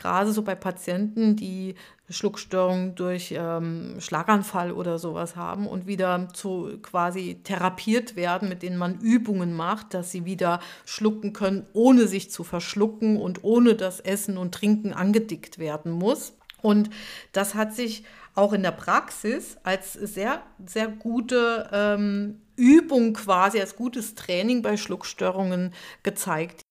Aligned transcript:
gerade 0.00 0.32
so 0.32 0.42
bei 0.42 0.54
Patienten, 0.54 1.36
die 1.36 1.76
Schluckstörungen 2.08 2.96
durch 2.96 3.32
ähm, 3.36 3.96
Schlaganfall 4.00 4.72
oder 4.72 4.98
sowas 4.98 5.36
haben 5.36 5.66
und 5.66 5.86
wieder 5.86 6.28
zu 6.32 6.78
quasi 6.82 7.40
therapiert 7.44 8.16
werden, 8.16 8.48
mit 8.48 8.62
denen 8.62 8.76
man 8.76 8.98
Übungen 8.98 9.54
macht, 9.54 9.94
dass 9.94 10.10
sie 10.10 10.24
wieder 10.24 10.60
schlucken 10.84 11.32
können, 11.32 11.66
ohne 11.72 12.08
sich 12.08 12.30
zu 12.30 12.42
verschlucken 12.42 13.20
und 13.20 13.44
ohne 13.44 13.76
dass 13.76 14.00
Essen 14.00 14.36
und 14.36 14.54
Trinken 14.54 14.92
angedickt 14.92 15.58
werden 15.58 15.92
muss. 15.92 16.32
Und 16.62 16.90
das 17.32 17.54
hat 17.54 17.74
sich 17.74 18.04
auch 18.34 18.52
in 18.52 18.62
der 18.62 18.72
Praxis 18.72 19.56
als 19.62 19.92
sehr, 19.92 20.42
sehr 20.66 20.88
gute 20.88 21.68
ähm, 21.72 22.42
Übung 22.56 23.14
quasi, 23.14 23.60
als 23.60 23.76
gutes 23.76 24.14
Training 24.14 24.62
bei 24.62 24.76
Schluckstörungen 24.76 25.72
gezeigt. 26.02 26.62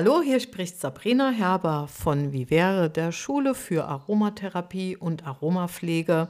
Hallo, 0.00 0.22
hier 0.22 0.38
spricht 0.38 0.78
Sabrina 0.78 1.30
Herber 1.30 1.88
von 1.88 2.32
Vivere, 2.32 2.88
der 2.88 3.10
Schule 3.10 3.56
für 3.56 3.86
Aromatherapie 3.86 4.96
und 4.96 5.26
Aromapflege 5.26 6.28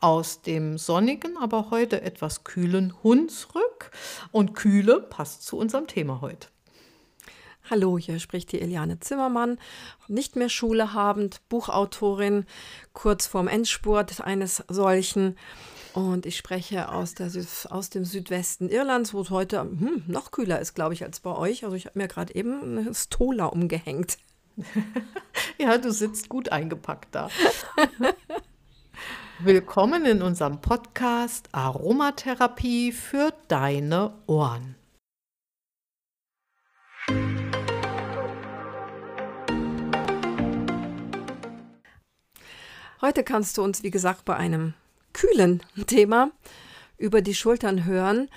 aus 0.00 0.40
dem 0.40 0.78
sonnigen, 0.78 1.36
aber 1.36 1.68
heute 1.68 2.00
etwas 2.00 2.42
kühlen 2.42 2.94
Hunsrück. 3.02 3.90
Und 4.30 4.54
kühle 4.54 4.98
passt 4.98 5.44
zu 5.44 5.58
unserem 5.58 5.88
Thema 5.88 6.22
heute. 6.22 6.48
Hallo, 7.68 7.98
hier 7.98 8.18
spricht 8.18 8.50
die 8.50 8.62
Eliane 8.62 8.98
Zimmermann, 8.98 9.58
nicht 10.08 10.34
mehr 10.34 10.48
Schule 10.48 10.94
habend, 10.94 11.46
Buchautorin, 11.50 12.46
kurz 12.94 13.26
vorm 13.26 13.46
Endspurt 13.46 14.22
eines 14.22 14.64
solchen. 14.68 15.36
Und 15.94 16.24
ich 16.24 16.38
spreche 16.38 16.90
aus, 16.90 17.14
der, 17.14 17.30
aus 17.68 17.90
dem 17.90 18.06
Südwesten 18.06 18.70
Irlands, 18.70 19.12
wo 19.12 19.20
es 19.20 19.30
heute 19.30 19.60
hm, 19.60 20.04
noch 20.06 20.30
kühler 20.30 20.58
ist, 20.58 20.74
glaube 20.74 20.94
ich, 20.94 21.04
als 21.04 21.20
bei 21.20 21.36
euch. 21.36 21.64
Also 21.64 21.76
ich 21.76 21.84
habe 21.84 21.98
mir 21.98 22.08
gerade 22.08 22.34
eben 22.34 22.78
eine 22.78 22.94
Stola 22.94 23.46
umgehängt. 23.46 24.16
ja, 25.58 25.76
du 25.76 25.92
sitzt 25.92 26.30
gut 26.30 26.50
eingepackt 26.50 27.14
da. 27.14 27.28
Willkommen 29.38 30.06
in 30.06 30.22
unserem 30.22 30.62
Podcast 30.62 31.50
Aromatherapie 31.52 32.92
für 32.92 33.34
deine 33.48 34.14
Ohren. 34.26 34.76
Heute 43.02 43.24
kannst 43.24 43.58
du 43.58 43.62
uns, 43.62 43.82
wie 43.82 43.90
gesagt, 43.90 44.24
bei 44.24 44.36
einem 44.36 44.74
kühlen 45.12 45.62
Thema 45.86 46.30
über 46.98 47.20
die 47.20 47.34
Schultern 47.34 47.84
hören. 47.84 48.28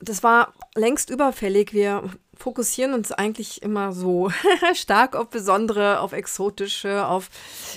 Das 0.00 0.22
war 0.22 0.54
längst 0.74 1.10
überfällig. 1.10 1.72
Wir 1.72 2.04
fokussieren 2.38 2.94
uns 2.94 3.10
eigentlich 3.10 3.62
immer 3.62 3.92
so 3.92 4.30
stark 4.74 5.16
auf 5.16 5.28
besondere, 5.28 6.00
auf 6.00 6.12
exotische, 6.12 7.06
auf 7.06 7.28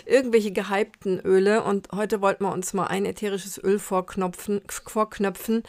irgendwelche 0.05 0.51
gehypten 0.51 1.19
Öle. 1.19 1.63
Und 1.63 1.89
heute 1.93 2.21
wollten 2.21 2.45
wir 2.45 2.51
uns 2.51 2.73
mal 2.73 2.87
ein 2.87 3.05
ätherisches 3.05 3.61
Öl 3.61 3.79
vorknöpfen, 3.79 4.61
vorknöpfen 4.69 5.63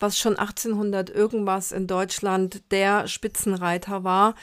was 0.00 0.18
schon 0.18 0.36
1800 0.36 1.10
irgendwas 1.10 1.72
in 1.72 1.86
Deutschland 1.86 2.62
der 2.70 3.06
Spitzenreiter 3.06 4.02
war. 4.02 4.34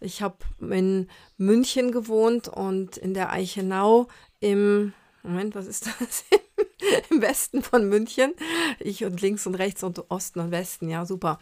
Ich 0.00 0.22
habe 0.22 0.36
in 0.60 1.08
München 1.36 1.92
gewohnt 1.92 2.48
und 2.48 2.96
in 2.96 3.14
der 3.14 3.30
Eichenau 3.30 4.08
im 4.40 4.92
Moment, 5.22 5.54
was 5.54 5.66
ist 5.66 5.86
das? 5.86 6.24
Im 7.10 7.22
Westen 7.22 7.62
von 7.62 7.88
München. 7.88 8.32
Ich 8.78 9.04
und 9.04 9.20
links 9.20 9.46
und 9.46 9.54
rechts 9.54 9.82
und 9.82 10.10
Osten 10.10 10.40
und 10.40 10.50
Westen, 10.50 10.88
ja, 10.88 11.04
super. 11.06 11.38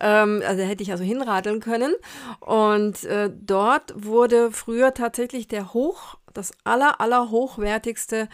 Ähm, 0.00 0.42
also 0.46 0.62
hätte 0.62 0.82
ich 0.82 0.90
also 0.90 1.04
hinradeln 1.04 1.60
können. 1.60 1.94
Und 2.40 3.04
äh, 3.04 3.30
dort 3.34 3.94
wurde 3.96 4.50
früher 4.52 4.94
tatsächlich 4.94 5.48
der 5.48 5.72
Hoch, 5.74 6.16
das 6.32 6.52
aller, 6.64 7.00
aller 7.00 7.30
hochwertigste 7.30 8.28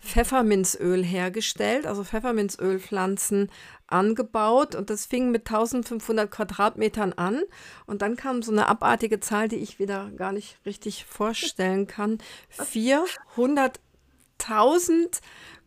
Pfefferminzöl 0.00 1.04
hergestellt, 1.04 1.86
also 1.86 2.04
Pfefferminzölpflanzen 2.04 3.50
angebaut 3.86 4.74
und 4.74 4.88
das 4.88 5.04
fing 5.04 5.30
mit 5.30 5.46
1500 5.46 6.30
Quadratmetern 6.30 7.12
an 7.12 7.42
und 7.86 8.00
dann 8.00 8.16
kam 8.16 8.40
so 8.40 8.50
eine 8.50 8.66
abartige 8.66 9.20
Zahl, 9.20 9.48
die 9.48 9.56
ich 9.56 9.78
wieder 9.78 10.10
gar 10.16 10.32
nicht 10.32 10.56
richtig 10.64 11.04
vorstellen 11.04 11.86
kann. 11.86 12.18
400 12.48 13.80
1000 14.40 15.20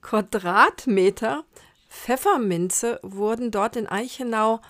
Quadratmeter 0.04 1.44
Pfefferminze 1.90 3.00
wurden 3.02 3.50
dort 3.50 3.76
in 3.76 3.88
Eichenau 3.88 4.62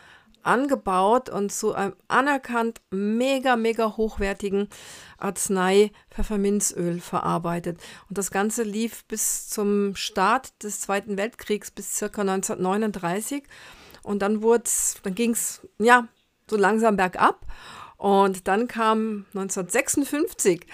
angebaut 0.43 1.29
und 1.29 1.51
zu 1.51 1.73
einem 1.73 1.95
anerkannt 2.07 2.81
mega, 2.91 3.55
mega 3.55 3.97
hochwertigen 3.97 4.69
Arznei 5.17 5.91
Pfefferminzöl 6.11 6.99
verarbeitet. 6.99 7.79
Und 8.09 8.17
das 8.17 8.29
Ganze 8.29 8.63
lief 8.63 9.05
bis 9.05 9.49
zum 9.49 9.95
Start 9.95 10.63
des 10.63 10.81
Zweiten 10.81 11.17
Weltkriegs 11.17 11.71
bis 11.71 11.95
circa 11.95 12.21
1939. 12.21 13.43
Und 14.03 14.21
dann 14.21 14.41
dann 14.41 15.15
ging 15.15 15.31
es 15.31 15.65
ja 15.79 16.07
so 16.49 16.57
langsam 16.57 16.97
bergab. 16.97 17.45
Und 17.97 18.49
dann 18.49 18.67
kam 18.67 19.25
1956 19.33 20.67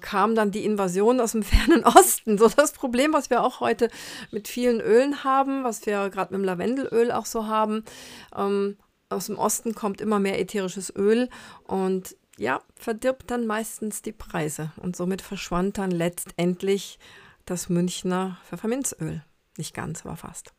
kam 0.00 0.34
dann 0.34 0.50
die 0.50 0.64
Invasion 0.64 1.20
aus 1.20 1.32
dem 1.32 1.42
fernen 1.44 1.84
Osten. 1.84 2.38
So 2.38 2.48
das 2.48 2.72
Problem, 2.72 3.12
was 3.12 3.30
wir 3.30 3.42
auch 3.42 3.60
heute 3.60 3.90
mit 4.30 4.48
vielen 4.48 4.80
Ölen 4.80 5.24
haben, 5.24 5.64
was 5.64 5.84
wir 5.86 6.10
gerade 6.10 6.32
mit 6.32 6.40
dem 6.40 6.44
Lavendelöl 6.44 7.12
auch 7.12 7.26
so 7.26 7.46
haben. 7.46 7.84
Ähm, 8.36 8.76
aus 9.08 9.26
dem 9.26 9.38
Osten 9.38 9.74
kommt 9.74 10.00
immer 10.00 10.18
mehr 10.18 10.40
ätherisches 10.40 10.92
Öl 10.94 11.28
und 11.64 12.16
ja, 12.38 12.60
verdirbt 12.74 13.30
dann 13.30 13.46
meistens 13.46 14.02
die 14.02 14.12
Preise. 14.12 14.72
Und 14.76 14.96
somit 14.96 15.22
verschwand 15.22 15.78
dann 15.78 15.90
letztendlich 15.90 16.98
das 17.46 17.68
Münchner 17.68 18.38
Pfefferminzöl. 18.48 19.22
Nicht 19.56 19.74
ganz, 19.74 20.04
aber 20.04 20.16
fast. 20.16 20.52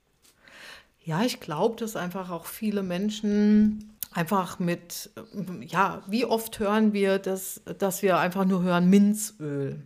Ja, 1.03 1.21
ich 1.23 1.39
glaube, 1.39 1.75
dass 1.75 1.95
einfach 1.95 2.29
auch 2.31 2.45
viele 2.45 2.83
Menschen 2.83 3.96
einfach 4.11 4.59
mit, 4.59 5.11
ja, 5.61 6.03
wie 6.07 6.25
oft 6.25 6.59
hören 6.59 6.93
wir, 6.93 7.19
das, 7.19 7.61
dass 7.77 8.01
wir 8.01 8.17
einfach 8.17 8.45
nur 8.45 8.63
hören 8.63 8.89
Minzöl. 8.89 9.83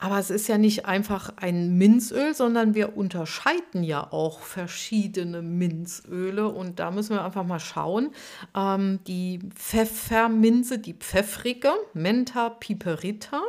Aber 0.00 0.20
es 0.20 0.30
ist 0.30 0.46
ja 0.46 0.58
nicht 0.58 0.86
einfach 0.86 1.32
ein 1.38 1.76
Minzöl, 1.76 2.32
sondern 2.32 2.74
wir 2.74 2.96
unterscheiden 2.96 3.82
ja 3.82 4.12
auch 4.12 4.40
verschiedene 4.40 5.42
Minzöle 5.42 6.48
und 6.48 6.78
da 6.78 6.92
müssen 6.92 7.16
wir 7.16 7.24
einfach 7.24 7.44
mal 7.44 7.58
schauen. 7.58 8.12
Ähm, 8.56 9.00
die 9.08 9.40
Pfefferminze, 9.56 10.78
die 10.78 10.94
pfeffrige, 10.94 11.72
Menta 11.94 12.48
piperita, 12.50 13.42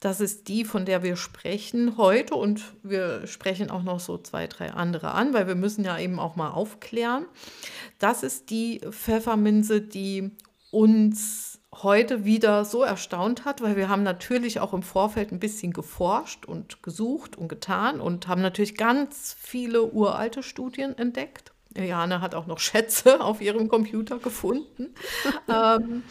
das 0.00 0.20
ist 0.20 0.48
die, 0.48 0.64
von 0.64 0.84
der 0.84 1.02
wir 1.02 1.16
sprechen 1.16 1.96
heute 1.96 2.34
und 2.34 2.62
wir 2.82 3.26
sprechen 3.26 3.70
auch 3.70 3.82
noch 3.82 4.00
so 4.00 4.18
zwei, 4.18 4.46
drei 4.46 4.72
andere 4.72 5.12
an, 5.12 5.34
weil 5.34 5.46
wir 5.48 5.56
müssen 5.56 5.84
ja 5.84 5.98
eben 5.98 6.20
auch 6.20 6.36
mal 6.36 6.50
aufklären. 6.50 7.26
Das 7.98 8.22
ist 8.22 8.50
die 8.50 8.80
Pfefferminze, 8.90 9.80
die 9.80 10.30
uns 10.70 11.60
heute 11.74 12.24
wieder 12.24 12.64
so 12.64 12.82
erstaunt 12.82 13.44
hat, 13.44 13.60
weil 13.60 13.76
wir 13.76 13.88
haben 13.88 14.02
natürlich 14.02 14.60
auch 14.60 14.72
im 14.72 14.82
Vorfeld 14.82 15.32
ein 15.32 15.40
bisschen 15.40 15.72
geforscht 15.72 16.44
und 16.46 16.82
gesucht 16.82 17.36
und 17.36 17.48
getan 17.48 18.00
und 18.00 18.28
haben 18.28 18.42
natürlich 18.42 18.76
ganz 18.76 19.36
viele 19.38 19.84
uralte 19.84 20.42
Studien 20.42 20.96
entdeckt. 20.96 21.52
Jana 21.76 22.20
hat 22.20 22.34
auch 22.34 22.46
noch 22.46 22.58
Schätze 22.58 23.20
auf 23.24 23.40
ihrem 23.40 23.68
Computer 23.68 24.18
gefunden. 24.18 24.94
ähm, 25.48 26.02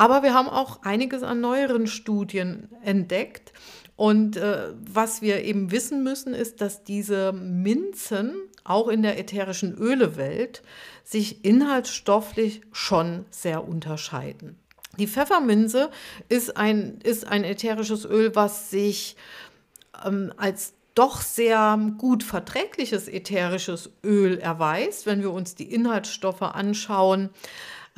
aber 0.00 0.22
wir 0.22 0.32
haben 0.32 0.48
auch 0.48 0.80
einiges 0.82 1.22
an 1.22 1.42
neueren 1.42 1.86
Studien 1.86 2.70
entdeckt. 2.82 3.52
Und 3.96 4.38
äh, 4.38 4.72
was 4.80 5.20
wir 5.20 5.44
eben 5.44 5.72
wissen 5.72 6.02
müssen, 6.02 6.32
ist, 6.32 6.62
dass 6.62 6.84
diese 6.84 7.34
Minzen 7.34 8.34
auch 8.64 8.88
in 8.88 9.02
der 9.02 9.18
ätherischen 9.18 9.74
Ölewelt 9.74 10.62
sich 11.04 11.44
inhaltsstofflich 11.44 12.62
schon 12.72 13.26
sehr 13.28 13.68
unterscheiden. 13.68 14.58
Die 14.98 15.06
Pfefferminze 15.06 15.90
ist 16.30 16.56
ein, 16.56 16.98
ist 17.02 17.26
ein 17.26 17.44
ätherisches 17.44 18.06
Öl, 18.06 18.34
was 18.34 18.70
sich 18.70 19.16
ähm, 20.02 20.32
als 20.38 20.72
doch 20.94 21.20
sehr 21.20 21.78
gut 21.98 22.22
verträgliches 22.22 23.06
ätherisches 23.06 23.90
Öl 24.02 24.38
erweist, 24.38 25.04
wenn 25.04 25.20
wir 25.20 25.30
uns 25.30 25.56
die 25.56 25.70
Inhaltsstoffe 25.70 26.40
anschauen. 26.40 27.28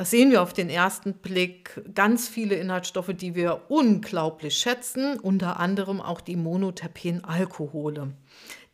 Das 0.03 0.11
sehen 0.11 0.33
wir 0.33 0.43
auf 0.43 0.53
den 0.53 0.69
ersten 0.69 1.13
Blick 1.13 1.81
ganz 1.95 2.27
viele 2.27 2.57
Inhaltsstoffe, 2.57 3.13
die 3.15 3.37
wir 3.37 3.61
unglaublich 3.69 4.59
schätzen, 4.59 5.17
unter 5.21 5.61
anderem 5.61 6.01
auch 6.01 6.21
die 6.21 6.35
Monoterpenalkohole, 6.35 8.11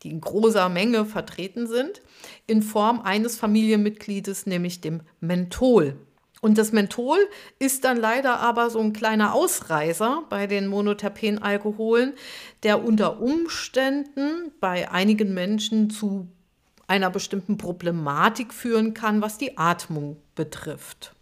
die 0.01 0.09
in 0.09 0.21
großer 0.21 0.69
Menge 0.69 1.05
vertreten 1.05 1.67
sind, 1.67 2.01
in 2.47 2.63
Form 2.63 3.01
eines 3.01 3.37
Familienmitgliedes, 3.37 4.47
nämlich 4.47 4.81
dem 4.81 5.01
Menthol. 5.19 5.97
Und 6.41 6.57
das 6.57 6.71
Menthol 6.71 7.19
ist 7.59 7.83
dann 7.83 7.97
leider 7.97 8.39
aber 8.39 8.71
so 8.71 8.79
ein 8.79 8.91
kleiner 8.91 9.35
Ausreißer 9.35 10.23
bei 10.31 10.47
den 10.47 10.65
Monoterpenalkoholen, 10.65 12.13
der 12.63 12.83
unter 12.83 13.21
Umständen 13.21 14.51
bei 14.59 14.89
einigen 14.89 15.35
Menschen 15.35 15.91
zu 15.91 16.27
einer 16.87 17.11
bestimmten 17.11 17.59
Problematik 17.59 18.51
führen 18.51 18.95
kann, 18.95 19.21
was 19.21 19.37
die 19.37 19.59
Atmung 19.59 20.17
betrifft. 20.33 21.13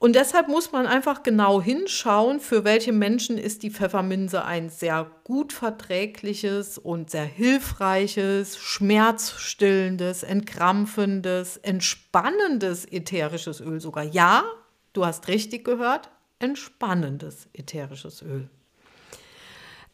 Und 0.00 0.14
deshalb 0.14 0.46
muss 0.46 0.70
man 0.70 0.86
einfach 0.86 1.24
genau 1.24 1.60
hinschauen, 1.60 2.38
für 2.38 2.62
welche 2.62 2.92
Menschen 2.92 3.36
ist 3.36 3.64
die 3.64 3.70
Pfefferminze 3.70 4.44
ein 4.44 4.70
sehr 4.70 5.10
gut 5.24 5.52
verträgliches 5.52 6.78
und 6.78 7.10
sehr 7.10 7.24
hilfreiches, 7.24 8.58
schmerzstillendes, 8.58 10.22
entkrampfendes, 10.22 11.56
entspannendes 11.56 12.84
ätherisches 12.84 13.60
Öl 13.60 13.80
sogar. 13.80 14.04
Ja, 14.04 14.44
du 14.92 15.04
hast 15.04 15.26
richtig 15.26 15.64
gehört, 15.64 16.10
entspannendes 16.38 17.48
ätherisches 17.52 18.22
Öl 18.22 18.48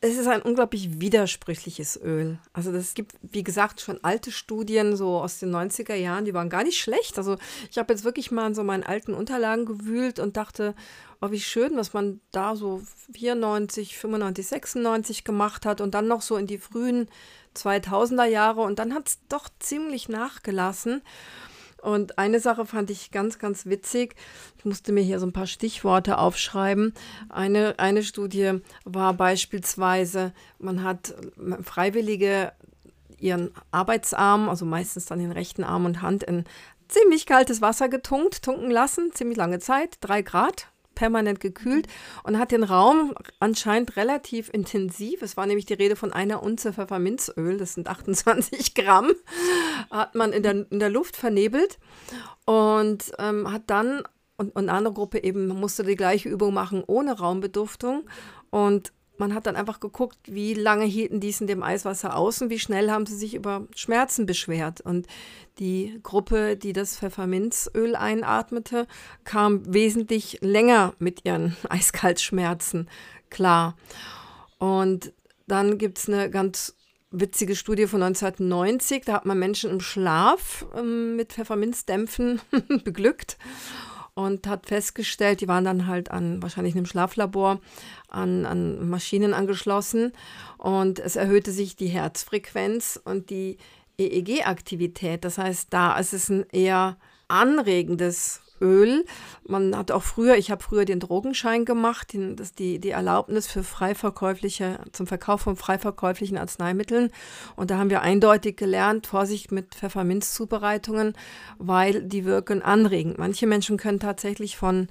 es 0.06 0.19
ist 0.19 0.27
ein 0.27 0.43
unglaublich 0.43 1.01
widersprüchliches 1.01 1.99
Öl. 2.03 2.39
Also 2.53 2.71
das 2.73 2.93
gibt, 2.93 3.12
wie 3.23 3.43
gesagt, 3.43 3.81
schon 3.81 4.05
alte 4.05 4.33
Studien 4.33 4.97
so 4.97 5.17
aus 5.17 5.39
den 5.39 5.51
90er 5.51 5.95
Jahren, 5.95 6.27
die 6.27 6.35
waren 6.35 6.51
gar 6.51 6.62
nicht 6.62 6.79
schlecht. 6.79 7.17
Also 7.17 7.39
ich 7.71 7.79
habe 7.79 7.91
jetzt 7.93 8.05
wirklich 8.05 8.31
mal 8.31 8.49
in 8.49 8.55
so 8.55 8.62
meinen 8.65 8.83
alten 8.83 9.15
Unterlagen 9.15 9.65
gewühlt 9.65 10.19
und 10.19 10.37
dachte, 10.37 10.75
oh, 11.23 11.31
wie 11.31 11.41
schön, 11.41 11.77
was 11.77 11.95
man 11.95 12.21
da 12.33 12.55
so 12.55 12.83
94, 13.15 13.97
95, 13.97 14.47
96 14.47 15.25
gemacht 15.25 15.65
hat 15.65 15.81
und 15.81 15.95
dann 15.95 16.06
noch 16.06 16.21
so 16.21 16.37
in 16.37 16.47
die 16.47 16.59
frühen 16.59 17.09
2000er 17.56 18.27
Jahre 18.27 18.61
und 18.61 18.79
dann 18.79 18.93
hat 18.93 19.09
es 19.09 19.19
doch 19.31 19.49
ziemlich 19.59 20.11
nachgelassen. 20.11 21.01
Und 21.85 22.19
eine 22.19 22.41
Sache 22.41 22.65
fand 22.65 22.89
ich 22.89 23.11
ganz, 23.11 23.39
ganz 23.39 23.67
witzig. 23.67 24.17
Ich 24.59 24.65
musste 24.65 24.91
mir 24.91 25.03
hier 25.03 25.21
so 25.21 25.27
ein 25.27 25.33
paar 25.33 25.47
Stichworte 25.47 26.17
aufschreiben. 26.17 26.95
Eine, 27.29 27.79
eine 27.79 28.03
Studie 28.03 28.61
war 28.85 29.13
beispielsweise, 29.13 30.33
man 30.59 30.83
hat 30.83 31.15
Freiwillige 31.63 32.53
ihren 33.19 33.51
Arbeitsarm, 33.71 34.49
also 34.49 34.65
meistens 34.65 35.07
dann 35.07 35.19
den 35.19 35.33
rechten 35.33 35.63
Arm 35.63 35.85
und 35.85 36.01
Hand, 36.01 36.23
in 36.23 36.45
ziemlich 36.89 37.27
kaltes 37.27 37.61
Wasser 37.61 37.89
getunkt, 37.89 38.43
tunken 38.43 38.71
lassen, 38.71 39.13
ziemlich 39.13 39.37
lange 39.37 39.59
Zeit, 39.59 39.99
drei 40.01 40.23
Grad, 40.23 40.69
permanent 40.94 41.41
gekühlt 41.41 41.87
und 42.23 42.38
hat 42.38 42.52
den 42.52 42.64
Raum 42.64 43.14
anscheinend 43.41 43.96
relativ 43.96 44.49
intensiv, 44.52 45.23
es 45.23 45.37
war 45.37 45.46
nämlich 45.46 45.67
die 45.67 45.75
Rede 45.75 45.96
von 45.96 46.12
einer 46.12 46.43
Unze 46.43 46.73
Pfefferminzöl, 46.73 47.56
das 47.56 47.75
sind 47.75 47.88
28 47.88 48.75
Gramm, 48.75 49.12
hat 49.91 50.14
man 50.14 50.32
in 50.32 50.43
der, 50.43 50.70
in 50.70 50.79
der 50.79 50.91
Luft 50.91 51.17
vernebelt 51.17 51.79
und 52.44 53.12
ähm, 53.19 53.50
hat 53.52 53.62
dann, 53.67 54.02
und, 54.37 54.55
und 54.55 54.69
eine 54.69 54.73
andere 54.73 54.94
Gruppe 54.94 55.23
eben 55.23 55.49
musste 55.49 55.85
die 55.85 55.96
gleiche 55.96 56.29
Übung 56.29 56.55
machen 56.55 56.82
ohne 56.87 57.19
Raumbeduftung 57.19 58.05
und 58.50 58.93
man 59.17 59.35
hat 59.35 59.47
dann 59.47 59.57
einfach 59.57 59.81
geguckt, 59.81 60.19
wie 60.27 60.55
lange 60.55 60.85
hielten 60.85 61.21
die 61.21 61.29
es 61.29 61.41
in 61.41 61.47
dem 61.47 61.63
Eiswasser 61.63 62.17
aus 62.17 62.43
und 62.43 62.51
wie 62.51 62.59
schnell 62.59 62.91
haben 62.91 63.07
sie 63.07 63.17
sich 63.17 63.35
über 63.35 63.67
Schmerzen 63.75 64.27
beschwert. 64.27 64.81
Und 64.81 65.07
die 65.59 66.01
Gruppe, 66.03 66.57
die 66.57 66.73
das 66.73 66.97
Pfefferminzöl 66.97 67.95
einatmete, 67.95 68.87
kam 69.25 69.73
wesentlich 69.73 70.39
länger 70.41 70.95
mit 70.99 71.25
ihren 71.25 71.57
Eiskaltschmerzen 71.69 72.89
klar. 73.31 73.77
Und 74.59 75.13
dann 75.47 75.79
gibt 75.79 75.99
es 75.99 76.09
eine 76.09 76.31
ganz 76.31 76.75
witzige 77.11 77.55
Studie 77.55 77.87
von 77.87 78.03
1990. 78.03 79.05
Da 79.05 79.15
hat 79.15 79.27
man 79.27 79.39
Menschen 79.39 79.71
im 79.71 79.81
Schlaf 79.81 80.67
ähm, 80.77 81.17
mit 81.17 81.33
Pfefferminzdämpfen 81.33 82.41
beglückt 82.85 83.37
und 84.15 84.47
hat 84.47 84.67
festgestellt, 84.67 85.41
die 85.41 85.49
waren 85.49 85.65
dann 85.65 85.87
halt 85.87 86.11
an 86.11 86.43
wahrscheinlich 86.43 86.75
einem 86.75 86.87
Schlaflabor 86.87 87.61
an, 88.09 88.47
an 88.47 88.89
Maschinen 88.89 89.35
angeschlossen 89.35 90.13
und 90.59 91.01
es 91.01 91.17
erhöhte 91.17 91.51
sich 91.51 91.77
die 91.77 91.89
Herzfrequenz 91.89 93.01
und 93.05 93.31
die 93.31 93.59
EEG-Aktivität. 93.99 95.25
Das 95.25 95.39
heißt, 95.39 95.69
da 95.71 95.99
ist 95.99 96.13
es 96.13 96.29
ein 96.29 96.47
eher 96.51 96.97
anregendes 97.29 98.41
Öl. 98.65 99.05
Man 99.47 99.77
hat 99.77 99.93
auch 99.93 100.03
früher, 100.03 100.37
ich 100.37 100.51
habe 100.51 100.63
früher 100.63 100.85
den 100.87 100.99
Drogenschein 100.99 101.65
gemacht, 101.65 102.15
den, 102.15 102.35
das 102.35 102.55
die, 102.55 102.81
die 102.81 102.91
Erlaubnis 102.91 103.47
für 103.47 103.63
freiverkäufliche, 103.63 104.81
zum 104.93 105.07
Verkauf 105.07 105.43
von 105.43 105.57
freiverkäuflichen 105.57 106.39
Arzneimitteln. 106.39 107.11
Und 107.55 107.71
da 107.71 107.79
haben 107.79 107.91
wir 107.91 108.01
eindeutig 108.01 108.57
gelernt, 108.57 109.07
Vorsicht 109.07 109.53
mit 109.53 109.75
Pfefferminzzubereitungen, 109.75 111.13
weil 111.59 112.03
die 112.03 112.25
wirken 112.25 112.63
anregend. 112.63 113.19
Manche 113.19 113.47
Menschen 113.47 113.77
können 113.77 114.01
tatsächlich 114.01 114.57
von 114.57 114.89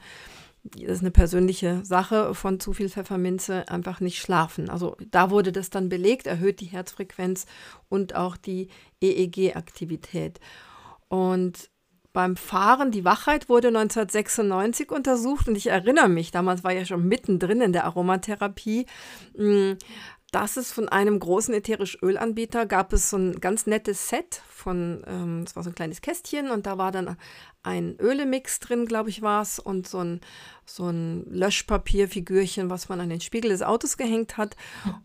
das 0.63 0.91
ist 0.97 1.01
eine 1.01 1.11
persönliche 1.11 1.83
Sache, 1.83 2.33
von 2.33 2.59
zu 2.59 2.71
viel 2.71 2.87
Pfefferminze 2.89 3.67
einfach 3.67 3.99
nicht 3.99 4.21
schlafen. 4.21 4.69
Also 4.69 4.95
da 5.11 5.29
wurde 5.29 5.51
das 5.51 5.69
dann 5.69 5.89
belegt, 5.89 6.25
erhöht 6.25 6.61
die 6.61 6.67
Herzfrequenz 6.67 7.45
und 7.89 8.15
auch 8.15 8.37
die 8.37 8.69
EEG-Aktivität. 9.01 10.39
Und 11.09 11.69
beim 12.13 12.37
Fahren, 12.37 12.91
die 12.91 13.03
Wachheit 13.03 13.49
wurde 13.49 13.69
1996 13.69 14.91
untersucht 14.91 15.47
und 15.47 15.55
ich 15.55 15.67
erinnere 15.67 16.09
mich, 16.09 16.31
damals 16.31 16.63
war 16.63 16.71
ja 16.71 16.85
schon 16.85 17.07
mittendrin 17.07 17.59
in 17.61 17.73
der 17.73 17.85
Aromatherapie, 17.85 18.85
hm, 19.35 19.77
dass 20.31 20.57
es 20.57 20.71
von 20.71 20.89
einem 20.89 21.19
großen 21.19 21.53
ätherisch 21.53 21.97
Ölanbieter 22.01 22.65
gab 22.65 22.91
es 22.93 23.09
so 23.09 23.17
ein 23.17 23.39
ganz 23.39 23.67
nettes 23.67 24.09
Set 24.09 24.41
von, 24.47 25.03
ähm, 25.07 25.41
das 25.43 25.55
war 25.55 25.63
so 25.63 25.69
ein 25.69 25.75
kleines 25.75 26.01
Kästchen 26.01 26.49
und 26.49 26.65
da 26.65 26.77
war 26.77 26.91
dann 26.91 27.17
ein 27.63 27.97
Ölemix 27.99 28.59
drin, 28.59 28.85
glaube 28.85 29.09
ich, 29.09 29.21
war 29.21 29.41
es, 29.41 29.57
und 29.57 29.87
so 29.87 29.99
ein, 29.99 30.21
so 30.65 30.89
ein 30.89 31.25
Löschpapierfigürchen, 31.29 32.69
was 32.69 32.89
man 32.89 32.99
an 32.99 33.09
den 33.09 33.21
Spiegel 33.21 33.49
des 33.49 33.61
Autos 33.61 33.97
gehängt 33.97 34.37
hat. 34.37 34.55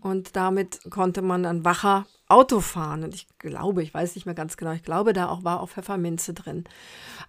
Und 0.01 0.37
damit 0.37 0.81
konnte 0.91 1.23
man 1.23 1.45
dann 1.45 1.65
wacher 1.65 2.07
Auto 2.29 2.61
fahren. 2.61 3.05
Und 3.05 3.15
ich 3.15 3.27
glaube, 3.39 3.83
ich 3.83 3.95
weiß 3.95 4.15
nicht 4.15 4.27
mehr 4.27 4.35
ganz 4.35 4.57
genau, 4.57 4.73
ich 4.73 4.83
glaube, 4.83 5.13
da 5.13 5.29
auch 5.29 5.45
war 5.45 5.61
auch 5.61 5.71
Pfefferminze 5.71 6.35
drin. 6.35 6.65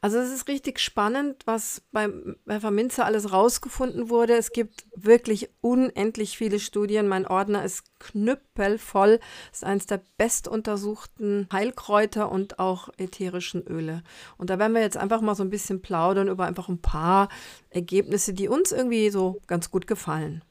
Also 0.02 0.18
es 0.18 0.32
ist 0.32 0.48
richtig 0.48 0.80
spannend, 0.80 1.44
was 1.46 1.84
beim 1.92 2.36
Pfefferminze 2.48 3.06
alles 3.06 3.32
rausgefunden 3.32 4.10
wurde. 4.10 4.36
Es 4.36 4.52
gibt 4.52 4.86
wirklich 4.96 5.50
unendlich 5.62 6.38
viele 6.38 6.60
Studien. 6.60 7.08
Mein 7.08 7.28
Ordner 7.28 7.64
ist 7.64 7.84
knüppelvoll. 8.00 9.20
Ist 9.52 9.64
eines 9.64 9.86
der 9.86 10.02
bestuntersuchten 10.18 11.48
Heilkräuter 11.52 12.32
und 12.32 12.60
auch 12.60 12.90
ätherischen 12.98 13.66
Öle. 13.68 14.04
Und 14.38 14.50
da 14.50 14.60
werden 14.60 14.74
wir 14.74 14.82
jetzt 14.82 14.98
einfach 14.98 15.22
mal 15.22 15.36
so 15.36 15.44
ein 15.44 15.50
bisschen 15.50 15.82
plaudern 15.82 16.28
über 16.28 16.46
einfach 16.46 16.70
ein 16.70 16.82
paar 16.82 17.30
Ergebnisse, 17.70 18.34
die 18.34 18.48
uns 18.48 18.72
irgendwie 18.72 19.10
so 19.10 19.42
ganz 19.48 19.70
gut 19.72 19.88
gefallen. 19.88 20.44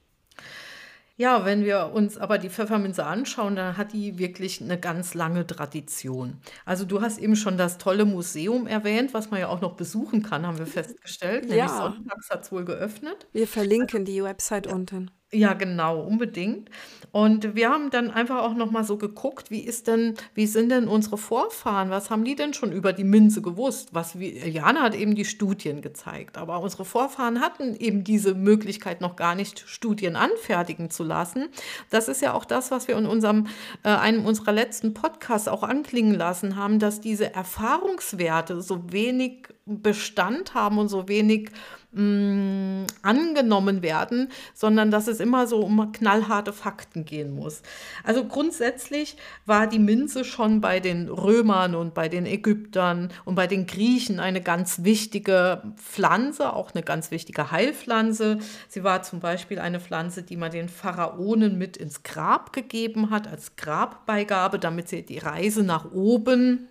Ja, 1.17 1.45
wenn 1.45 1.65
wir 1.65 1.91
uns 1.93 2.17
aber 2.17 2.39
die 2.39 2.49
Pfefferminze 2.49 3.05
anschauen, 3.05 3.57
dann 3.57 3.77
hat 3.77 3.93
die 3.93 4.19
wirklich 4.19 4.61
eine 4.63 4.79
ganz 4.79 5.15
lange 5.15 5.45
Tradition. 5.45 6.41
Also 6.65 6.85
du 6.85 7.01
hast 7.01 7.19
eben 7.19 7.35
schon 7.35 7.59
das 7.59 7.77
tolle 7.79 8.05
Museum 8.05 8.69
erwähnt, 8.69 9.15
was 9.15 9.29
man 9.33 9.41
ja 9.41 9.49
auch 9.49 9.61
noch 9.61 9.75
besuchen 9.75 10.23
kann, 10.23 10.47
haben 10.47 10.59
wir 10.59 10.67
festgestellt. 10.67 11.49
Nämlich 11.49 11.59
Ja, 11.59 11.69
sonntags 11.69 12.31
hat 12.31 12.45
es 12.45 12.53
wohl 12.53 12.65
geöffnet. 12.65 13.27
wir 13.33 13.49
verlinken 13.49 14.05
die 14.05 14.23
Website 14.23 14.69
unten. 14.69 15.11
Ja, 15.31 15.53
genau, 15.53 16.01
unbedingt. 16.01 16.71
Und 17.13 17.55
wir 17.55 17.69
haben 17.69 17.91
dann 17.91 18.11
einfach 18.11 18.43
auch 18.43 18.55
noch 18.55 18.71
mal 18.71 18.85
so 18.85 18.97
geguckt, 18.97 19.51
wie 19.51 19.61
ist 19.61 19.87
denn, 19.87 20.15
wie 20.33 20.47
sind 20.47 20.71
denn 20.71 20.89
unsere 20.89 21.19
Vorfahren? 21.19 21.91
Was 21.91 22.09
haben 22.09 22.25
die 22.25 22.35
denn 22.35 22.55
schon 22.55 22.73
über 22.73 22.95
die 22.95 23.05
Minze 23.05 23.43
gewusst? 23.43 23.91
Was 23.93 24.19
wie, 24.19 24.39
Jana 24.39 24.81
hat 24.81 24.95
eben 24.95 25.15
die 25.15 25.27
Studien 25.27 25.83
gezeigt, 25.83 26.39
aber 26.39 26.61
unsere 26.61 26.87
Vorfahren 26.87 27.41
hatten 27.41 27.77
eben 27.77 28.05
diese 28.05 28.35
Möglichkeit 28.35 29.03
noch 29.03 29.17
gar 29.17 29.35
nicht, 29.35 29.65
Studien 29.67 30.17
anfertigen 30.17 30.89
zu 30.89 31.05
lassen. 31.05 31.49
Das 31.91 32.09
ist 32.09 32.23
ja 32.23 32.33
auch 32.33 32.47
das, 32.47 32.71
was 32.71 32.89
wir 32.89 32.97
in 32.97 33.05
unserem 33.05 33.49
äh, 33.83 33.91
einem 33.91 34.25
unserer 34.25 34.53
letzten 34.53 34.95
Podcasts 34.95 35.49
auch 35.49 35.63
anklingen 35.63 36.15
lassen 36.15 36.57
haben, 36.57 36.79
dass 36.79 37.03
diese 37.03 37.35
Erfahrungswerte 37.35 38.63
so 38.63 38.93
wenig 38.93 39.49
Bestand 39.67 40.55
haben 40.55 40.79
und 40.79 40.89
so 40.89 41.09
wenig 41.09 41.51
mh, 41.93 42.03
mm, 42.03 42.87
angenommen 43.03 43.83
werden, 43.83 44.29
sondern 44.55 44.91
dass 44.91 45.09
es 45.09 45.21
immer 45.21 45.47
so 45.47 45.61
um 45.61 45.93
knallharte 45.93 46.53
Fakten 46.53 47.05
gehen 47.05 47.35
muss. 47.35 47.63
Also 48.05 48.25
grundsätzlich 48.25 49.17
war 49.47 49.67
die 49.67 49.79
Minze 49.79 50.25
schon 50.25 50.61
bei 50.61 50.81
den 50.81 51.09
Römern 51.09 51.75
und 51.75 51.95
bei 51.95 52.09
den 52.09 52.27
Ägyptern 52.27 53.11
und 53.25 53.35
bei 53.35 53.47
den 53.47 53.67
Griechen 53.67 54.21
eine 54.21 54.41
ganz 54.41 54.85
wichtige 54.85 55.63
Pflanze, 55.77 56.53
auch 56.53 56.75
eine 56.75 56.83
ganz 56.83 57.11
wichtige 57.11 57.51
Heilpflanze. 57.51 58.39
Sie 58.69 58.85
war 58.85 59.03
zum 59.03 59.21
Beispiel 59.21 59.59
eine 59.59 59.81
Pflanze, 59.81 60.23
die 60.23 60.37
man 60.37 60.51
den 60.51 60.69
Pharaonen 60.69 61.59
mit 61.59 61.77
ins 61.77 62.03
Grab 62.03 62.53
gegeben 62.53 63.11
hat, 63.11 63.29
als 63.29 63.57
Grabbeigabe, 63.57 64.59
damit 64.59 64.89
sie 64.89 65.03
die 65.03 65.19
Reise 65.19 65.63
nach 65.63 65.93
oben 65.93 66.69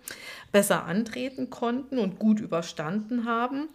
besser 0.52 0.84
antreten 0.84 1.50
konnten 1.50 1.98
und 1.98 2.18
gut 2.18 2.40
überstanden 2.40 3.26
haben. 3.26 3.68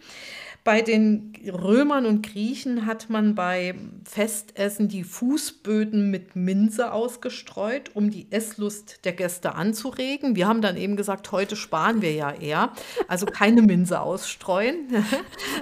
Bei 0.63 0.82
den 0.82 1.34
Römern 1.46 2.05
und 2.05 2.25
Griechen 2.25 2.86
hat 2.86 3.10
man 3.10 3.36
bei 3.36 3.75
Festessen 4.05 4.88
die 4.88 5.03
Fußböden 5.03 6.10
mit 6.10 6.38
Minze 6.38 6.93
ausgestreut, 6.93 7.91
um 7.96 8.10
die 8.10 8.32
Esslust 8.32 9.03
der 9.03 9.12
Gäste 9.12 9.55
anzuregen. 9.55 10.38
Wir 10.38 10.48
haben 10.48 10.62
dann 10.62 10.77
eben 10.77 10.96
gesagt, 10.96 11.34
heute 11.34 11.58
sparen 11.58 12.01
wir 12.01 12.13
ja 12.13 12.32
eher. 12.32 12.72
Also 13.10 13.25
keine 13.25 13.62
Minze 13.62 14.00
ausstreuen, 14.00 15.05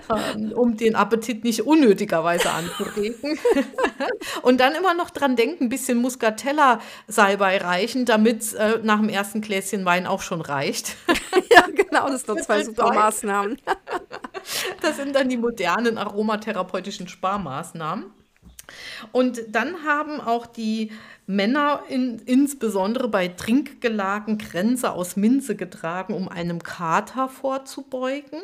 um 0.55 0.77
den 0.77 0.95
Appetit 0.95 1.43
nicht 1.45 1.65
unnötigerweise 1.65 2.51
anzuregen. 2.51 3.39
Und 4.43 4.59
dann 4.59 4.75
immer 4.75 4.93
noch 4.93 5.09
dran 5.09 5.35
denken, 5.35 5.65
ein 5.65 5.69
bisschen 5.69 5.97
Muscatella-Salbei 5.97 7.57
reichen, 7.57 8.05
damit 8.05 8.53
äh, 8.53 8.79
nach 8.83 8.99
dem 8.99 9.09
ersten 9.09 9.41
Gläschen 9.41 9.83
Wein 9.83 10.05
auch 10.05 10.21
schon 10.21 10.41
reicht. 10.41 10.95
ja, 11.51 11.65
genau, 11.65 12.07
das 12.07 12.21
sind 12.21 12.37
doch 12.37 12.45
zwei 12.45 12.63
super 12.63 12.93
Maßnahmen. 12.93 13.57
Das 14.81 14.97
sind 14.97 15.15
dann 15.15 15.29
die 15.29 15.37
modernen 15.37 15.97
aromatherapeutischen 15.97 17.07
Sparmaßnahmen. 17.07 18.05
Und 19.11 19.41
dann 19.49 19.83
haben 19.85 20.21
auch 20.21 20.45
die 20.45 20.91
Männer 21.27 21.83
in, 21.89 22.19
insbesondere 22.19 23.07
bei 23.07 23.27
Trinkgelagen 23.27 24.37
Grenze 24.37 24.91
aus 24.91 25.15
Minze 25.15 25.55
getragen, 25.55 26.13
um 26.13 26.29
einem 26.29 26.63
Kater 26.63 27.27
vorzubeugen. 27.27 28.41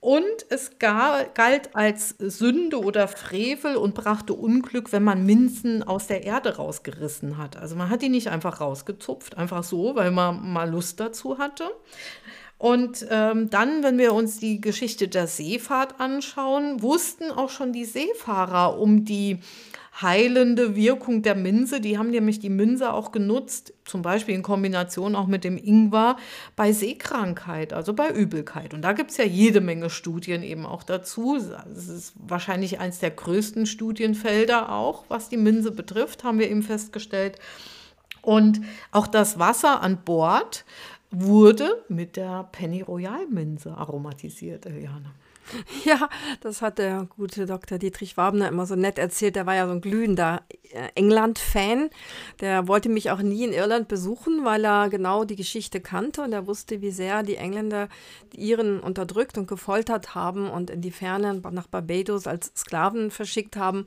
Und 0.00 0.46
es 0.48 0.78
galt 0.78 1.74
als 1.74 2.10
Sünde 2.18 2.78
oder 2.78 3.08
Frevel 3.08 3.76
und 3.76 3.96
brachte 3.96 4.32
Unglück, 4.32 4.92
wenn 4.92 5.02
man 5.02 5.26
Minzen 5.26 5.82
aus 5.82 6.06
der 6.06 6.22
Erde 6.22 6.54
rausgerissen 6.54 7.36
hat. 7.36 7.56
Also 7.56 7.74
man 7.74 7.90
hat 7.90 8.02
die 8.02 8.08
nicht 8.08 8.28
einfach 8.28 8.60
rausgezupft, 8.60 9.36
einfach 9.36 9.64
so, 9.64 9.96
weil 9.96 10.12
man 10.12 10.52
mal 10.52 10.70
Lust 10.70 11.00
dazu 11.00 11.38
hatte. 11.38 11.68
Und 12.58 13.06
ähm, 13.08 13.50
dann, 13.50 13.84
wenn 13.84 13.98
wir 13.98 14.12
uns 14.12 14.38
die 14.40 14.60
Geschichte 14.60 15.06
der 15.06 15.28
Seefahrt 15.28 16.00
anschauen, 16.00 16.82
wussten 16.82 17.30
auch 17.30 17.50
schon 17.50 17.72
die 17.72 17.84
Seefahrer 17.84 18.78
um 18.78 19.04
die 19.04 19.38
heilende 20.00 20.76
Wirkung 20.76 21.22
der 21.22 21.34
Minze. 21.34 21.80
Die 21.80 21.98
haben 21.98 22.10
nämlich 22.10 22.38
die 22.38 22.50
Minze 22.50 22.92
auch 22.92 23.12
genutzt, 23.12 23.72
zum 23.84 24.02
Beispiel 24.02 24.34
in 24.34 24.42
Kombination 24.42 25.16
auch 25.16 25.26
mit 25.26 25.44
dem 25.44 25.56
Ingwer 25.56 26.16
bei 26.56 26.72
Seekrankheit, 26.72 27.72
also 27.72 27.94
bei 27.94 28.10
Übelkeit. 28.10 28.74
Und 28.74 28.82
da 28.82 28.92
gibt 28.92 29.10
es 29.10 29.16
ja 29.16 29.24
jede 29.24 29.60
Menge 29.60 29.90
Studien 29.90 30.42
eben 30.42 30.66
auch 30.66 30.82
dazu. 30.82 31.36
Es 31.36 31.88
ist 31.88 32.14
wahrscheinlich 32.16 32.80
eines 32.80 32.98
der 32.98 33.10
größten 33.10 33.66
Studienfelder 33.66 34.72
auch, 34.72 35.04
was 35.08 35.28
die 35.28 35.36
Minze 35.36 35.70
betrifft, 35.70 36.24
haben 36.24 36.38
wir 36.38 36.50
eben 36.50 36.62
festgestellt. 36.62 37.38
Und 38.22 38.60
auch 38.90 39.06
das 39.06 39.38
Wasser 39.38 39.80
an 39.80 40.04
Bord 40.04 40.64
wurde 41.10 41.84
mit 41.88 42.16
der 42.16 42.48
Penny 42.52 42.82
Royal 42.82 43.26
Minze 43.26 43.72
aromatisiert, 43.76 44.66
Eliane. 44.66 45.14
Ja, 45.84 46.08
das 46.40 46.62
hat 46.62 46.78
der 46.78 47.06
gute 47.16 47.46
Dr. 47.46 47.78
Dietrich 47.78 48.16
Wabner 48.16 48.48
immer 48.48 48.66
so 48.66 48.74
nett 48.74 48.98
erzählt. 48.98 49.36
Der 49.36 49.46
war 49.46 49.54
ja 49.54 49.66
so 49.66 49.72
ein 49.72 49.80
glühender 49.80 50.42
äh, 50.72 50.88
England-Fan. 50.94 51.90
Der 52.40 52.68
wollte 52.68 52.88
mich 52.88 53.10
auch 53.10 53.22
nie 53.22 53.44
in 53.44 53.52
Irland 53.52 53.88
besuchen, 53.88 54.44
weil 54.44 54.64
er 54.64 54.88
genau 54.88 55.24
die 55.24 55.36
Geschichte 55.36 55.80
kannte 55.80 56.22
und 56.22 56.32
er 56.32 56.46
wusste, 56.46 56.82
wie 56.82 56.90
sehr 56.90 57.22
die 57.22 57.36
Engländer 57.36 57.88
die 58.32 58.40
Iren 58.40 58.80
unterdrückt 58.80 59.38
und 59.38 59.48
gefoltert 59.48 60.14
haben 60.14 60.50
und 60.50 60.70
in 60.70 60.80
die 60.80 60.90
Ferne 60.90 61.40
nach 61.50 61.66
Barbados 61.66 62.26
als 62.26 62.52
Sklaven 62.56 63.10
verschickt 63.10 63.56
haben. 63.56 63.86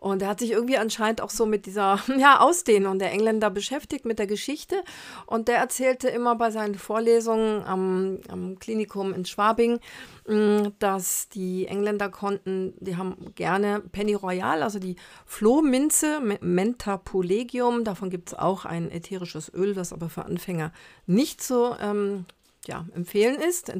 Und 0.00 0.22
er 0.22 0.28
hat 0.28 0.38
sich 0.38 0.52
irgendwie 0.52 0.78
anscheinend 0.78 1.20
auch 1.20 1.30
so 1.30 1.44
mit 1.44 1.66
dieser 1.66 2.00
ja, 2.18 2.40
Ausdehnung 2.40 2.98
der 2.98 3.10
Engländer 3.10 3.50
beschäftigt, 3.50 4.04
mit 4.04 4.18
der 4.18 4.28
Geschichte. 4.28 4.82
Und 5.26 5.48
der 5.48 5.58
erzählte 5.58 6.08
immer 6.08 6.36
bei 6.36 6.50
seinen 6.50 6.76
Vorlesungen 6.76 7.64
am, 7.64 8.18
am 8.28 8.58
Klinikum 8.60 9.12
in 9.12 9.24
Schwabing, 9.24 9.80
mm, 10.28 10.68
dass 10.78 11.28
die 11.30 11.66
Engländer 11.66 12.08
konnten, 12.10 12.74
die 12.78 12.96
haben 12.96 13.34
gerne 13.34 13.80
Penny 13.90 14.14
Royal, 14.14 14.62
also 14.62 14.78
die 14.78 14.94
Flohminze, 15.26 16.20
Mentapulegium. 16.40 17.82
Davon 17.82 18.08
gibt 18.08 18.28
es 18.28 18.38
auch 18.38 18.64
ein 18.64 18.92
ätherisches 18.92 19.52
Öl, 19.52 19.74
das 19.74 19.92
aber 19.92 20.08
für 20.08 20.24
Anfänger 20.24 20.72
nicht 21.06 21.42
so 21.42 21.74
ähm, 21.80 22.24
ja, 22.68 22.86
empfehlen 22.94 23.40
ist. 23.40 23.72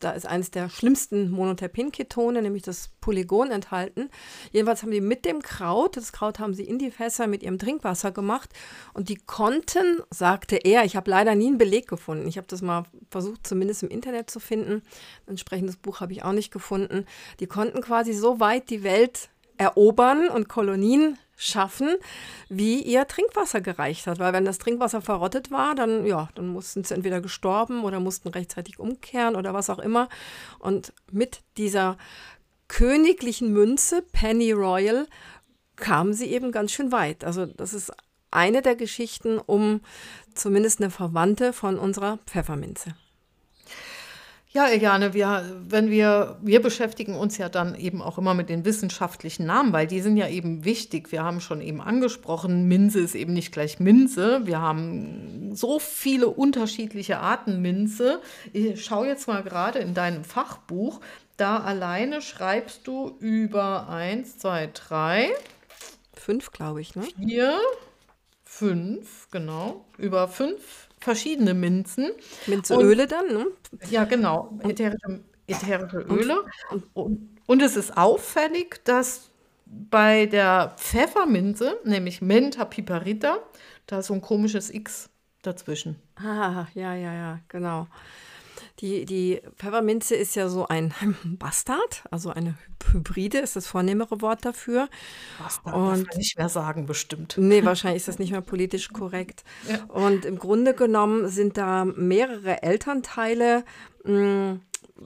Da 0.00 0.12
ist 0.12 0.26
eines 0.26 0.50
der 0.50 0.68
schlimmsten 0.70 1.30
Monoterpenketone, 1.30 2.40
nämlich 2.40 2.62
das 2.62 2.90
Polygon, 3.00 3.50
enthalten. 3.50 4.08
Jedenfalls 4.52 4.82
haben 4.82 4.90
die 4.90 5.00
mit 5.00 5.24
dem 5.24 5.42
Kraut, 5.42 5.96
das 5.96 6.12
Kraut 6.12 6.38
haben 6.38 6.54
sie 6.54 6.64
in 6.64 6.78
die 6.78 6.90
Fässer 6.90 7.26
mit 7.26 7.42
ihrem 7.42 7.58
Trinkwasser 7.58 8.12
gemacht 8.12 8.50
und 8.94 9.08
die 9.08 9.16
konnten, 9.16 10.00
sagte 10.10 10.56
er, 10.56 10.84
ich 10.84 10.96
habe 10.96 11.10
leider 11.10 11.34
nie 11.34 11.48
einen 11.48 11.58
Beleg 11.58 11.88
gefunden. 11.88 12.26
Ich 12.26 12.38
habe 12.38 12.46
das 12.46 12.62
mal 12.62 12.84
versucht, 13.10 13.46
zumindest 13.46 13.82
im 13.82 13.90
Internet 13.90 14.30
zu 14.30 14.40
finden. 14.40 14.82
Ein 15.26 15.32
entsprechendes 15.32 15.76
Buch 15.76 16.00
habe 16.00 16.12
ich 16.12 16.22
auch 16.22 16.32
nicht 16.32 16.52
gefunden. 16.52 17.04
Die 17.40 17.46
konnten 17.46 17.82
quasi 17.82 18.12
so 18.12 18.40
weit 18.40 18.70
die 18.70 18.82
Welt 18.82 19.28
erobern 19.62 20.28
und 20.28 20.48
Kolonien 20.48 21.18
schaffen, 21.36 21.96
wie 22.48 22.82
ihr 22.82 23.06
Trinkwasser 23.06 23.60
gereicht 23.60 24.06
hat. 24.06 24.18
Weil 24.18 24.32
wenn 24.32 24.44
das 24.44 24.58
Trinkwasser 24.58 25.02
verrottet 25.02 25.50
war, 25.50 25.74
dann, 25.74 26.06
ja, 26.06 26.28
dann 26.34 26.48
mussten 26.48 26.84
sie 26.84 26.94
entweder 26.94 27.20
gestorben 27.20 27.84
oder 27.84 28.00
mussten 28.00 28.28
rechtzeitig 28.28 28.78
umkehren 28.78 29.36
oder 29.36 29.54
was 29.54 29.70
auch 29.70 29.78
immer. 29.78 30.08
Und 30.58 30.92
mit 31.10 31.40
dieser 31.56 31.96
königlichen 32.68 33.52
Münze, 33.52 34.02
Penny 34.12 34.52
Royal, 34.52 35.06
kamen 35.76 36.12
sie 36.12 36.26
eben 36.26 36.52
ganz 36.52 36.72
schön 36.72 36.92
weit. 36.92 37.24
Also 37.24 37.46
das 37.46 37.74
ist 37.74 37.92
eine 38.30 38.62
der 38.62 38.76
Geschichten 38.76 39.38
um 39.38 39.80
zumindest 40.34 40.80
eine 40.80 40.90
Verwandte 40.90 41.52
von 41.52 41.78
unserer 41.78 42.18
Pfefferminze. 42.26 42.94
Ja, 44.54 44.68
Eliane, 44.68 45.14
wir, 45.14 45.62
wenn 45.66 45.88
wir, 45.88 46.36
wir 46.42 46.60
beschäftigen 46.60 47.14
uns 47.14 47.38
ja 47.38 47.48
dann 47.48 47.74
eben 47.74 48.02
auch 48.02 48.18
immer 48.18 48.34
mit 48.34 48.50
den 48.50 48.66
wissenschaftlichen 48.66 49.46
Namen, 49.46 49.72
weil 49.72 49.86
die 49.86 50.02
sind 50.02 50.18
ja 50.18 50.28
eben 50.28 50.66
wichtig. 50.66 51.10
Wir 51.10 51.24
haben 51.24 51.40
schon 51.40 51.62
eben 51.62 51.80
angesprochen, 51.80 52.68
Minze 52.68 53.00
ist 53.00 53.14
eben 53.14 53.32
nicht 53.32 53.50
gleich 53.50 53.80
Minze. 53.80 54.46
Wir 54.46 54.60
haben 54.60 55.56
so 55.56 55.78
viele 55.78 56.28
unterschiedliche 56.28 57.18
Arten 57.18 57.62
Minze. 57.62 58.20
Ich 58.52 58.84
schaue 58.84 59.06
jetzt 59.06 59.26
mal 59.26 59.42
gerade 59.42 59.78
in 59.78 59.94
deinem 59.94 60.22
Fachbuch. 60.22 61.00
Da 61.38 61.60
alleine 61.60 62.20
schreibst 62.20 62.86
du 62.86 63.16
über 63.20 63.88
eins, 63.88 64.36
zwei, 64.36 64.68
drei, 64.74 65.30
fünf, 66.12 66.50
glaube 66.50 66.82
ich, 66.82 66.94
ne? 66.94 67.04
Vier, 67.16 67.58
fünf, 68.44 69.28
genau. 69.30 69.86
Über 69.96 70.28
fünf 70.28 70.81
verschiedene 71.02 71.54
Minzen. 71.54 72.10
Minzeöle 72.46 73.06
dann, 73.06 73.28
ne? 73.28 73.46
Ja, 73.90 74.04
genau. 74.04 74.58
Ätherische, 74.62 75.20
ätherische 75.46 75.98
Öle. 75.98 76.42
Und, 76.70 76.84
und, 76.94 77.40
und 77.46 77.62
es 77.62 77.76
ist 77.76 77.96
auffällig, 77.96 78.84
dass 78.84 79.30
bei 79.66 80.26
der 80.26 80.74
Pfefferminze, 80.76 81.78
nämlich 81.84 82.20
Menta 82.20 82.64
piperita, 82.64 83.38
da 83.86 83.98
ist 83.98 84.06
so 84.06 84.14
ein 84.14 84.20
komisches 84.20 84.70
X 84.70 85.08
dazwischen. 85.42 85.96
Ah, 86.16 86.66
ja, 86.74 86.94
ja, 86.94 87.12
ja, 87.12 87.40
genau. 87.48 87.86
Die, 88.82 89.04
die 89.04 89.40
Pfefferminze 89.58 90.16
ist 90.16 90.34
ja 90.34 90.48
so 90.48 90.66
ein 90.66 90.92
Bastard, 91.24 92.02
also 92.10 92.30
eine 92.30 92.56
Hybride 92.90 93.38
ist 93.38 93.54
das 93.54 93.68
vornehmere 93.68 94.20
Wort 94.20 94.44
dafür. 94.44 94.88
Bastard 95.38 95.76
und, 95.76 95.82
darf 95.82 96.06
man 96.08 96.18
nicht 96.18 96.36
mehr 96.36 96.48
sagen, 96.48 96.86
bestimmt. 96.86 97.36
Nee, 97.38 97.64
wahrscheinlich 97.64 98.02
ist 98.02 98.08
das 98.08 98.18
nicht 98.18 98.32
mehr 98.32 98.40
politisch 98.40 98.90
korrekt. 98.92 99.44
Ja. 99.68 99.84
Und 99.84 100.24
im 100.24 100.38
Grunde 100.38 100.74
genommen 100.74 101.28
sind 101.28 101.56
da 101.56 101.84
mehrere 101.84 102.64
Elternteile 102.64 103.64
mh, 104.02 104.12
mm, 104.12 104.60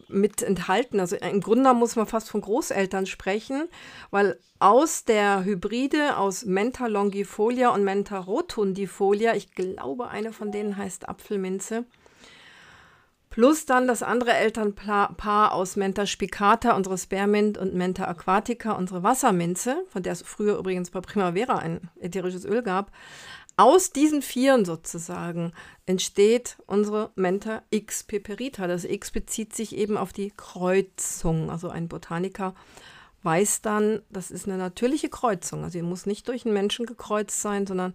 mit 0.08 0.42
enthalten. 0.42 0.98
Also 0.98 1.16
im 1.16 1.40
Grunde 1.40 1.74
muss 1.74 1.94
man 1.94 2.06
fast 2.06 2.30
von 2.30 2.40
Großeltern 2.40 3.04
sprechen, 3.04 3.68
weil 4.10 4.38
aus 4.58 5.04
der 5.04 5.44
Hybride 5.44 6.16
aus 6.16 6.46
Menta 6.46 6.86
longifolia 6.86 7.68
und 7.68 7.84
Menta 7.84 8.18
rotundifolia, 8.18 9.34
ich 9.34 9.54
glaube, 9.54 10.08
eine 10.08 10.32
von 10.32 10.52
denen 10.52 10.78
heißt 10.78 11.08
Apfelminze, 11.08 11.84
Plus 13.36 13.66
dann 13.66 13.86
das 13.86 14.02
andere 14.02 14.32
Elternpaar 14.32 15.52
aus 15.52 15.76
Menta 15.76 16.06
spicata, 16.06 16.74
unsere 16.74 16.96
Spearmint, 16.96 17.58
und 17.58 17.74
Menta 17.74 18.06
aquatica, 18.08 18.72
unsere 18.72 19.02
Wasserminze, 19.02 19.84
von 19.90 20.02
der 20.02 20.14
es 20.14 20.22
früher 20.22 20.56
übrigens 20.56 20.88
bei 20.90 21.02
Primavera 21.02 21.58
ein 21.58 21.90
ätherisches 22.00 22.46
Öl 22.46 22.62
gab. 22.62 22.92
Aus 23.58 23.90
diesen 23.90 24.22
Vieren 24.22 24.64
sozusagen 24.64 25.52
entsteht 25.84 26.56
unsere 26.64 27.10
Menta 27.14 27.62
X 27.68 28.04
peperita. 28.04 28.66
Das 28.68 28.84
X 28.84 29.10
bezieht 29.10 29.54
sich 29.54 29.76
eben 29.76 29.98
auf 29.98 30.14
die 30.14 30.32
Kreuzung. 30.34 31.50
Also 31.50 31.68
ein 31.68 31.88
Botaniker 31.88 32.54
weiß 33.22 33.60
dann, 33.60 34.00
das 34.08 34.30
ist 34.30 34.46
eine 34.46 34.56
natürliche 34.56 35.10
Kreuzung. 35.10 35.62
Also 35.62 35.72
sie 35.72 35.82
muss 35.82 36.06
nicht 36.06 36.26
durch 36.28 36.46
einen 36.46 36.54
Menschen 36.54 36.86
gekreuzt 36.86 37.42
sein, 37.42 37.66
sondern 37.66 37.94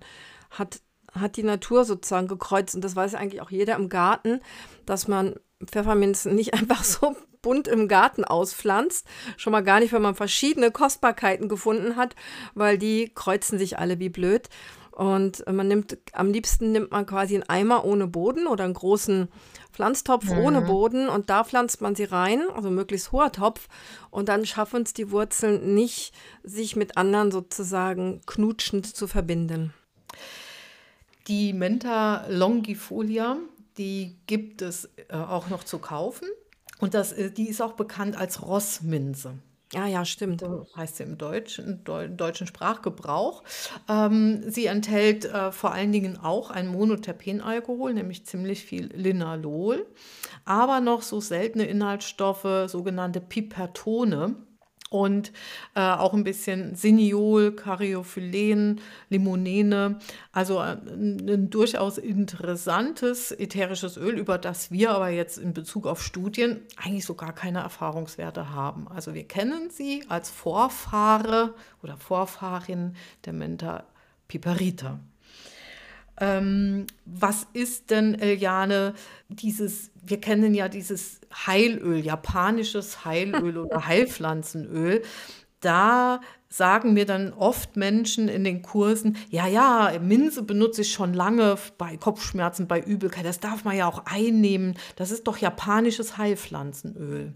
hat 0.51 0.81
hat 1.19 1.37
die 1.37 1.43
Natur 1.43 1.85
sozusagen 1.85 2.27
gekreuzt. 2.27 2.75
Und 2.75 2.83
das 2.83 2.95
weiß 2.95 3.15
eigentlich 3.15 3.41
auch 3.41 3.51
jeder 3.51 3.75
im 3.75 3.89
Garten, 3.89 4.41
dass 4.85 5.07
man 5.07 5.35
Pfefferminzen 5.65 6.35
nicht 6.35 6.53
einfach 6.53 6.83
so 6.83 7.15
bunt 7.41 7.67
im 7.67 7.87
Garten 7.87 8.23
auspflanzt. 8.23 9.07
Schon 9.37 9.51
mal 9.51 9.63
gar 9.63 9.79
nicht, 9.79 9.93
wenn 9.93 10.01
man 10.01 10.15
verschiedene 10.15 10.71
Kostbarkeiten 10.71 11.49
gefunden 11.49 11.95
hat, 11.95 12.15
weil 12.53 12.77
die 12.77 13.11
kreuzen 13.13 13.57
sich 13.57 13.79
alle 13.79 13.99
wie 13.99 14.09
blöd. 14.09 14.49
Und 14.91 15.43
man 15.51 15.67
nimmt, 15.67 15.97
am 16.11 16.31
liebsten 16.31 16.73
nimmt 16.73 16.91
man 16.91 17.05
quasi 17.05 17.33
einen 17.33 17.49
Eimer 17.49 17.85
ohne 17.85 18.07
Boden 18.07 18.45
oder 18.45 18.65
einen 18.65 18.73
großen 18.73 19.29
Pflanztopf 19.71 20.25
mhm. 20.25 20.37
ohne 20.39 20.61
Boden 20.61 21.07
und 21.07 21.29
da 21.29 21.43
pflanzt 21.43 21.81
man 21.81 21.95
sie 21.95 22.03
rein, 22.03 22.43
also 22.53 22.69
möglichst 22.69 23.11
hoher 23.11 23.31
Topf. 23.31 23.67
Und 24.09 24.27
dann 24.29 24.45
schaffen 24.45 24.83
es 24.83 24.93
die 24.93 25.09
Wurzeln 25.09 25.73
nicht, 25.73 26.13
sich 26.43 26.75
mit 26.75 26.97
anderen 26.97 27.31
sozusagen 27.31 28.21
knutschend 28.27 28.85
zu 28.85 29.07
verbinden. 29.07 29.73
Die 31.27 31.53
Menta 31.53 32.25
longifolia, 32.29 33.37
die 33.77 34.17
gibt 34.27 34.61
es 34.61 34.89
äh, 35.09 35.15
auch 35.15 35.49
noch 35.49 35.63
zu 35.63 35.79
kaufen. 35.79 36.27
Und 36.79 36.93
das, 36.93 37.13
äh, 37.13 37.31
die 37.31 37.47
ist 37.47 37.61
auch 37.61 37.73
bekannt 37.73 38.17
als 38.17 38.41
Rossminze. 38.41 39.35
Ja, 39.73 39.87
ja, 39.87 40.03
stimmt. 40.03 40.41
So 40.41 40.67
heißt 40.75 40.97
sie 40.97 41.03
im 41.03 41.17
deutschen, 41.17 41.83
deutschen 41.85 42.45
Sprachgebrauch. 42.45 43.43
Ähm, 43.87 44.43
sie 44.49 44.65
enthält 44.65 45.23
äh, 45.25 45.53
vor 45.53 45.71
allen 45.71 45.93
Dingen 45.93 46.17
auch 46.17 46.51
ein 46.51 46.67
Monoterpenalkohol, 46.67 47.93
nämlich 47.93 48.25
ziemlich 48.25 48.65
viel 48.65 48.87
Linalol, 48.93 49.85
aber 50.43 50.81
noch 50.81 51.03
so 51.03 51.21
seltene 51.21 51.65
Inhaltsstoffe, 51.65 52.69
sogenannte 52.69 53.21
Pipertone 53.21 54.35
und 54.91 55.31
äh, 55.73 55.79
auch 55.79 56.13
ein 56.13 56.25
bisschen 56.25 56.75
Siniol, 56.75 57.55
Caryophylen, 57.55 58.81
Limonene. 59.09 59.99
Also 60.33 60.59
äh, 60.59 60.73
ein 60.73 61.49
durchaus 61.49 61.97
interessantes 61.97 63.31
ätherisches 63.31 63.95
Öl, 63.95 64.19
über 64.19 64.37
das 64.37 64.69
wir 64.69 64.91
aber 64.91 65.07
jetzt 65.07 65.37
in 65.37 65.53
Bezug 65.53 65.87
auf 65.87 66.03
Studien 66.03 66.59
eigentlich 66.75 67.05
so 67.05 67.15
gar 67.15 67.33
keine 67.33 67.59
Erfahrungswerte 67.59 68.49
haben. 68.49 68.89
Also 68.89 69.13
wir 69.13 69.23
kennen 69.23 69.69
sie 69.69 70.03
als 70.09 70.29
Vorfahre 70.29 71.55
oder 71.81 71.95
Vorfahrin 71.95 72.95
der 73.23 73.31
Menta 73.31 73.85
piperita. 74.27 74.99
Ähm, 76.21 76.85
was 77.05 77.47
ist 77.53 77.89
denn, 77.89 78.13
Eliane, 78.13 78.93
dieses, 79.27 79.91
wir 80.03 80.21
kennen 80.21 80.53
ja 80.53 80.69
dieses 80.69 81.19
Heilöl, 81.47 81.97
japanisches 81.97 83.03
Heilöl 83.03 83.57
oder 83.57 83.85
Heilpflanzenöl. 83.87 85.01
Da 85.61 86.21
sagen 86.47 86.93
mir 86.93 87.05
dann 87.05 87.33
oft 87.33 87.75
Menschen 87.75 88.27
in 88.27 88.43
den 88.43 88.61
Kursen, 88.61 89.17
ja, 89.29 89.47
ja, 89.47 89.93
Minze 89.99 90.43
benutze 90.43 90.81
ich 90.81 90.91
schon 90.91 91.13
lange 91.13 91.55
bei 91.77 91.97
Kopfschmerzen, 91.97 92.67
bei 92.67 92.79
Übelkeit, 92.81 93.25
das 93.25 93.39
darf 93.39 93.63
man 93.63 93.75
ja 93.75 93.87
auch 93.87 94.03
einnehmen, 94.05 94.77
das 94.97 95.11
ist 95.11 95.27
doch 95.27 95.37
japanisches 95.37 96.17
Heilpflanzenöl. 96.17 97.33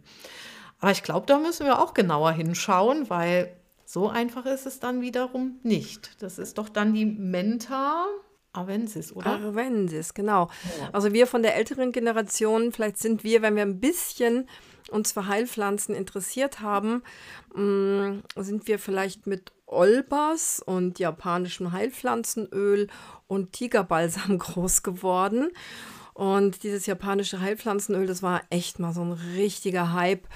Aber 0.79 0.91
ich 0.91 1.01
glaube, 1.01 1.25
da 1.27 1.39
müssen 1.39 1.65
wir 1.65 1.81
auch 1.81 1.93
genauer 1.93 2.33
hinschauen, 2.33 3.09
weil 3.09 3.55
so 3.85 4.09
einfach 4.09 4.45
ist 4.45 4.65
es 4.65 4.79
dann 4.79 5.01
wiederum 5.01 5.59
nicht. 5.63 6.21
Das 6.21 6.37
ist 6.37 6.57
doch 6.57 6.67
dann 6.67 6.93
die 6.93 7.05
Menta, 7.05 8.05
Arvensis, 8.57 9.13
oder? 9.13 9.31
Arvensis, 9.31 10.13
genau. 10.13 10.49
Ja. 10.79 10.89
Also 10.91 11.13
wir 11.13 11.27
von 11.27 11.43
der 11.43 11.55
älteren 11.55 11.91
Generation, 11.91 12.71
vielleicht 12.71 12.97
sind 12.97 13.23
wir, 13.23 13.41
wenn 13.41 13.55
wir 13.55 13.63
ein 13.63 13.79
bisschen 13.79 14.47
uns 14.91 15.11
für 15.11 15.27
Heilpflanzen 15.27 15.95
interessiert 15.95 16.61
haben, 16.61 17.03
mh, 17.55 17.61
mm, 17.61 18.23
sind 18.37 18.67
wir 18.67 18.79
vielleicht 18.79 19.27
mit 19.27 19.51
Olbas 19.67 20.61
und 20.63 20.99
japanischem 20.99 21.71
Heilpflanzenöl 21.71 22.87
und 23.27 23.53
Tigerbalsam 23.53 24.37
groß 24.39 24.83
geworden. 24.83 25.51
Und 26.13 26.63
dieses 26.63 26.85
japanische 26.85 27.41
Heilpflanzenöl, 27.41 28.07
das 28.07 28.23
war 28.23 28.41
echt 28.49 28.79
mal 28.79 28.93
so 28.93 29.01
ein 29.01 29.11
richtiger 29.11 29.91
Hype. 29.91 30.27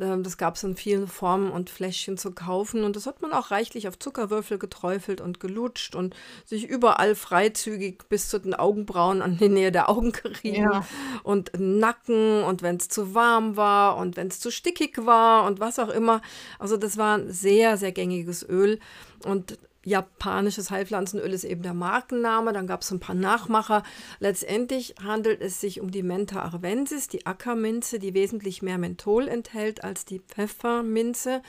Ähm, 0.00 0.22
das 0.22 0.38
gab 0.38 0.56
es 0.56 0.62
in 0.62 0.76
vielen 0.76 1.06
Formen 1.06 1.50
und 1.50 1.70
Fläschchen 1.70 2.16
zu 2.16 2.32
kaufen. 2.32 2.84
Und 2.84 2.96
das 2.96 3.06
hat 3.06 3.22
man 3.22 3.32
auch 3.32 3.50
reichlich 3.50 3.88
auf 3.88 3.98
Zuckerwürfel 3.98 4.58
geträufelt 4.58 5.20
und 5.20 5.40
gelutscht 5.40 5.94
und 5.94 6.14
sich 6.44 6.66
überall 6.66 7.14
freizügig 7.14 8.08
bis 8.08 8.28
zu 8.28 8.38
den 8.38 8.54
Augenbrauen 8.54 9.22
an 9.22 9.38
die 9.38 9.48
Nähe 9.48 9.72
der 9.72 9.88
Augen 9.88 10.12
gerieben. 10.12 10.70
Ja. 10.72 10.86
Und 11.22 11.52
Nacken 11.58 12.42
und 12.44 12.62
wenn 12.62 12.76
es 12.76 12.88
zu 12.88 13.14
warm 13.14 13.56
war 13.56 13.96
und 13.96 14.16
wenn 14.16 14.28
es 14.28 14.40
zu 14.40 14.50
stickig 14.50 15.04
war 15.04 15.44
und 15.44 15.60
was 15.60 15.78
auch 15.78 15.90
immer. 15.90 16.22
Also 16.58 16.76
das 16.76 16.96
war 16.96 17.18
ein 17.18 17.30
sehr, 17.30 17.76
sehr 17.76 17.92
gängiges 17.92 18.48
Öl. 18.48 18.78
Und 19.24 19.58
japanisches 19.84 20.70
Heilpflanzenöl 20.70 21.32
ist 21.32 21.44
eben 21.44 21.62
der 21.62 21.74
Markenname. 21.74 22.52
Dann 22.52 22.66
gab 22.66 22.82
es 22.82 22.90
ein 22.90 23.00
paar 23.00 23.14
Nachmacher. 23.14 23.82
Letztendlich 24.20 24.94
handelt 25.02 25.40
es 25.40 25.60
sich 25.60 25.80
um 25.80 25.90
die 25.90 26.02
Menta 26.02 26.42
arvensis, 26.42 27.08
die 27.08 27.26
Ackerminze, 27.26 27.98
die 27.98 28.14
wesentlich 28.14 28.62
mehr 28.62 28.78
Menthol 28.78 29.28
enthält 29.28 29.84
als 29.84 30.04
die 30.04 30.20
Pfefferminze. 30.20 31.42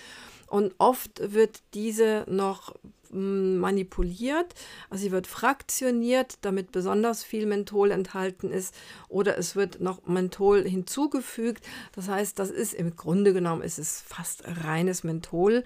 Und 0.47 0.75
oft 0.77 1.33
wird 1.33 1.61
diese 1.73 2.25
noch 2.27 2.73
manipuliert. 3.13 4.53
Also 4.89 5.03
sie 5.03 5.11
wird 5.11 5.27
fraktioniert, 5.27 6.37
damit 6.41 6.71
besonders 6.71 7.23
viel 7.23 7.45
Menthol 7.45 7.91
enthalten 7.91 8.51
ist. 8.51 8.73
Oder 9.07 9.37
es 9.37 9.55
wird 9.55 9.81
noch 9.81 10.05
Menthol 10.07 10.67
hinzugefügt. 10.67 11.63
Das 11.93 12.07
heißt, 12.07 12.39
das 12.39 12.49
ist 12.49 12.73
im 12.73 12.95
Grunde 12.95 13.33
genommen 13.33 13.61
ist 13.61 14.03
fast 14.07 14.43
reines 14.45 15.03
Menthol, 15.03 15.63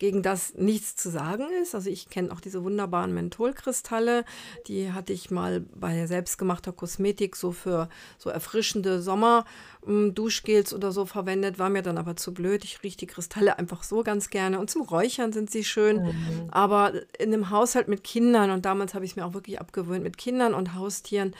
gegen 0.00 0.22
das 0.22 0.54
nichts 0.54 0.96
zu 0.96 1.10
sagen 1.10 1.44
ist. 1.62 1.74
Also 1.74 1.90
ich 1.90 2.08
kenne 2.08 2.32
auch 2.32 2.40
diese 2.40 2.64
wunderbaren 2.64 3.12
Mentholkristalle. 3.12 4.24
Die 4.66 4.92
hatte 4.92 5.12
ich 5.12 5.30
mal 5.30 5.60
bei 5.60 6.06
selbstgemachter 6.06 6.72
Kosmetik 6.72 7.36
so 7.36 7.52
für 7.52 7.88
so 8.18 8.30
erfrischende 8.30 9.02
Sommer. 9.02 9.44
Duschgels 9.86 10.74
oder 10.74 10.92
so 10.92 11.06
verwendet, 11.06 11.58
war 11.58 11.70
mir 11.70 11.82
dann 11.82 11.96
aber 11.96 12.16
zu 12.16 12.34
blöd. 12.34 12.64
Ich 12.64 12.82
rieche 12.82 12.98
die 12.98 13.06
Kristalle 13.06 13.58
einfach 13.58 13.82
so 13.82 14.02
ganz 14.02 14.30
gerne. 14.30 14.58
Und 14.58 14.70
zum 14.70 14.82
Räuchern 14.82 15.32
sind 15.32 15.50
sie 15.50 15.64
schön. 15.64 16.02
Mhm. 16.02 16.48
Aber 16.50 16.92
in 17.18 17.32
einem 17.32 17.50
Haushalt 17.50 17.88
mit 17.88 18.02
Kindern, 18.02 18.50
und 18.50 18.64
damals 18.64 18.94
habe 18.94 19.04
ich 19.04 19.12
es 19.12 19.16
mir 19.16 19.24
auch 19.24 19.34
wirklich 19.34 19.60
abgewöhnt, 19.60 20.02
mit 20.02 20.18
Kindern 20.18 20.54
und 20.54 20.74
Haustieren, 20.74 21.34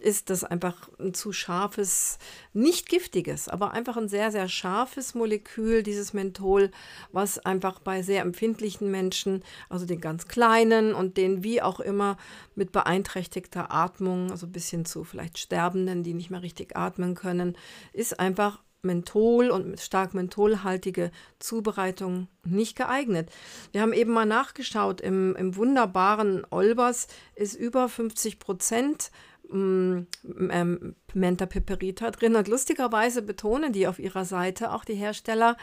ist 0.00 0.30
das 0.30 0.44
einfach 0.44 0.88
ein 0.98 1.14
zu 1.14 1.32
scharfes, 1.32 2.18
nicht 2.52 2.88
giftiges, 2.88 3.48
aber 3.48 3.72
einfach 3.72 3.96
ein 3.96 4.08
sehr, 4.08 4.30
sehr 4.30 4.48
scharfes 4.48 5.14
Molekül, 5.14 5.82
dieses 5.82 6.12
Menthol, 6.12 6.70
was 7.12 7.38
einfach 7.38 7.80
bei 7.80 8.02
sehr 8.02 8.22
empfindlichen 8.22 8.90
Menschen, 8.90 9.42
also 9.68 9.86
den 9.86 10.00
ganz 10.00 10.28
kleinen 10.28 10.94
und 10.94 11.16
den 11.16 11.42
wie 11.42 11.62
auch 11.62 11.80
immer 11.80 12.16
mit 12.54 12.72
beeinträchtigter 12.72 13.72
Atmung, 13.72 14.30
also 14.30 14.46
bis 14.46 14.70
hin 14.70 14.84
zu 14.84 15.04
vielleicht 15.04 15.38
Sterbenden, 15.38 16.02
die 16.02 16.14
nicht 16.14 16.30
mehr 16.30 16.42
richtig 16.42 16.76
atmen 16.76 17.14
können, 17.14 17.56
ist 17.92 18.20
einfach 18.20 18.60
Menthol 18.86 19.50
und 19.50 19.78
stark 19.80 20.14
mentholhaltige 20.14 21.10
Zubereitung 21.38 22.28
nicht 22.44 22.76
geeignet. 22.76 23.30
Wir 23.72 23.82
haben 23.82 23.92
eben 23.92 24.12
mal 24.12 24.24
nachgeschaut, 24.24 25.00
im, 25.00 25.36
im 25.36 25.56
wunderbaren 25.56 26.46
Olbers 26.50 27.08
ist 27.34 27.54
über 27.54 27.88
50 27.88 28.38
Prozent 28.38 29.10
ähm, 29.52 30.06
Menta 31.14 31.46
Peperita 31.46 32.10
drin. 32.10 32.36
Und 32.36 32.48
lustigerweise 32.48 33.22
betonen 33.22 33.72
die 33.72 33.86
auf 33.86 33.98
ihrer 33.98 34.24
Seite 34.24 34.72
auch 34.72 34.84
die 34.84 34.94
Hersteller, 34.94 35.56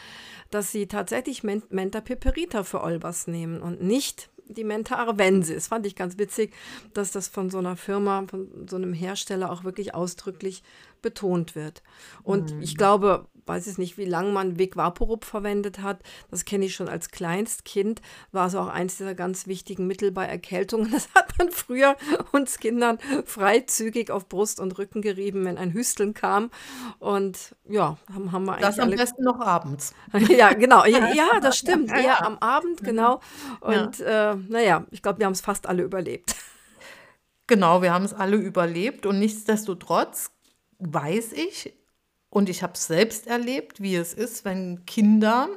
dass 0.52 0.72
sie 0.72 0.88
tatsächlich 0.88 1.44
Menta 1.44 2.02
Peperita 2.02 2.64
für 2.64 2.82
Olbers 2.82 3.28
nehmen 3.28 3.62
und 3.62 3.82
nicht 3.82 4.30
die 4.48 4.64
Menta 4.64 4.96
Arvensis. 4.96 5.68
Fand 5.68 5.86
ich 5.86 5.96
ganz 5.96 6.18
witzig, 6.18 6.54
dass 6.94 7.12
das 7.12 7.28
von 7.28 7.50
so 7.50 7.60
einer 7.60 7.76
Firma, 7.76 8.26
von 8.28 8.68
so 8.70 8.76
einem 8.76 8.94
Hersteller 8.94 9.52
auch 9.52 9.64
wirklich 9.64 9.96
ausdrücklich 9.96 10.64
betont 11.02 11.56
wird. 11.56 11.84
Und 12.24 12.56
mhm. 12.56 12.62
ich 12.62 12.78
glaube, 12.78 13.28
weiß 13.46 13.68
es 13.68 13.78
nicht, 13.78 13.98
wie 13.98 14.06
lange 14.06 14.32
man 14.32 14.58
Vic 14.58 14.76
Vaporub 14.76 15.26
verwendet 15.26 15.80
hat. 15.82 16.00
Das 16.32 16.46
kenne 16.46 16.66
ich 16.66 16.76
schon 16.76 16.90
als 16.90 17.10
Kleinstkind. 17.10 18.02
War 18.32 18.50
so 18.50 18.60
auch 18.60 18.68
eins 18.68 18.98
dieser 18.98 19.16
ganz 19.16 19.48
wichtigen 19.48 19.88
Mittel 19.88 20.12
bei 20.12 20.26
Erkältungen. 20.26 20.94
Das 21.04 21.10
hat 21.16 21.38
man 21.38 21.50
früher 21.52 21.98
uns 22.32 22.60
Kindern 22.60 23.00
freizügig 23.26 24.12
auf 24.12 24.30
Brust 24.30 24.60
und 24.60 24.78
Rücken 24.78 25.02
gerieben, 25.02 25.44
wenn 25.44 25.58
ein 25.58 25.74
Hüsteln 25.74 26.14
kam. 26.14 26.52
Und 27.00 27.56
ja, 27.68 27.98
haben, 28.14 28.32
haben 28.32 28.46
wir 28.46 28.54
eigentlich. 28.54 28.68
Das 28.68 28.80
am 28.80 28.92
besten 28.92 29.24
noch 29.24 29.40
abends. 29.40 29.94
ja, 30.30 30.54
genau. 30.54 30.86
Ja, 30.86 31.40
das 31.42 31.58
stimmt. 31.58 31.92
Eher 31.98 32.26
am 32.26 32.38
Abend, 32.38 32.82
mhm. 32.82 32.86
genau. 32.86 33.20
Und 33.60 34.00
ja. 34.00 34.34
äh, 34.34 34.36
naja, 34.36 34.86
ich 34.92 35.02
glaube, 35.02 35.20
wir 35.20 35.26
haben 35.26 35.34
es 35.34 35.42
fast 35.42 35.68
alle 35.68 35.84
überlebt. 35.84 36.36
Genau, 37.48 37.82
wir 37.82 37.94
haben 37.94 38.06
es 38.06 38.14
alle 38.14 38.38
überlebt 38.38 39.06
und 39.06 39.20
nichtsdestotrotz 39.20 40.32
weiß 40.80 41.34
ich, 41.34 41.74
und 42.34 42.50
ich 42.50 42.64
habe 42.64 42.76
selbst 42.76 43.28
erlebt, 43.28 43.80
wie 43.80 43.96
es 43.96 44.12
ist, 44.12 44.44
wenn 44.44 44.86
Kinder 44.88 45.50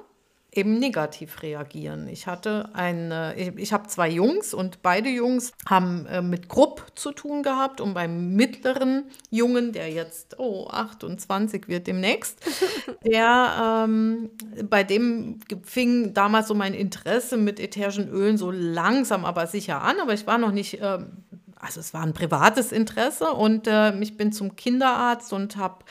eben 0.52 0.78
negativ 0.78 1.42
reagieren. 1.42 2.06
Ich 2.06 2.26
hatte 2.26 2.68
eine, 2.74 3.34
ich, 3.34 3.48
ich 3.56 3.72
habe 3.72 3.88
zwei 3.88 4.10
Jungs 4.10 4.52
und 4.52 4.82
beide 4.82 5.08
Jungs 5.08 5.52
haben 5.66 6.04
äh, 6.04 6.20
mit 6.20 6.48
Grupp 6.50 6.92
zu 6.94 7.12
tun 7.12 7.42
gehabt 7.42 7.80
und 7.80 7.94
beim 7.94 8.34
mittleren 8.34 9.04
Jungen, 9.30 9.72
der 9.72 9.90
jetzt 9.90 10.38
oh 10.38 10.68
28 10.68 11.66
wird 11.66 11.86
demnächst, 11.86 12.40
der 13.06 13.86
ähm, 13.86 14.30
bei 14.68 14.84
dem 14.84 15.40
fing 15.64 16.12
damals 16.12 16.48
so 16.48 16.54
mein 16.54 16.74
Interesse 16.74 17.38
mit 17.38 17.58
ätherischen 17.58 18.10
Ölen 18.10 18.36
so 18.36 18.50
langsam 18.50 19.24
aber 19.24 19.46
sicher 19.46 19.80
an, 19.80 19.98
aber 19.98 20.12
ich 20.12 20.26
war 20.26 20.36
noch 20.36 20.52
nicht 20.52 20.78
ähm, 20.82 21.24
also 21.58 21.80
es 21.80 21.94
war 21.94 22.02
ein 22.02 22.12
privates 22.12 22.70
Interesse 22.70 23.32
und 23.32 23.66
äh, 23.66 23.98
ich 24.00 24.16
bin 24.16 24.30
zum 24.32 24.56
Kinderarzt 24.56 25.32
und 25.32 25.56
habe 25.56 25.84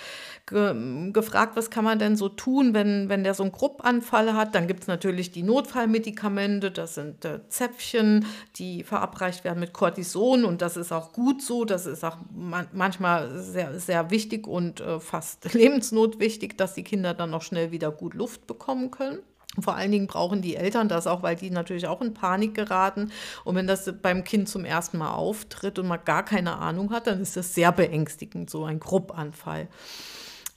ge 0.47 1.11
gefragt, 1.11 1.55
was 1.55 1.69
kann 1.69 1.83
man 1.83 1.97
denn 1.97 2.15
so 2.15 2.29
tun, 2.29 2.73
wenn, 2.73 3.09
wenn 3.09 3.23
der 3.23 3.33
so 3.33 3.43
einen 3.43 3.51
Gruppanfall 3.51 4.33
hat. 4.33 4.53
Dann 4.53 4.67
gibt 4.67 4.81
es 4.81 4.87
natürlich 4.87 5.31
die 5.31 5.43
Notfallmedikamente, 5.43 6.71
das 6.71 6.95
sind 6.95 7.25
äh, 7.25 7.39
Zäpfchen, 7.49 8.25
die 8.57 8.83
verabreicht 8.83 9.43
werden 9.43 9.59
mit 9.59 9.73
Cortison 9.73 10.45
und 10.45 10.61
das 10.61 10.77
ist 10.77 10.91
auch 10.91 11.13
gut 11.13 11.41
so. 11.41 11.65
Das 11.65 11.85
ist 11.85 12.03
auch 12.03 12.17
man 12.31 12.67
manchmal 12.73 13.39
sehr, 13.39 13.79
sehr 13.79 14.11
wichtig 14.11 14.47
und 14.47 14.81
äh, 14.81 14.99
fast 14.99 15.53
lebensnotwichtig, 15.53 16.57
dass 16.57 16.73
die 16.73 16.83
Kinder 16.83 17.13
dann 17.13 17.31
noch 17.31 17.41
schnell 17.41 17.71
wieder 17.71 17.91
gut 17.91 18.13
Luft 18.13 18.45
bekommen 18.45 18.91
können. 18.91 19.19
Vor 19.59 19.75
allen 19.75 19.91
Dingen 19.91 20.07
brauchen 20.07 20.41
die 20.41 20.55
Eltern 20.55 20.89
das 20.89 21.07
auch, 21.07 21.23
weil 21.23 21.35
die 21.35 21.49
natürlich 21.49 21.87
auch 21.87 22.01
in 22.01 22.13
Panik 22.13 22.53
geraten. 22.53 23.11
Und 23.45 23.55
wenn 23.55 23.67
das 23.67 23.91
beim 24.01 24.23
Kind 24.23 24.49
zum 24.49 24.65
ersten 24.65 24.97
Mal 24.97 25.13
auftritt 25.13 25.79
und 25.79 25.87
man 25.87 26.03
gar 26.03 26.25
keine 26.25 26.57
Ahnung 26.57 26.91
hat, 26.91 27.07
dann 27.07 27.21
ist 27.21 27.37
das 27.37 27.53
sehr 27.53 27.71
beängstigend, 27.71 28.49
so 28.49 28.65
ein 28.65 28.79
Gruppanfall. 28.79 29.69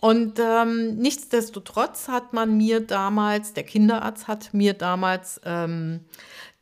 Und 0.01 0.39
ähm, 0.39 0.97
nichtsdestotrotz 0.97 2.07
hat 2.07 2.33
man 2.33 2.57
mir 2.57 2.81
damals, 2.81 3.53
der 3.53 3.65
Kinderarzt 3.65 4.29
hat 4.29 4.55
mir 4.55 4.75
damals 4.75 5.41
ähm, 5.45 6.05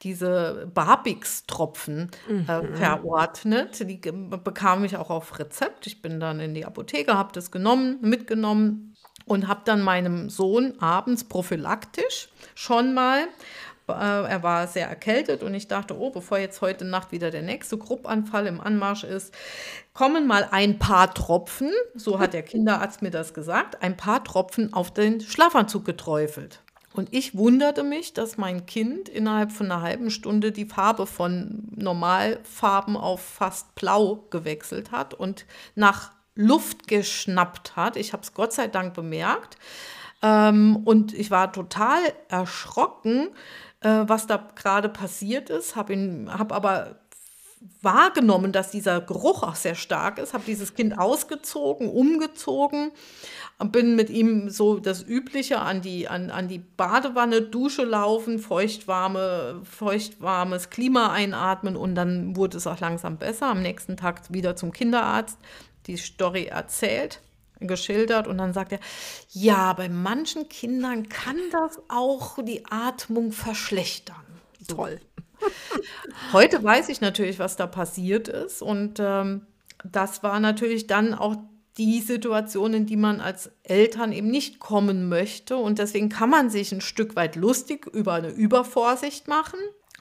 diese 0.02 0.70
Barbix-Tropfen 0.72 2.10
äh, 2.28 2.32
mhm. 2.32 2.76
verordnet. 2.76 3.88
Die 3.88 4.00
bekam 4.00 4.84
ich 4.84 4.96
auch 4.96 5.10
auf 5.10 5.38
Rezept. 5.38 5.86
Ich 5.86 6.00
bin 6.00 6.18
dann 6.18 6.40
in 6.40 6.54
die 6.54 6.64
Apotheke, 6.64 7.14
habe 7.14 7.32
das 7.34 7.50
genommen, 7.50 7.98
mitgenommen 8.00 8.94
und 9.26 9.48
habe 9.48 9.62
dann 9.64 9.82
meinem 9.82 10.30
Sohn 10.30 10.74
abends 10.80 11.24
prophylaktisch 11.24 12.28
schon 12.54 12.94
mal 12.94 13.26
äh, 13.88 13.92
er 13.92 14.42
war 14.42 14.66
sehr 14.66 14.88
erkältet 14.88 15.42
und 15.42 15.54
ich 15.54 15.68
dachte, 15.68 15.96
oh, 15.96 16.10
bevor 16.10 16.38
jetzt 16.38 16.60
heute 16.60 16.84
Nacht 16.84 17.12
wieder 17.12 17.30
der 17.30 17.42
nächste 17.42 17.78
Gruppanfall 17.78 18.46
im 18.46 18.60
Anmarsch 18.60 19.04
ist, 19.04 19.32
kommen 19.96 20.26
mal 20.26 20.46
ein 20.50 20.78
paar 20.78 21.14
Tropfen, 21.14 21.70
so 21.94 22.18
hat 22.18 22.34
der 22.34 22.42
Kinderarzt 22.42 23.00
mir 23.00 23.10
das 23.10 23.32
gesagt, 23.32 23.82
ein 23.82 23.96
paar 23.96 24.22
Tropfen 24.22 24.74
auf 24.74 24.92
den 24.92 25.22
Schlafanzug 25.22 25.86
geträufelt. 25.86 26.60
Und 26.92 27.08
ich 27.14 27.34
wunderte 27.34 27.82
mich, 27.82 28.12
dass 28.12 28.36
mein 28.36 28.66
Kind 28.66 29.08
innerhalb 29.08 29.52
von 29.52 29.70
einer 29.70 29.80
halben 29.80 30.10
Stunde 30.10 30.52
die 30.52 30.66
Farbe 30.66 31.06
von 31.06 31.68
Normalfarben 31.74 32.94
auf 32.94 33.22
fast 33.22 33.74
blau 33.74 34.26
gewechselt 34.28 34.90
hat 34.92 35.14
und 35.14 35.46
nach 35.74 36.12
Luft 36.34 36.88
geschnappt 36.88 37.74
hat. 37.76 37.96
Ich 37.96 38.12
habe 38.12 38.22
es 38.22 38.34
Gott 38.34 38.52
sei 38.52 38.66
Dank 38.66 38.92
bemerkt. 38.92 39.56
Ähm, 40.20 40.76
und 40.84 41.14
ich 41.14 41.30
war 41.30 41.54
total 41.54 42.00
erschrocken, 42.28 43.28
äh, 43.80 44.04
was 44.06 44.26
da 44.26 44.46
gerade 44.56 44.90
passiert 44.90 45.48
ist. 45.48 45.74
Habe 45.74 46.26
hab 46.28 46.52
aber 46.52 46.96
wahrgenommen, 47.82 48.52
dass 48.52 48.70
dieser 48.70 49.00
Geruch 49.00 49.42
auch 49.42 49.54
sehr 49.54 49.74
stark 49.74 50.18
ist, 50.18 50.34
habe 50.34 50.44
dieses 50.46 50.74
Kind 50.74 50.98
ausgezogen, 50.98 51.88
umgezogen, 51.88 52.92
bin 53.64 53.96
mit 53.96 54.10
ihm 54.10 54.50
so 54.50 54.78
das 54.78 55.02
Übliche 55.02 55.60
an 55.60 55.80
die, 55.80 56.08
an, 56.08 56.30
an 56.30 56.48
die 56.48 56.58
Badewanne, 56.58 57.42
Dusche 57.42 57.84
laufen, 57.84 58.38
feuchtwarme, 58.38 59.62
feuchtwarmes 59.64 60.70
Klima 60.70 61.12
einatmen 61.12 61.76
und 61.76 61.94
dann 61.94 62.36
wurde 62.36 62.58
es 62.58 62.66
auch 62.66 62.80
langsam 62.80 63.16
besser. 63.16 63.46
Am 63.46 63.62
nächsten 63.62 63.96
Tag 63.96 64.32
wieder 64.32 64.56
zum 64.56 64.72
Kinderarzt 64.72 65.38
die 65.86 65.96
Story 65.96 66.46
erzählt, 66.46 67.22
geschildert 67.60 68.26
und 68.26 68.38
dann 68.38 68.52
sagt 68.52 68.72
er, 68.72 68.80
ja, 69.30 69.72
bei 69.72 69.88
manchen 69.88 70.48
Kindern 70.48 71.08
kann 71.08 71.38
das 71.52 71.80
auch 71.88 72.42
die 72.42 72.66
Atmung 72.66 73.32
verschlechtern. 73.32 74.16
Toll. 74.68 75.00
Heute 76.32 76.62
weiß 76.62 76.88
ich 76.88 77.00
natürlich, 77.00 77.38
was 77.38 77.56
da 77.56 77.66
passiert 77.66 78.28
ist 78.28 78.62
und 78.62 78.98
ähm, 78.98 79.46
das 79.84 80.22
war 80.22 80.40
natürlich 80.40 80.86
dann 80.86 81.14
auch 81.14 81.36
die 81.78 82.00
Situation, 82.00 82.72
in 82.72 82.86
die 82.86 82.96
man 82.96 83.20
als 83.20 83.50
Eltern 83.62 84.12
eben 84.12 84.28
nicht 84.28 84.60
kommen 84.60 85.08
möchte. 85.08 85.56
Und 85.56 85.78
deswegen 85.78 86.08
kann 86.08 86.30
man 86.30 86.48
sich 86.48 86.72
ein 86.72 86.80
Stück 86.80 87.16
weit 87.16 87.36
lustig 87.36 87.86
über 87.86 88.14
eine 88.14 88.30
Übervorsicht 88.30 89.28
machen. 89.28 89.58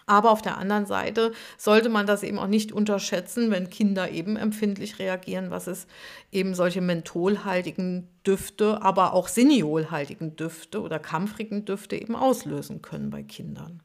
Aber 0.08 0.30
auf 0.32 0.44
der 0.44 0.58
anderen 0.58 0.86
Seite 0.86 1.32
sollte 1.58 1.90
man 1.90 2.06
das 2.06 2.22
eben 2.22 2.38
auch 2.38 2.48
nicht 2.48 2.72
unterschätzen, 2.72 3.50
wenn 3.50 3.72
Kinder 3.72 4.12
eben 4.12 4.38
empfindlich 4.38 5.00
reagieren, 5.00 5.50
was 5.50 5.66
es 5.66 5.88
eben 6.32 6.54
solche 6.54 6.80
mentholhaltigen 6.82 8.08
Düfte, 8.26 8.84
aber 8.84 9.14
auch 9.14 9.28
siniolhaltigen 9.28 10.36
Düfte 10.36 10.82
oder 10.82 11.00
kampfrigen 11.00 11.66
Düfte 11.66 12.00
eben 12.00 12.16
auslösen 12.16 12.84
können 12.84 13.10
bei 13.10 13.24
Kindern. 13.24 13.82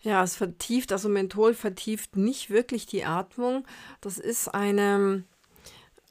Ja, 0.00 0.22
es 0.22 0.36
vertieft, 0.36 0.92
also 0.92 1.08
Menthol 1.08 1.54
vertieft 1.54 2.16
nicht 2.16 2.50
wirklich 2.50 2.86
die 2.86 3.04
Atmung. 3.04 3.66
Das 4.00 4.18
ist 4.18 4.48
eine 4.48 5.24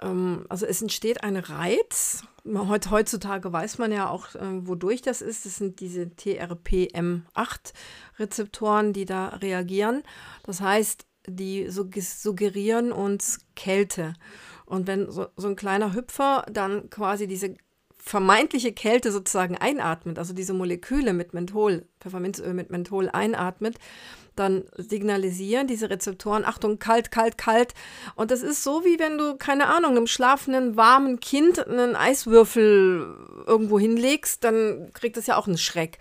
ähm, 0.02 0.46
also 0.50 0.66
es 0.66 0.82
entsteht 0.82 1.24
ein 1.24 1.38
Reiz. 1.38 2.24
heutzutage 2.46 3.52
weiß 3.52 3.78
man 3.78 3.92
ja 3.92 4.10
auch, 4.10 4.34
äh, 4.36 4.68
wodurch 4.68 5.02
das 5.02 5.22
ist. 5.22 5.46
Das 5.46 5.58
sind 5.58 5.80
diese 5.80 6.04
TRPM8-Rezeptoren, 6.04 8.94
die 8.94 9.06
da 9.06 9.28
reagieren. 9.30 10.04
Das 10.44 10.62
heißt, 10.62 11.06
die 11.28 11.68
suggerieren 11.70 12.94
uns 12.94 13.40
Kälte. 13.56 14.14
Und 14.66 14.88
wenn 14.88 15.12
so, 15.12 15.28
so 15.36 15.48
ein 15.48 15.56
kleiner 15.56 15.94
Hüpfer 15.94 16.46
dann 16.52 16.90
quasi 16.90 17.28
diese 17.28 17.56
vermeintliche 18.08 18.72
Kälte 18.72 19.12
sozusagen 19.12 19.58
einatmet, 19.58 20.18
also 20.18 20.34
diese 20.34 20.54
Moleküle 20.54 21.14
mit 21.14 21.34
Menthol, 21.34 21.86
Pfefferminzöl 22.00 22.54
mit 22.54 22.70
Menthol 22.70 23.10
einatmet, 23.10 23.78
dann 24.36 24.66
signalisieren 24.78 25.68
diese 25.68 25.90
Rezeptoren, 25.90 26.46
Achtung, 26.46 26.80
kalt, 26.80 27.12
kalt, 27.12 27.38
kalt. 27.38 27.74
Und 28.16 28.32
das 28.32 28.44
ist 28.44 28.64
so, 28.64 28.86
wie 28.86 29.00
wenn 29.00 29.18
du, 29.18 29.36
keine 29.36 29.68
Ahnung, 29.68 29.98
einem 29.98 30.08
schlafenden, 30.08 30.78
warmen 30.78 31.20
Kind 31.20 31.68
einen 31.68 31.96
Eiswürfel 31.96 33.16
irgendwo 33.46 33.80
hinlegst, 33.80 34.44
dann 34.44 34.92
kriegt 34.94 35.18
das 35.18 35.28
ja 35.28 35.38
auch 35.38 35.48
einen 35.48 35.58
Schreck. 35.58 35.98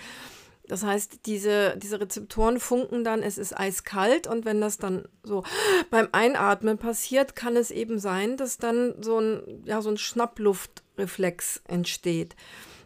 Das 0.68 0.82
heißt, 0.82 1.26
diese, 1.26 1.76
diese 1.76 2.00
Rezeptoren 2.00 2.58
funken 2.58 3.04
dann, 3.04 3.22
es 3.22 3.38
ist 3.38 3.58
eiskalt 3.58 4.26
und 4.26 4.44
wenn 4.44 4.60
das 4.60 4.78
dann 4.78 5.06
so 5.22 5.44
beim 5.90 6.08
Einatmen 6.12 6.78
passiert, 6.78 7.36
kann 7.36 7.56
es 7.56 7.70
eben 7.70 7.98
sein, 7.98 8.36
dass 8.36 8.58
dann 8.58 8.94
so 9.00 9.20
ein, 9.20 9.62
ja, 9.64 9.80
so 9.80 9.90
ein 9.90 9.98
Schnappluftreflex 9.98 11.62
entsteht. 11.68 12.34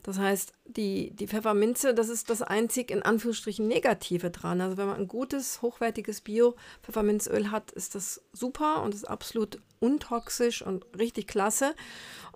Das 0.02 0.18
heißt, 0.18 0.52
die, 0.64 1.10
die 1.10 1.26
Pfefferminze, 1.26 1.94
das 1.94 2.08
ist 2.08 2.30
das 2.30 2.42
einzig 2.42 2.90
in 2.90 3.02
Anführungsstrichen 3.02 3.68
Negative 3.68 4.30
dran. 4.30 4.60
Also 4.60 4.76
wenn 4.76 4.86
man 4.86 4.96
ein 4.96 5.08
gutes, 5.08 5.62
hochwertiges 5.62 6.22
Bio-Pfefferminzöl 6.22 7.50
hat, 7.50 7.70
ist 7.72 7.94
das 7.94 8.22
super 8.32 8.82
und 8.82 8.94
ist 8.94 9.08
absolut 9.08 9.60
untoxisch 9.78 10.62
und 10.62 10.86
richtig 10.98 11.26
klasse. 11.26 11.74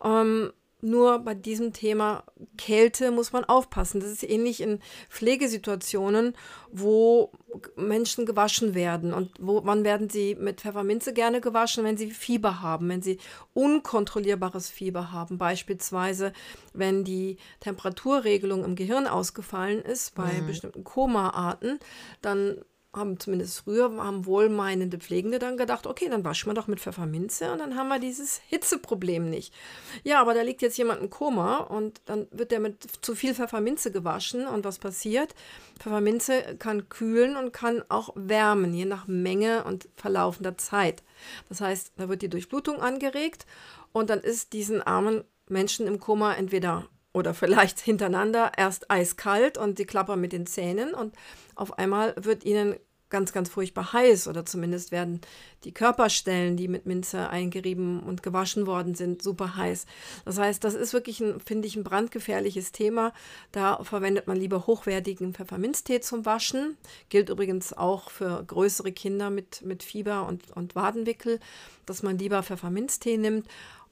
Ähm, 0.02 0.52
nur 0.84 1.20
bei 1.20 1.34
diesem 1.34 1.72
Thema 1.72 2.24
Kälte 2.58 3.10
muss 3.10 3.32
man 3.32 3.44
aufpassen. 3.44 4.00
Das 4.00 4.10
ist 4.10 4.22
ähnlich 4.22 4.60
in 4.60 4.80
Pflegesituationen, 5.08 6.34
wo 6.70 7.32
Menschen 7.74 8.26
gewaschen 8.26 8.74
werden. 8.74 9.14
Und 9.14 9.32
wo, 9.40 9.62
wann 9.64 9.82
werden 9.82 10.10
sie 10.10 10.34
mit 10.34 10.60
Pfefferminze 10.60 11.14
gerne 11.14 11.40
gewaschen? 11.40 11.84
Wenn 11.84 11.96
sie 11.96 12.10
Fieber 12.10 12.60
haben, 12.60 12.88
wenn 12.90 13.00
sie 13.00 13.18
unkontrollierbares 13.54 14.68
Fieber 14.68 15.10
haben. 15.10 15.38
Beispielsweise, 15.38 16.32
wenn 16.74 17.02
die 17.02 17.38
Temperaturregelung 17.60 18.62
im 18.62 18.76
Gehirn 18.76 19.06
ausgefallen 19.06 19.80
ist 19.80 20.14
bei 20.14 20.34
mhm. 20.34 20.46
bestimmten 20.46 20.84
Koma-Arten, 20.84 21.78
dann 22.20 22.58
haben 22.96 23.18
zumindest 23.18 23.60
früher, 23.60 23.90
haben 23.96 24.26
wohlmeinende 24.26 24.98
Pflegende 24.98 25.38
dann 25.38 25.56
gedacht, 25.56 25.86
okay, 25.86 26.08
dann 26.08 26.24
waschen 26.24 26.50
wir 26.50 26.54
doch 26.54 26.66
mit 26.66 26.80
Pfefferminze 26.80 27.52
und 27.52 27.58
dann 27.58 27.76
haben 27.76 27.88
wir 27.88 27.98
dieses 27.98 28.40
Hitzeproblem 28.46 29.28
nicht. 29.28 29.54
Ja, 30.02 30.20
aber 30.20 30.34
da 30.34 30.42
liegt 30.42 30.62
jetzt 30.62 30.78
jemand 30.78 31.00
im 31.00 31.10
Koma 31.10 31.58
und 31.58 32.00
dann 32.06 32.26
wird 32.30 32.50
der 32.50 32.60
mit 32.60 32.86
zu 33.02 33.14
viel 33.14 33.34
Pfefferminze 33.34 33.92
gewaschen 33.92 34.46
und 34.46 34.64
was 34.64 34.78
passiert? 34.78 35.34
Pfefferminze 35.78 36.56
kann 36.58 36.88
kühlen 36.88 37.36
und 37.36 37.52
kann 37.52 37.82
auch 37.88 38.10
wärmen, 38.14 38.74
je 38.74 38.84
nach 38.84 39.06
Menge 39.06 39.64
und 39.64 39.88
verlaufender 39.94 40.56
Zeit. 40.58 41.02
Das 41.48 41.60
heißt, 41.60 41.92
da 41.96 42.08
wird 42.08 42.22
die 42.22 42.28
Durchblutung 42.30 42.80
angeregt 42.80 43.46
und 43.92 44.10
dann 44.10 44.20
ist 44.20 44.52
diesen 44.52 44.82
armen 44.82 45.24
Menschen 45.48 45.86
im 45.86 46.00
Koma 46.00 46.34
entweder 46.34 46.88
oder 47.14 47.32
vielleicht 47.32 47.80
hintereinander 47.80 48.52
erst 48.58 48.90
eiskalt 48.90 49.56
und 49.56 49.78
sie 49.78 49.86
klappern 49.86 50.20
mit 50.20 50.32
den 50.32 50.46
Zähnen 50.46 50.92
und 50.92 51.14
auf 51.54 51.78
einmal 51.78 52.14
wird 52.18 52.44
ihnen 52.44 52.74
ganz, 53.14 53.32
ganz 53.32 53.48
furchtbar 53.48 53.92
heiß 53.92 54.26
oder 54.26 54.44
zumindest 54.44 54.90
werden 54.90 55.20
die 55.62 55.72
Körperstellen, 55.72 56.56
die 56.56 56.66
mit 56.66 56.84
Minze 56.84 57.28
eingerieben 57.28 58.00
und 58.00 58.24
gewaschen 58.24 58.66
worden 58.66 58.96
sind, 58.96 59.22
super 59.22 59.54
heiß. 59.54 59.86
Das 60.24 60.36
heißt, 60.36 60.64
das 60.64 60.74
ist 60.74 60.92
wirklich, 60.92 61.20
ein, 61.20 61.38
finde 61.38 61.68
ich, 61.68 61.76
ein 61.76 61.84
brandgefährliches 61.84 62.72
Thema. 62.72 63.12
Da 63.52 63.84
verwendet 63.84 64.26
man 64.26 64.36
lieber 64.36 64.66
hochwertigen 64.66 65.32
Pfefferminztee 65.32 66.00
zum 66.00 66.26
Waschen. 66.26 66.76
Gilt 67.08 67.28
übrigens 67.28 67.72
auch 67.72 68.10
für 68.10 68.42
größere 68.44 68.90
Kinder 68.90 69.30
mit, 69.30 69.62
mit 69.62 69.84
Fieber 69.84 70.26
und, 70.26 70.50
und 70.50 70.74
Wadenwickel, 70.74 71.38
dass 71.86 72.02
man 72.02 72.18
lieber 72.18 72.42
Pfefferminztee 72.42 73.16
nimmt 73.16 73.46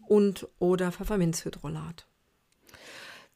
und 0.09 0.49
oder 0.59 0.91
Pfefferminzhydrolat. 0.91 2.09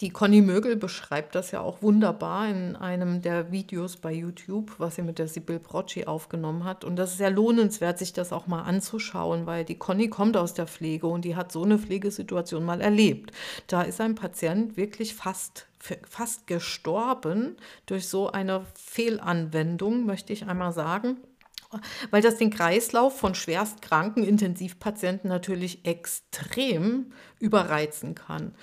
Die 0.02 0.10
Conny 0.10 0.42
Mögel 0.42 0.76
beschreibt 0.76 1.34
das 1.34 1.52
ja 1.52 1.60
auch 1.60 1.80
wunderbar 1.80 2.50
in 2.50 2.76
einem 2.76 3.22
der 3.22 3.50
Videos 3.50 3.96
bei 3.96 4.12
YouTube, 4.12 4.74
was 4.76 4.96
sie 4.96 5.02
mit 5.02 5.18
der 5.18 5.26
Sibyl 5.26 5.58
Brocci 5.58 6.04
aufgenommen 6.04 6.64
hat. 6.64 6.84
Und 6.84 6.96
das 6.96 7.12
ist 7.12 7.16
sehr 7.16 7.30
lohnenswert, 7.30 7.98
sich 7.98 8.12
das 8.12 8.30
auch 8.30 8.46
mal 8.46 8.60
anzuschauen, 8.64 9.46
weil 9.46 9.64
die 9.64 9.78
Conny 9.78 10.08
kommt 10.08 10.36
aus 10.36 10.52
der 10.52 10.66
Pflege 10.66 11.06
und 11.06 11.24
die 11.24 11.34
hat 11.34 11.50
so 11.50 11.62
eine 11.62 11.78
Pflegesituation 11.78 12.62
mal 12.62 12.82
erlebt. 12.82 13.32
Da 13.68 13.80
ist 13.80 14.02
ein 14.02 14.14
Patient 14.14 14.76
wirklich 14.76 15.14
fast 15.14 15.66
fast 16.08 16.48
gestorben 16.48 17.56
durch 17.86 18.08
so 18.08 18.28
eine 18.28 18.66
Fehlanwendung, 18.74 20.04
möchte 20.04 20.32
ich 20.32 20.46
einmal 20.46 20.72
sagen 20.72 21.18
weil 22.10 22.22
das 22.22 22.36
den 22.36 22.50
Kreislauf 22.50 23.18
von 23.18 23.34
schwerstkranken 23.34 24.24
Intensivpatienten 24.24 25.28
natürlich 25.28 25.84
extrem 25.84 27.12
überreizen 27.38 28.14
kann. 28.14 28.54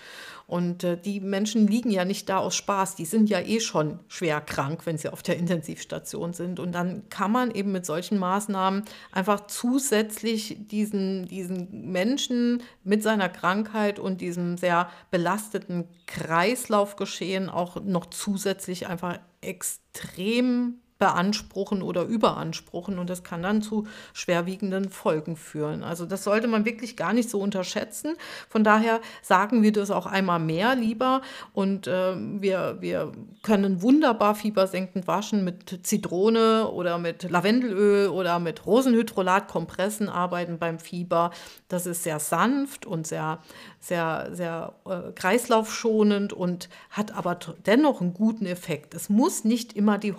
Und 0.53 0.83
äh, 0.83 0.97
die 0.97 1.19
Menschen 1.19 1.65
liegen 1.65 1.89
ja 1.89 2.05
nicht 2.05 2.29
da 2.29 2.37
aus 2.37 2.55
Spaß, 2.55 2.93
die 2.93 3.05
sind 3.05 3.27
ja 3.27 3.39
eh 3.39 3.59
schon 3.59 3.97
schwer 4.07 4.39
krank, 4.39 4.85
wenn 4.85 4.99
sie 4.99 5.09
auf 5.11 5.23
der 5.23 5.35
Intensivstation 5.35 6.33
sind. 6.33 6.59
Und 6.59 6.73
dann 6.73 7.09
kann 7.09 7.31
man 7.31 7.49
eben 7.49 7.71
mit 7.71 7.87
solchen 7.87 8.19
Maßnahmen 8.19 8.83
einfach 9.11 9.47
zusätzlich 9.47 10.55
diesen, 10.59 11.25
diesen 11.25 11.91
Menschen 11.91 12.61
mit 12.83 13.01
seiner 13.01 13.29
Krankheit 13.29 13.97
und 13.97 14.21
diesem 14.21 14.59
sehr 14.59 14.91
belasteten 15.09 15.85
Kreislaufgeschehen 16.05 17.49
auch 17.49 17.83
noch 17.83 18.05
zusätzlich 18.05 18.85
einfach 18.85 19.17
extrem 19.41 20.82
beanspruchen 21.03 21.81
oder 21.81 22.03
überanspruchen 22.03 22.97
und 22.97 23.09
das 23.09 23.25
kann 23.25 23.43
dann 23.43 23.61
zu 23.61 23.85
schwerwiegenden 24.13 24.87
Folgen 24.87 25.35
führen. 25.35 25.83
Also 25.83 26.05
das 26.05 26.23
sollte 26.23 26.47
man 26.47 26.63
wirklich 26.63 26.95
gar 26.95 27.11
nicht 27.11 27.29
so 27.29 27.41
unterschätzen. 27.41 28.15
Von 28.47 28.63
daher 28.63 29.01
sagen 29.21 29.61
wir 29.63 29.73
das 29.73 29.91
auch 29.91 30.05
einmal 30.05 30.39
mehr 30.39 30.75
lieber 30.75 31.21
und 31.51 31.87
äh, 31.87 32.15
wir, 32.15 32.77
wir 32.79 33.11
können 33.41 33.81
wunderbar 33.81 34.33
fiebersenkend 34.33 35.05
waschen 35.05 35.43
mit 35.43 35.85
Zitrone 35.85 36.69
oder 36.69 36.97
mit 36.99 37.29
Lavendelöl 37.29 38.07
oder 38.07 38.39
mit 38.39 38.65
Rosenhydrolat-Kompressen 38.65 40.07
arbeiten 40.07 40.57
beim 40.57 40.79
Fieber. 40.79 41.31
Das 41.67 41.85
ist 41.85 42.03
sehr 42.03 42.19
sanft 42.19 42.85
und 42.85 43.07
sehr, 43.07 43.39
sehr, 43.81 44.29
sehr 44.31 44.75
äh, 44.85 45.11
kreislaufschonend 45.11 46.31
und 46.31 46.69
hat 46.91 47.13
aber 47.13 47.37
dennoch 47.65 47.99
einen 47.99 48.13
guten 48.13 48.45
Effekt. 48.45 48.93
Es 48.93 49.09
muss 49.09 49.43
nicht 49.43 49.73
immer 49.73 49.97
die 49.97 50.11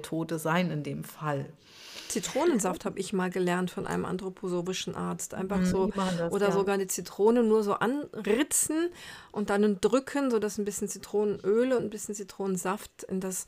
Holzhammermethode 0.00 0.38
sein 0.38 0.70
in 0.70 0.82
dem 0.82 1.04
Fall. 1.04 1.46
Zitronensaft 2.08 2.84
habe 2.84 2.98
ich 2.98 3.12
mal 3.12 3.30
gelernt 3.30 3.70
von 3.70 3.86
einem 3.86 4.04
anthroposophischen 4.04 4.96
Arzt. 4.96 5.32
Einfach 5.32 5.58
mhm, 5.58 5.66
so, 5.66 5.86
das, 5.94 6.32
oder 6.32 6.48
ja. 6.48 6.52
sogar 6.52 6.74
eine 6.74 6.88
Zitrone 6.88 7.44
nur 7.44 7.62
so 7.62 7.74
anritzen 7.74 8.88
und 9.30 9.50
dann 9.50 9.80
drücken, 9.80 10.30
sodass 10.30 10.58
ein 10.58 10.64
bisschen 10.64 10.88
Zitronenöl 10.88 11.72
und 11.72 11.84
ein 11.84 11.90
bisschen 11.90 12.14
Zitronensaft 12.14 13.04
in 13.04 13.20
das 13.20 13.46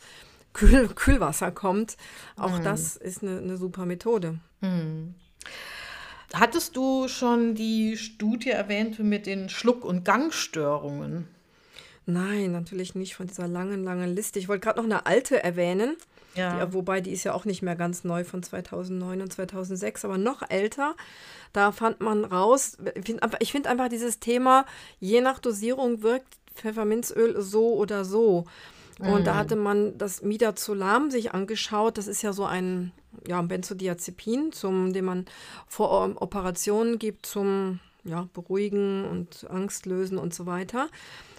Kühl 0.52 0.88
Kühlwasser 0.94 1.50
kommt. 1.50 1.96
Auch 2.36 2.58
mhm. 2.58 2.62
das 2.62 2.96
ist 2.96 3.22
eine, 3.22 3.38
eine 3.38 3.56
super 3.56 3.84
Methode. 3.84 4.38
Mhm. 4.60 5.14
Hattest 6.34 6.76
du 6.76 7.08
schon 7.08 7.54
die 7.54 7.96
Studie 7.96 8.50
erwähnt 8.50 8.98
mit 9.00 9.26
den 9.26 9.48
Schluck- 9.48 9.84
und 9.84 10.04
Gangstörungen? 10.04 11.26
Nein, 12.06 12.52
natürlich 12.52 12.94
nicht 12.94 13.14
von 13.14 13.26
dieser 13.26 13.46
langen, 13.46 13.84
langen 13.84 14.14
Liste. 14.14 14.38
Ich 14.38 14.48
wollte 14.48 14.64
gerade 14.64 14.78
noch 14.78 14.84
eine 14.84 15.06
alte 15.06 15.42
erwähnen. 15.42 15.96
Ja. 16.34 16.64
Die, 16.64 16.72
wobei 16.72 17.00
die 17.00 17.10
ist 17.10 17.24
ja 17.24 17.34
auch 17.34 17.44
nicht 17.44 17.62
mehr 17.62 17.76
ganz 17.76 18.04
neu 18.04 18.24
von 18.24 18.42
2009 18.42 19.20
und 19.20 19.32
2006, 19.32 20.04
aber 20.04 20.18
noch 20.18 20.42
älter. 20.48 20.94
Da 21.52 21.72
fand 21.72 22.00
man 22.00 22.24
raus, 22.24 22.78
ich 22.94 23.04
finde 23.04 23.28
find 23.44 23.66
einfach 23.66 23.88
dieses 23.88 24.18
Thema, 24.18 24.64
je 24.98 25.20
nach 25.20 25.38
Dosierung 25.38 26.02
wirkt 26.02 26.34
Pfefferminzöl 26.54 27.40
so 27.40 27.74
oder 27.74 28.04
so. 28.04 28.46
Und 28.98 29.20
mhm. 29.20 29.24
da 29.24 29.34
hatte 29.34 29.56
man 29.56 29.98
das 29.98 30.22
Midazolam 30.22 31.10
sich 31.10 31.32
angeschaut. 31.32 31.98
Das 31.98 32.06
ist 32.06 32.22
ja 32.22 32.32
so 32.32 32.44
ein 32.44 32.92
ja, 33.26 33.40
Benzodiazepin, 33.42 34.52
zum, 34.52 34.92
den 34.92 35.04
man 35.04 35.26
vor 35.66 36.22
Operationen 36.22 36.98
gibt, 36.98 37.26
zum 37.26 37.80
ja, 38.04 38.28
Beruhigen 38.32 39.04
und 39.04 39.50
Angstlösen 39.50 40.18
und 40.18 40.34
so 40.34 40.46
weiter. 40.46 40.88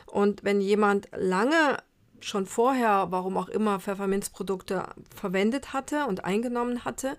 Und 0.07 0.43
wenn 0.43 0.61
jemand 0.61 1.07
lange 1.15 1.77
schon 2.25 2.45
vorher, 2.45 3.07
warum 3.09 3.37
auch 3.37 3.49
immer, 3.49 3.79
Pfefferminzprodukte 3.79 4.83
verwendet 5.15 5.73
hatte 5.73 6.05
und 6.05 6.25
eingenommen 6.25 6.85
hatte, 6.85 7.17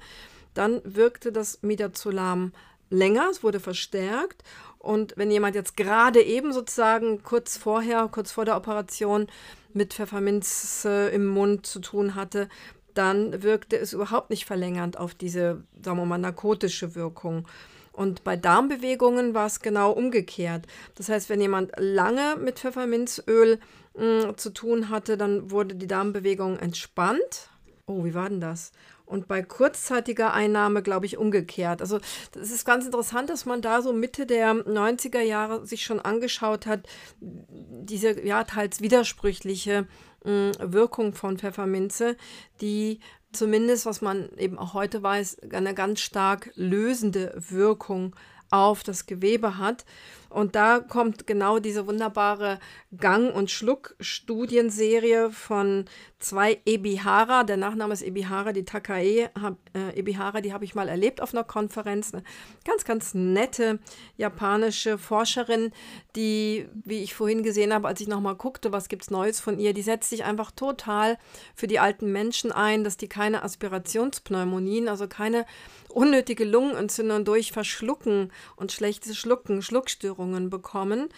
dann 0.54 0.80
wirkte 0.84 1.32
das 1.32 1.62
Midazolam 1.62 2.52
länger, 2.90 3.28
es 3.30 3.42
wurde 3.42 3.60
verstärkt. 3.60 4.42
Und 4.78 5.14
wenn 5.16 5.30
jemand 5.30 5.54
jetzt 5.54 5.76
gerade 5.76 6.22
eben 6.22 6.52
sozusagen 6.52 7.22
kurz 7.22 7.56
vorher, 7.56 8.08
kurz 8.10 8.32
vor 8.32 8.44
der 8.44 8.56
Operation 8.56 9.26
mit 9.72 9.94
Pfefferminz 9.94 10.84
im 10.84 11.26
Mund 11.26 11.66
zu 11.66 11.80
tun 11.80 12.14
hatte, 12.14 12.48
dann 12.92 13.42
wirkte 13.42 13.76
es 13.76 13.92
überhaupt 13.92 14.30
nicht 14.30 14.44
verlängernd 14.44 14.98
auf 14.98 15.14
diese, 15.14 15.64
sagen 15.82 15.98
wir 15.98 16.04
mal, 16.04 16.18
narkotische 16.18 16.94
Wirkung. 16.94 17.48
Und 17.92 18.24
bei 18.24 18.36
Darmbewegungen 18.36 19.34
war 19.34 19.46
es 19.46 19.60
genau 19.60 19.92
umgekehrt. 19.92 20.66
Das 20.96 21.08
heißt, 21.08 21.28
wenn 21.28 21.40
jemand 21.40 21.72
lange 21.76 22.36
mit 22.36 22.58
Pfefferminzöl 22.58 23.58
mh, 23.94 24.26
mm, 24.26 24.36
zu 24.36 24.50
tun 24.50 24.88
hatte, 24.88 25.16
dann 25.16 25.50
wurde 25.50 25.74
die 25.74 25.86
Darmbewegung 25.86 26.58
entspannt. 26.58 27.50
Oh, 27.86 28.04
wie 28.04 28.14
war 28.14 28.28
denn 28.28 28.40
das? 28.40 28.72
Und 29.06 29.28
bei 29.28 29.42
kurzzeitiger 29.42 30.32
Einnahme, 30.32 30.82
glaube 30.82 31.04
ich, 31.04 31.18
umgekehrt. 31.18 31.82
Also 31.82 32.00
das 32.32 32.50
ist 32.50 32.64
ganz 32.64 32.86
interessant, 32.86 33.28
dass 33.28 33.44
man 33.44 33.60
da 33.60 33.82
so 33.82 33.92
Mitte 33.92 34.24
der 34.24 34.54
90er 34.54 35.20
Jahre 35.20 35.66
sich 35.66 35.84
schon 35.84 36.00
angeschaut 36.00 36.66
hat, 36.66 36.86
diese 37.20 38.18
ja 38.26 38.44
teils 38.44 38.80
widersprüchliche 38.80 39.86
äh, 40.24 40.52
Wirkung 40.58 41.12
von 41.12 41.38
Pfefferminze, 41.38 42.16
die 42.62 43.00
zumindest, 43.32 43.84
was 43.84 44.00
man 44.00 44.30
eben 44.38 44.58
auch 44.58 44.72
heute 44.72 45.02
weiß, 45.02 45.38
eine 45.52 45.74
ganz 45.74 46.00
stark 46.00 46.50
lösende 46.54 47.34
Wirkung 47.36 48.16
auf 48.50 48.82
das 48.84 49.06
Gewebe 49.06 49.58
hat. 49.58 49.84
Und 50.34 50.56
da 50.56 50.80
kommt 50.80 51.28
genau 51.28 51.60
diese 51.60 51.86
wunderbare 51.86 52.58
Gang- 52.98 53.32
und 53.32 53.52
Schluck-Studienserie 53.52 55.30
von 55.30 55.84
zwei 56.18 56.60
Ebihara. 56.64 57.44
Der 57.44 57.56
Nachname 57.56 57.92
ist 57.92 58.02
Ebihara, 58.02 58.52
die 58.52 58.64
Takae 58.64 59.30
hab, 59.40 59.58
äh, 59.74 59.96
Ebihara, 59.96 60.40
die 60.40 60.52
habe 60.52 60.64
ich 60.64 60.74
mal 60.74 60.88
erlebt 60.88 61.20
auf 61.20 61.34
einer 61.34 61.44
Konferenz. 61.44 62.12
Eine 62.12 62.24
ganz, 62.64 62.84
ganz 62.84 63.14
nette 63.14 63.78
japanische 64.16 64.98
Forscherin, 64.98 65.70
die, 66.16 66.66
wie 66.72 67.04
ich 67.04 67.14
vorhin 67.14 67.44
gesehen 67.44 67.72
habe, 67.72 67.86
als 67.86 68.00
ich 68.00 68.08
nochmal 68.08 68.34
guckte, 68.34 68.72
was 68.72 68.88
gibt 68.88 69.02
es 69.04 69.10
Neues 69.10 69.38
von 69.38 69.60
ihr, 69.60 69.72
die 69.72 69.82
setzt 69.82 70.10
sich 70.10 70.24
einfach 70.24 70.50
total 70.50 71.16
für 71.54 71.68
die 71.68 71.78
alten 71.78 72.10
Menschen 72.10 72.50
ein, 72.50 72.82
dass 72.82 72.96
die 72.96 73.08
keine 73.08 73.44
Aspirationspneumonien, 73.44 74.88
also 74.88 75.06
keine 75.06 75.46
unnötige 75.90 76.44
Lungenentzündung 76.44 77.24
durch 77.24 77.52
Verschlucken 77.52 78.32
und 78.56 78.72
schlechtes 78.72 79.16
Schlucken, 79.16 79.62
Schluckstörungen 79.62 80.23
bekommen. 80.50 81.08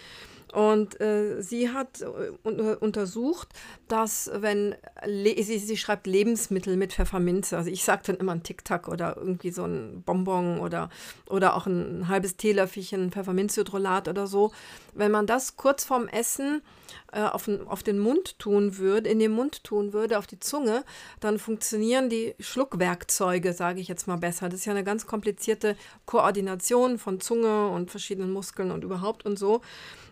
Und 0.53 1.01
äh, 1.01 1.43
sie 1.43 1.71
hat 1.71 2.01
äh, 2.01 2.51
untersucht, 2.81 3.49
dass 3.89 4.31
wenn, 4.33 4.75
sie, 5.05 5.59
sie, 5.59 5.77
schreibt 5.77 6.07
Lebensmittel 6.07 6.77
mit 6.77 6.93
Pfefferminze, 6.95 7.57
also 7.57 7.69
ich 7.69 7.85
sage 7.85 8.03
dann 8.07 8.17
immer 8.17 8.33
ein 8.33 8.43
Tic-Tac 8.43 8.89
oder 8.89 9.17
irgendwie 9.17 9.51
so 9.51 9.65
ein 9.65 10.03
Bonbon 10.07 10.61
oder, 10.61 10.89
oder 11.29 11.57
auch 11.57 11.67
ein 11.67 12.09
halbes 12.09 12.37
Teelöffelchen 12.37 13.11
Pfefferminzhydrolat 13.11 14.09
oder 14.09 14.27
so, 14.27 14.53
wenn 14.95 15.11
man 15.11 15.27
das 15.27 15.57
kurz 15.57 15.85
vorm 15.85 16.09
Essen 16.09 16.63
äh, 16.63 16.86
auf, 17.13 17.49
auf 17.67 17.83
den 17.83 17.99
Mund 17.99 18.39
tun 18.39 18.79
würde, 18.79 19.09
in 19.09 19.19
den 19.19 19.33
Mund 19.33 19.65
tun 19.65 19.93
würde, 19.93 20.19
auf 20.19 20.27
die 20.27 20.41
Zunge, 20.41 20.85
dann 21.21 21.39
funktionieren 21.39 22.09
die 22.09 22.35
Schluckwerkzeuge, 22.39 23.53
sage 23.53 23.81
ich 23.81 23.89
jetzt 23.89 24.07
mal 24.07 24.17
besser. 24.17 24.49
Das 24.49 24.61
ist 24.61 24.67
ja 24.67 24.73
eine 24.73 24.85
ganz 24.85 25.07
komplizierte 25.07 25.77
Koordination 26.05 26.99
von 26.99 27.21
Zunge 27.21 27.69
und 27.69 27.91
verschiedenen 27.91 28.33
Muskeln 28.33 28.71
und 28.71 28.85
überhaupt 28.85 29.25
und 29.25 29.39
so. 29.39 29.61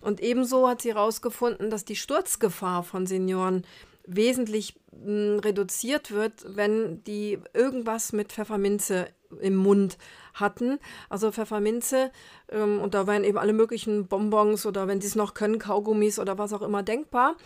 Und 0.00 0.20
ebenso 0.20 0.68
hat 0.68 0.82
sie 0.82 0.92
herausgefunden, 0.92 1.70
dass 1.70 1.84
die 1.84 1.96
Sturzgefahr 1.96 2.82
von 2.82 3.06
Senioren 3.06 3.64
wesentlich 4.06 4.76
mh, 4.92 5.40
reduziert 5.40 6.10
wird, 6.10 6.44
wenn 6.46 7.02
die 7.04 7.38
irgendwas 7.54 8.12
mit 8.12 8.32
Pfefferminze 8.32 9.08
im 9.40 9.56
Mund 9.56 9.98
hatten. 10.34 10.78
Also 11.08 11.32
Pfefferminze 11.32 12.10
ähm, 12.48 12.80
und 12.80 12.94
da 12.94 13.06
wären 13.06 13.24
eben 13.24 13.38
alle 13.38 13.52
möglichen 13.52 14.06
Bonbons 14.06 14.66
oder 14.66 14.86
wenn 14.86 15.00
sie 15.00 15.08
es 15.08 15.14
noch 15.14 15.34
können, 15.34 15.58
Kaugummis 15.58 16.18
oder 16.18 16.38
was 16.38 16.52
auch 16.52 16.62
immer 16.62 16.82
denkbar. 16.82 17.36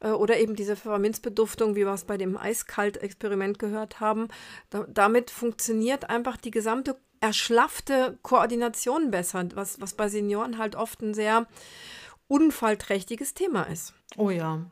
Äh, 0.00 0.10
oder 0.10 0.38
eben 0.38 0.54
diese 0.54 0.76
Pfefferminzbeduftung, 0.76 1.74
wie 1.74 1.84
wir 1.84 1.92
es 1.92 2.04
bei 2.04 2.16
dem 2.16 2.36
Eiskalt-Experiment 2.36 3.58
gehört 3.58 4.00
haben. 4.00 4.28
Da, 4.70 4.86
damit 4.88 5.30
funktioniert 5.30 6.10
einfach 6.10 6.36
die 6.36 6.50
gesamte 6.50 6.96
erschlaffte 7.20 8.18
Koordination 8.22 9.10
besser, 9.10 9.48
was, 9.54 9.80
was 9.80 9.94
bei 9.94 10.08
Senioren 10.08 10.58
halt 10.58 10.76
oft 10.76 11.00
ein 11.00 11.14
sehr 11.14 11.46
unfallträchtiges 12.28 13.32
Thema 13.32 13.62
ist. 13.62 13.94
Oh 14.16 14.30
ja. 14.30 14.66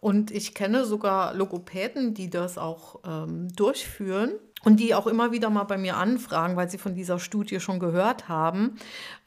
Und 0.00 0.30
ich 0.30 0.54
kenne 0.54 0.84
sogar 0.84 1.34
Logopäden, 1.34 2.14
die 2.14 2.30
das 2.30 2.58
auch 2.58 3.00
ähm, 3.04 3.54
durchführen. 3.54 4.32
Und 4.64 4.78
die 4.78 4.94
auch 4.94 5.06
immer 5.06 5.32
wieder 5.32 5.50
mal 5.50 5.64
bei 5.64 5.78
mir 5.78 5.96
anfragen, 5.96 6.56
weil 6.56 6.68
sie 6.68 6.78
von 6.78 6.94
dieser 6.94 7.18
Studie 7.18 7.60
schon 7.60 7.80
gehört 7.80 8.28
haben. 8.28 8.76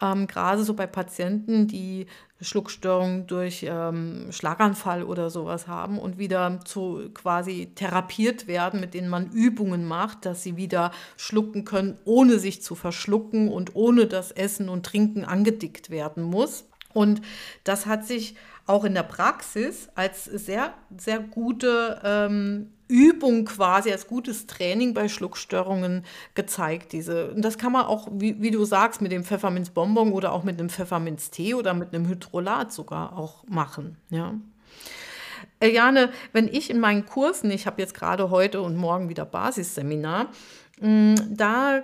Ähm, 0.01 0.27
gerade 0.27 0.63
so 0.63 0.73
bei 0.73 0.85
Patienten, 0.87 1.67
die 1.67 2.05
Schluckstörungen 2.39 3.25
durch 3.25 3.65
ähm, 3.67 4.27
Schlaganfall 4.31 5.03
oder 5.03 5.29
sowas 5.29 5.67
haben 5.67 5.97
und 5.97 6.17
wieder 6.17 6.59
zu 6.65 7.09
quasi 7.13 7.71
therapiert 7.73 8.47
werden, 8.47 8.79
mit 8.79 8.93
denen 8.93 9.09
man 9.09 9.31
Übungen 9.31 9.85
macht, 9.85 10.25
dass 10.25 10.43
sie 10.43 10.57
wieder 10.57 10.91
schlucken 11.17 11.65
können, 11.65 11.97
ohne 12.05 12.39
sich 12.39 12.61
zu 12.61 12.75
verschlucken 12.75 13.47
und 13.49 13.75
ohne 13.75 14.07
dass 14.07 14.31
Essen 14.31 14.69
und 14.69 14.85
Trinken 14.85 15.23
angedickt 15.25 15.89
werden 15.89 16.23
muss. 16.23 16.65
Und 16.93 17.21
das 17.63 17.85
hat 17.85 18.05
sich 18.05 18.35
auch 18.65 18.83
in 18.85 18.93
der 18.93 19.03
Praxis 19.03 19.89
als 19.95 20.25
sehr, 20.25 20.73
sehr 20.97 21.19
gute 21.19 22.01
ähm, 22.03 22.71
Übung 22.87 23.45
quasi, 23.45 23.91
als 23.91 24.07
gutes 24.07 24.45
Training 24.45 24.93
bei 24.93 25.07
Schluckstörungen 25.07 26.05
gezeigt. 26.35 26.93
Diese. 26.93 27.31
Und 27.31 27.41
das 27.43 27.57
kann 27.57 27.71
man 27.71 27.85
auch, 27.85 28.07
wie, 28.11 28.41
wie 28.41 28.51
du 28.51 28.63
sagst, 28.65 29.01
mit 29.01 29.11
dem 29.11 29.23
Pfefferminzbonbon 29.23 30.11
oder 30.11 30.31
auch 30.31 30.43
mit 30.43 30.59
einem 30.59 30.69
Pfefferminztee 30.69 31.55
oder 31.55 31.73
mit 31.73 31.93
einem 31.93 32.07
Hydrolat 32.07 32.71
sogar 32.71 33.17
auch 33.17 33.43
machen. 33.47 33.97
Ja. 34.09 34.35
Eliane, 35.59 36.11
wenn 36.33 36.47
ich 36.47 36.69
in 36.69 36.79
meinen 36.79 37.05
Kursen, 37.05 37.51
ich 37.51 37.65
habe 37.65 37.81
jetzt 37.81 37.93
gerade 37.93 38.29
heute 38.29 38.61
und 38.61 38.75
morgen 38.75 39.09
wieder 39.09 39.25
Basisseminar, 39.25 40.27
mm, 40.79 41.15
da 41.29 41.81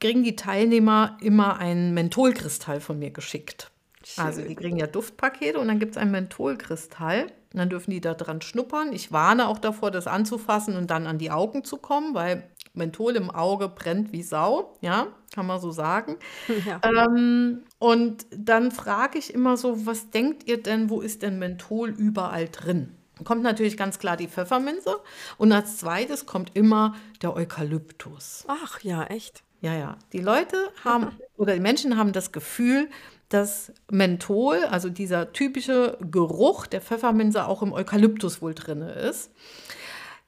kriegen 0.00 0.24
die 0.24 0.36
Teilnehmer 0.36 1.16
immer 1.20 1.58
ein 1.58 1.94
Mentholkristall 1.94 2.80
von 2.80 2.98
mir 2.98 3.10
geschickt. 3.10 3.70
Also 4.16 4.42
die 4.42 4.54
kriegen 4.54 4.76
ja 4.76 4.86
Duftpakete 4.86 5.58
und 5.58 5.68
dann 5.68 5.78
gibt 5.78 5.92
es 5.92 5.98
ein 5.98 6.10
Mentholkristall. 6.10 7.24
Und 7.52 7.60
dann 7.60 7.70
dürfen 7.70 7.90
die 7.90 8.00
da 8.00 8.14
dran 8.14 8.42
schnuppern. 8.42 8.92
Ich 8.92 9.12
warne 9.12 9.48
auch 9.48 9.58
davor, 9.58 9.90
das 9.90 10.06
anzufassen 10.06 10.76
und 10.76 10.90
dann 10.90 11.06
an 11.06 11.18
die 11.18 11.30
Augen 11.30 11.64
zu 11.64 11.78
kommen, 11.78 12.14
weil 12.14 12.50
Menthol 12.76 13.16
im 13.16 13.30
Auge 13.30 13.68
brennt 13.68 14.12
wie 14.12 14.22
Sau, 14.22 14.76
ja, 14.82 15.08
kann 15.34 15.46
man 15.46 15.60
so 15.60 15.70
sagen. 15.70 16.16
Ja. 16.66 16.80
Ähm, 16.82 17.64
und 17.78 18.26
dann 18.30 18.72
frage 18.72 19.18
ich 19.18 19.32
immer 19.32 19.56
so, 19.56 19.86
was 19.86 20.10
denkt 20.10 20.48
ihr 20.48 20.62
denn, 20.62 20.90
wo 20.90 21.00
ist 21.00 21.22
denn 21.22 21.38
Menthol 21.38 21.90
überall 21.90 22.48
drin? 22.48 22.96
Kommt 23.24 23.42
natürlich 23.42 23.76
ganz 23.76 23.98
klar 23.98 24.16
die 24.16 24.28
Pfefferminze 24.28 24.96
und 25.38 25.52
als 25.52 25.78
zweites 25.78 26.26
kommt 26.26 26.54
immer 26.54 26.94
der 27.22 27.34
Eukalyptus. 27.34 28.44
Ach 28.48 28.80
ja, 28.80 29.04
echt? 29.04 29.42
Ja, 29.60 29.74
ja. 29.74 29.96
Die 30.12 30.20
Leute 30.20 30.56
haben 30.84 31.12
oder 31.36 31.54
die 31.54 31.60
Menschen 31.60 31.96
haben 31.96 32.12
das 32.12 32.32
Gefühl, 32.32 32.88
dass 33.28 33.72
Menthol, 33.90 34.64
also 34.64 34.88
dieser 34.88 35.32
typische 35.32 35.98
Geruch 36.00 36.66
der 36.66 36.80
Pfefferminze, 36.80 37.46
auch 37.46 37.62
im 37.62 37.72
Eukalyptus 37.72 38.40
wohl 38.40 38.54
drin 38.54 38.82
ist. 38.82 39.30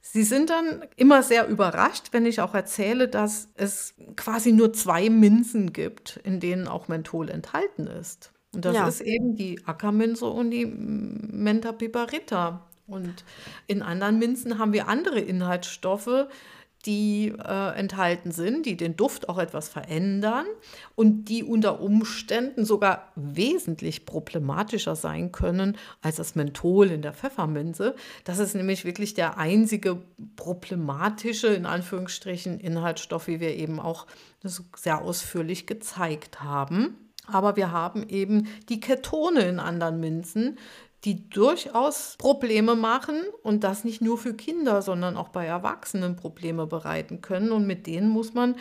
Sie 0.00 0.22
sind 0.22 0.50
dann 0.50 0.84
immer 0.96 1.22
sehr 1.22 1.46
überrascht, 1.48 2.08
wenn 2.12 2.24
ich 2.24 2.40
auch 2.40 2.54
erzähle, 2.54 3.08
dass 3.08 3.48
es 3.56 3.94
quasi 4.16 4.52
nur 4.52 4.72
zwei 4.72 5.10
Minzen 5.10 5.72
gibt, 5.72 6.18
in 6.24 6.40
denen 6.40 6.66
auch 6.66 6.88
Menthol 6.88 7.28
enthalten 7.28 7.86
ist. 7.86 8.32
Und 8.54 8.64
das 8.64 8.74
ja. 8.74 8.88
ist 8.88 9.02
eben 9.02 9.36
die 9.36 9.60
Ackerminze 9.66 10.26
und 10.26 10.50
die 10.50 10.64
Menta 10.64 11.72
piperita. 11.72 12.66
Und 12.86 13.22
in 13.66 13.82
anderen 13.82 14.18
Minzen 14.18 14.58
haben 14.58 14.72
wir 14.72 14.88
andere 14.88 15.20
Inhaltsstoffe, 15.20 16.26
die 16.86 17.34
äh, 17.36 17.74
enthalten 17.76 18.30
sind, 18.30 18.64
die 18.64 18.76
den 18.76 18.96
Duft 18.96 19.28
auch 19.28 19.38
etwas 19.38 19.68
verändern 19.68 20.46
und 20.94 21.24
die 21.24 21.42
unter 21.42 21.80
Umständen 21.80 22.64
sogar 22.64 23.12
wesentlich 23.16 24.06
problematischer 24.06 24.94
sein 24.94 25.32
können 25.32 25.76
als 26.02 26.16
das 26.16 26.34
Menthol 26.34 26.90
in 26.90 27.02
der 27.02 27.12
Pfefferminze. 27.12 27.94
Das 28.24 28.38
ist 28.38 28.54
nämlich 28.54 28.84
wirklich 28.84 29.14
der 29.14 29.38
einzige 29.38 30.00
problematische, 30.36 31.48
in 31.48 31.66
Anführungsstrichen, 31.66 32.60
Inhaltsstoff, 32.60 33.26
wie 33.26 33.40
wir 33.40 33.56
eben 33.56 33.80
auch 33.80 34.06
sehr 34.76 35.02
ausführlich 35.02 35.66
gezeigt 35.66 36.40
haben. 36.40 36.96
Aber 37.30 37.56
wir 37.56 37.72
haben 37.72 38.08
eben 38.08 38.48
die 38.68 38.80
Ketone 38.80 39.42
in 39.42 39.60
anderen 39.60 40.00
Minzen, 40.00 40.58
die 41.04 41.28
durchaus 41.28 42.16
Probleme 42.18 42.74
machen 42.74 43.22
und 43.42 43.64
das 43.64 43.84
nicht 43.84 44.02
nur 44.02 44.18
für 44.18 44.34
Kinder, 44.34 44.82
sondern 44.82 45.16
auch 45.16 45.28
bei 45.28 45.46
Erwachsenen 45.46 46.16
Probleme 46.16 46.66
bereiten 46.66 47.20
können. 47.20 47.52
Und 47.52 47.66
mit 47.66 47.86
denen 47.86 48.08
muss 48.08 48.34
man 48.34 48.56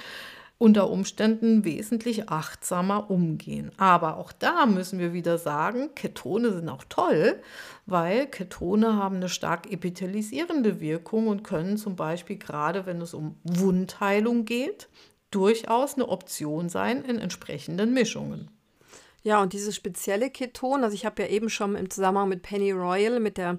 unter 0.60 0.89
Umständen 0.89 1.65
wesentlich 1.65 2.30
achtsamer 2.30 3.12
umgehen. 3.12 3.71
Aber 3.78 4.17
auch 4.17 4.32
da 4.32 4.65
müssen 4.65 5.00
wir 5.00 5.13
wieder 5.13 5.38
sagen, 5.38 5.89
Ketone 5.93 6.52
sind 6.52 6.69
auch 6.69 6.84
toll, 6.89 7.41
weil 7.86 8.28
Ketone 8.28 8.95
haben 8.95 9.17
eine 9.17 9.30
stark 9.30 9.71
epithelisierende 9.71 10.80
Wirkung 10.80 11.28
und 11.28 11.43
können 11.43 11.78
zum 11.78 11.95
Beispiel 11.95 12.38
gerade, 12.38 12.86
wenn 12.86 13.02
es 13.02 13.13
um 13.13 13.36
Wundheilung 13.43 14.45
geht, 14.45 14.89
durchaus 15.30 15.95
eine 15.95 16.10
Option 16.10 16.69
sein 16.69 17.04
in 17.04 17.19
entsprechenden 17.19 17.93
Mischungen. 17.93 18.50
Ja, 19.23 19.41
und 19.41 19.53
dieses 19.53 19.75
spezielle 19.75 20.30
Keton, 20.30 20.84
also 20.84 20.93
ich 20.93 21.06
habe 21.06 21.23
ja 21.23 21.27
eben 21.30 21.49
schon 21.49 21.75
im 21.75 21.89
Zusammenhang 21.89 22.30
mit 22.30 22.43
Penny 22.43 22.71
Royal, 22.71 23.19
mit 23.19 23.38
der 23.38 23.58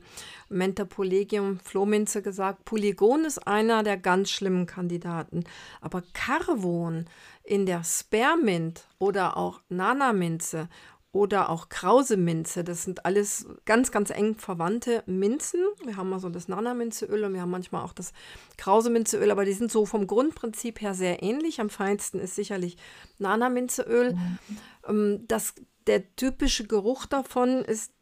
Mentorpolegium 0.48 1.58
Flohminze 1.60 2.22
gesagt, 2.22 2.64
Polygon 2.64 3.24
ist 3.24 3.46
einer 3.46 3.82
der 3.82 3.96
ganz 3.98 4.30
schlimmen 4.30 4.66
Kandidaten. 4.66 5.44
Aber 5.80 6.02
Carvon 6.14 7.06
in 7.44 7.66
der 7.66 7.82
Spearmint 7.84 8.86
oder 8.98 9.36
auch 9.36 9.60
Nanaminze 9.68 10.68
oder 11.12 11.48
auch 11.48 11.68
Krause-Minze. 11.68 12.64
Das 12.64 12.84
sind 12.84 13.06
alles 13.06 13.46
ganz, 13.64 13.90
ganz 13.90 14.10
eng 14.10 14.34
verwandte 14.34 15.02
Minzen. 15.06 15.60
Wir 15.84 15.96
haben 15.96 16.12
also 16.12 16.28
das 16.28 16.48
Nana-Minzeöl 16.48 17.24
und 17.24 17.34
wir 17.34 17.40
haben 17.40 17.50
manchmal 17.50 17.84
auch 17.84 17.94
das 17.94 18.12
Krause-Minzeöl, 18.58 19.30
aber 19.30 19.44
die 19.44 19.54
sind 19.54 19.72
so 19.72 19.86
vom 19.86 20.06
Grundprinzip 20.06 20.80
her 20.80 20.94
sehr 20.94 21.22
ähnlich. 21.22 21.60
Am 21.60 21.70
feinsten 21.70 22.20
ist 22.20 22.34
sicherlich 22.34 22.76
Nana-Minzeöl. 23.18 24.14
Mhm. 24.14 24.38
Ähm, 24.86 25.24
das, 25.28 25.54
der 25.86 26.14
typische 26.16 26.66
Geruch 26.66 27.06
davon 27.06 27.64
ist 27.64 27.92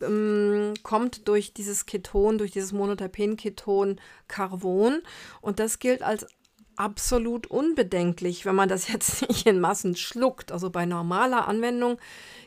ähm, 0.00 0.74
kommt 0.82 1.28
durch 1.28 1.52
dieses 1.52 1.86
Keton, 1.86 2.38
durch 2.38 2.50
dieses 2.50 2.72
Monoterpen-Keton 2.72 4.00
Carbon. 4.26 5.02
Und 5.40 5.60
das 5.60 5.78
gilt 5.78 6.02
als 6.02 6.26
absolut 6.76 7.46
unbedenklich, 7.46 8.44
wenn 8.44 8.54
man 8.54 8.68
das 8.68 8.88
jetzt 8.88 9.22
nicht 9.28 9.46
in 9.46 9.60
Massen 9.60 9.96
schluckt. 9.96 10.52
Also 10.52 10.70
bei 10.70 10.86
normaler 10.86 11.48
Anwendung 11.48 11.98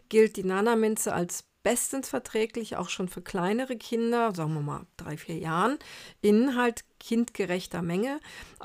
gilt 0.09 0.37
die 0.37 0.43
Nanaminze 0.43 1.13
als 1.13 1.43
bestens 1.67 2.07
verträglich, 2.07 2.77
auch 2.77 2.87
schon 2.87 3.09
für 3.09 3.21
kleinere 3.21 3.75
Kinder, 3.75 4.33
sagen 4.33 4.53
wir 4.53 4.61
mal 4.61 4.85
drei, 4.95 5.17
vier 5.17 5.37
Jahren, 5.37 5.77
in 6.21 6.55
halt 6.55 6.85
kindgerechter 6.97 7.81
Menge. 7.81 8.21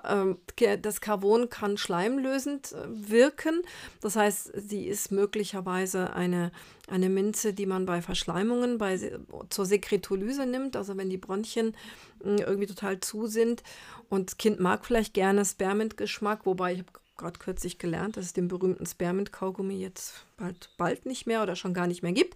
Ähm, 0.09 0.39
das 0.81 1.01
Carbon 1.01 1.51
kann 1.51 1.77
schleimlösend 1.77 2.71
äh, 2.71 3.11
wirken. 3.11 3.63
Das 4.01 4.15
heißt, 4.15 4.53
sie 4.55 4.87
ist 4.87 5.11
möglicherweise 5.11 6.13
eine, 6.13 6.53
eine 6.87 7.09
Minze, 7.09 7.53
die 7.53 7.67
man 7.67 7.87
bei 7.87 8.03
Verschleimungen 8.03 8.79
bei, 8.79 9.19
zur 9.51 9.67
Sekretolyse 9.67 10.47
nimmt, 10.47 10.77
also 10.77 10.97
wenn 10.97 11.11
die 11.11 11.19
Bronchien 11.19 11.77
hm, 12.23 12.39
irgendwie 12.39 12.69
total 12.69 13.01
zu 13.01 13.27
sind. 13.27 13.65
Und 14.11 14.31
das 14.31 14.37
Kind 14.39 14.61
mag 14.61 14.87
vielleicht 14.87 15.13
gerne 15.13 15.45
Spermint-Geschmack, 15.45 16.47
wobei 16.47 16.75
ich 16.75 16.79
habe 16.79 17.02
gerade 17.23 17.39
kürzlich 17.39 17.79
gelernt, 17.79 18.17
dass 18.17 18.27
es 18.27 18.33
den 18.33 18.49
berühmten 18.49 18.85
Spearmint-Kaugummi 18.85 19.75
jetzt 19.75 20.27
bald, 20.37 20.71
bald 20.77 21.07
nicht 21.07 21.27
mehr 21.27 21.43
oder 21.43 21.57
schon 21.57 21.73
gar 21.73 21.87
nicht 21.87 22.03
mehr 22.03 22.13
gibt. 22.13 22.35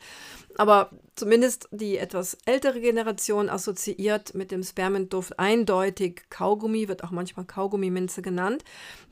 Aber 0.56 0.90
zumindest 1.14 1.68
die 1.70 1.98
etwas 1.98 2.38
ältere 2.46 2.80
Generation 2.80 3.50
assoziiert 3.50 4.34
mit 4.34 4.50
dem 4.50 4.62
Spearmint-Duft 4.62 5.38
eindeutig 5.38 6.22
Kaugummi, 6.30 6.88
wird 6.88 7.04
auch 7.04 7.10
manchmal 7.10 7.44
Kaugummiminze 7.44 8.22
genannt. 8.22 8.64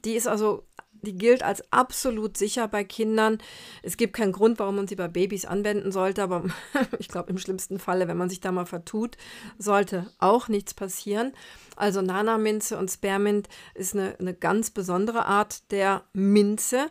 Die 0.05 0.15
ist 0.15 0.27
also 0.27 0.65
die 1.05 1.17
gilt 1.17 1.43
als 1.43 1.63
absolut 1.73 2.37
sicher 2.37 2.69
bei 2.69 2.85
Kindern. 2.85 3.39
Es 3.83 3.97
gibt 3.97 4.15
keinen 4.15 4.33
Grund, 4.33 4.59
warum 4.59 4.77
man 4.77 4.89
sie 4.89 4.97
bei 4.97 5.09
Babys 5.09 5.45
anwenden 5.45 5.93
sollte, 5.93 6.23
aber 6.23 6.45
ich 6.99 7.09
glaube, 7.09 7.31
im 7.31 7.39
schlimmsten 7.39 7.79
Falle, 7.79 8.09
wenn 8.09 8.17
man 8.17 8.31
sich 8.31 8.41
da 8.41 8.53
mal 8.53 8.67
vertut, 8.67 9.17
sollte 9.59 10.11
auch 10.19 10.49
nichts 10.49 10.75
passieren. 10.75 11.33
Also 11.77 12.03
Nana-Minze 12.03 12.79
und 12.79 12.91
Spearmint 12.91 13.49
ist 13.75 13.95
eine, 13.95 14.17
eine 14.19 14.35
ganz 14.35 14.71
besondere 14.71 15.27
Art 15.27 15.71
der 15.73 16.03
Minze. 16.13 16.87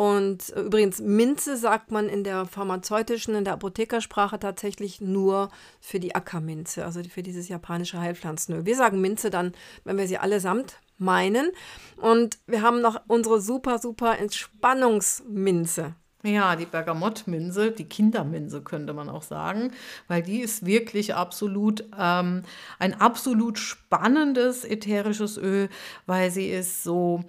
Und 0.00 0.50
äh, 0.56 0.62
übrigens, 0.62 1.00
Minze 1.00 1.58
sagt 1.58 1.90
man 1.90 2.08
in 2.08 2.24
der 2.24 2.46
pharmazeutischen, 2.46 3.34
in 3.34 3.44
der 3.44 3.52
Apothekersprache 3.52 4.38
tatsächlich 4.38 5.02
nur 5.02 5.50
für 5.78 6.00
die 6.00 6.14
Ackerminze, 6.14 6.86
also 6.86 7.02
für 7.02 7.22
dieses 7.22 7.48
japanische 7.48 8.00
Heilpflanzenöl. 8.00 8.64
Wir 8.64 8.76
sagen 8.76 9.02
Minze 9.02 9.28
dann, 9.28 9.52
wenn 9.84 9.98
wir 9.98 10.08
sie 10.08 10.16
allesamt 10.16 10.78
meinen. 11.00 11.50
Und 11.96 12.38
wir 12.46 12.62
haben 12.62 12.80
noch 12.80 13.00
unsere 13.08 13.40
super, 13.40 13.78
super 13.78 14.18
Entspannungsminze. 14.18 15.94
Ja, 16.22 16.54
die 16.54 16.66
Bergamottminze, 16.66 17.70
die 17.70 17.86
Kinderminze 17.86 18.60
könnte 18.60 18.92
man 18.92 19.08
auch 19.08 19.22
sagen, 19.22 19.72
weil 20.06 20.22
die 20.22 20.40
ist 20.40 20.66
wirklich 20.66 21.14
absolut 21.14 21.84
ähm, 21.98 22.42
ein 22.78 23.00
absolut 23.00 23.58
spannendes 23.58 24.64
ätherisches 24.64 25.38
Öl, 25.38 25.70
weil 26.04 26.30
sie 26.30 26.50
ist 26.50 26.82
so 26.82 27.24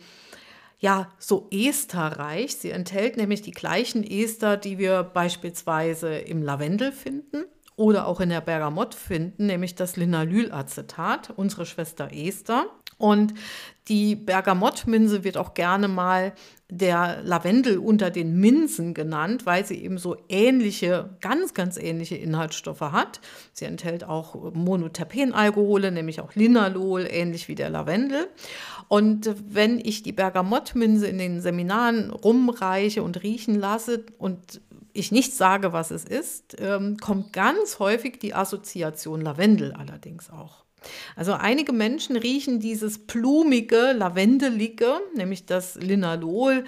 ja, 0.82 1.10
so 1.20 1.48
esterreich. 1.52 2.58
Sie 2.58 2.72
enthält 2.72 3.16
nämlich 3.16 3.44
die 3.44 3.52
gleichen 3.52 4.04
Ester, 4.04 4.58
die 4.58 4.80
wir 4.80 5.04
beispielsweise 5.04 6.18
im 6.18 6.42
Lavendel 6.42 6.92
finden 6.92 7.46
oder 7.76 8.08
auch 8.08 8.20
in 8.20 8.30
der 8.30 8.42
Bergamott 8.42 8.96
finden, 8.96 9.46
nämlich 9.46 9.76
das 9.76 9.96
Linalylacetat, 9.96 11.34
unsere 11.36 11.68
Schwester 11.68 12.10
Ester. 12.12 12.66
Und 13.02 13.34
die 13.88 14.16
Bergamottminze 14.16 15.24
wird 15.24 15.38
auch 15.38 15.54
gerne 15.54 15.88
mal 15.88 16.34
der 16.70 17.22
Lavendel 17.24 17.80
unter 17.80 18.12
den 18.12 18.40
Minzen 18.40 18.94
genannt, 18.94 19.46
weil 19.46 19.66
sie 19.66 19.84
eben 19.84 19.98
so 19.98 20.16
ähnliche, 20.30 21.18
ganz, 21.20 21.54
ganz 21.54 21.78
ähnliche 21.78 22.16
Inhaltsstoffe 22.16 22.80
hat. 22.80 23.20
Sie 23.52 23.66
enthält 23.66 24.06
auch 24.06 24.54
Monoterpenalkohole, 24.54 25.92
nämlich 25.92 26.22
auch 26.22 26.36
Linalol, 26.36 27.08
ähnlich 27.10 27.48
wie 27.48 27.56
der 27.56 27.70
Lavendel. 27.70 28.28
Und 28.88 29.36
wenn 29.50 29.80
ich 29.80 30.04
die 30.04 30.14
Bergamottminze 30.14 31.08
in 31.08 31.18
den 31.18 31.42
Seminaren 31.42 32.12
rumreiche 32.12 33.04
und 33.04 33.24
riechen 33.24 33.56
lasse 33.56 34.06
und 34.18 34.62
ich 34.94 35.12
nicht 35.12 35.34
sage, 35.34 35.74
was 35.74 35.92
es 35.92 36.06
ist, 36.06 36.56
ähm, 36.60 36.98
kommt 36.98 37.34
ganz 37.34 37.80
häufig 37.80 38.20
die 38.20 38.34
Assoziation 38.34 39.22
Lavendel 39.22 39.74
allerdings 39.74 40.30
auch. 40.30 40.64
Also 41.16 41.34
einige 41.34 41.74
Menschen 41.74 42.16
riechen 42.16 42.60
dieses 42.60 43.06
plumige, 43.06 43.94
lavendelige, 43.94 45.00
nämlich 45.16 45.46
das 45.46 45.76
Linalol, 45.76 46.66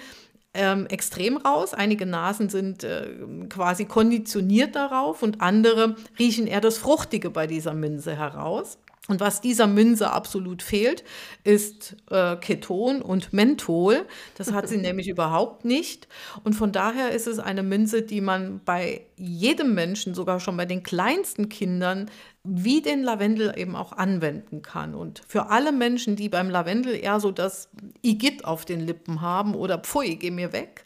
ähm, 0.54 0.86
extrem 0.86 1.36
raus. 1.36 1.74
Einige 1.74 2.06
Nasen 2.06 2.48
sind 2.48 2.84
äh, 2.84 3.08
quasi 3.48 3.86
konditioniert 3.86 4.76
darauf 4.76 5.22
und 5.22 5.40
andere 5.40 5.96
riechen 6.18 6.46
eher 6.46 6.60
das 6.60 6.78
Fruchtige 6.78 7.30
bei 7.30 7.46
dieser 7.46 7.74
Minze 7.74 8.16
heraus. 8.16 8.78
Und 9.06 9.20
was 9.20 9.42
dieser 9.42 9.66
Minze 9.66 10.10
absolut 10.10 10.62
fehlt, 10.62 11.04
ist 11.42 11.96
äh, 12.10 12.36
Keton 12.36 13.02
und 13.02 13.34
Menthol. 13.34 14.06
Das 14.36 14.52
hat 14.52 14.66
sie 14.68 14.76
nämlich 14.78 15.08
überhaupt 15.08 15.66
nicht. 15.66 16.08
Und 16.42 16.54
von 16.54 16.72
daher 16.72 17.10
ist 17.10 17.26
es 17.26 17.38
eine 17.38 17.62
Minze, 17.62 18.00
die 18.00 18.22
man 18.22 18.62
bei 18.64 19.02
jedem 19.16 19.74
Menschen, 19.74 20.14
sogar 20.14 20.40
schon 20.40 20.56
bei 20.56 20.64
den 20.64 20.82
kleinsten 20.82 21.50
Kindern, 21.50 22.10
wie 22.44 22.80
den 22.80 23.02
Lavendel 23.02 23.54
eben 23.56 23.76
auch 23.76 23.92
anwenden 23.92 24.62
kann. 24.62 24.94
Und 24.94 25.22
für 25.26 25.50
alle 25.50 25.72
Menschen, 25.72 26.16
die 26.16 26.30
beim 26.30 26.48
Lavendel 26.48 26.94
eher 26.94 27.20
so 27.20 27.30
das 27.30 27.68
Igitt 28.02 28.44
auf 28.46 28.64
den 28.64 28.80
Lippen 28.80 29.20
haben 29.20 29.54
oder 29.54 29.78
Pfui, 29.78 30.16
geh 30.16 30.30
mir 30.30 30.52
weg, 30.52 30.83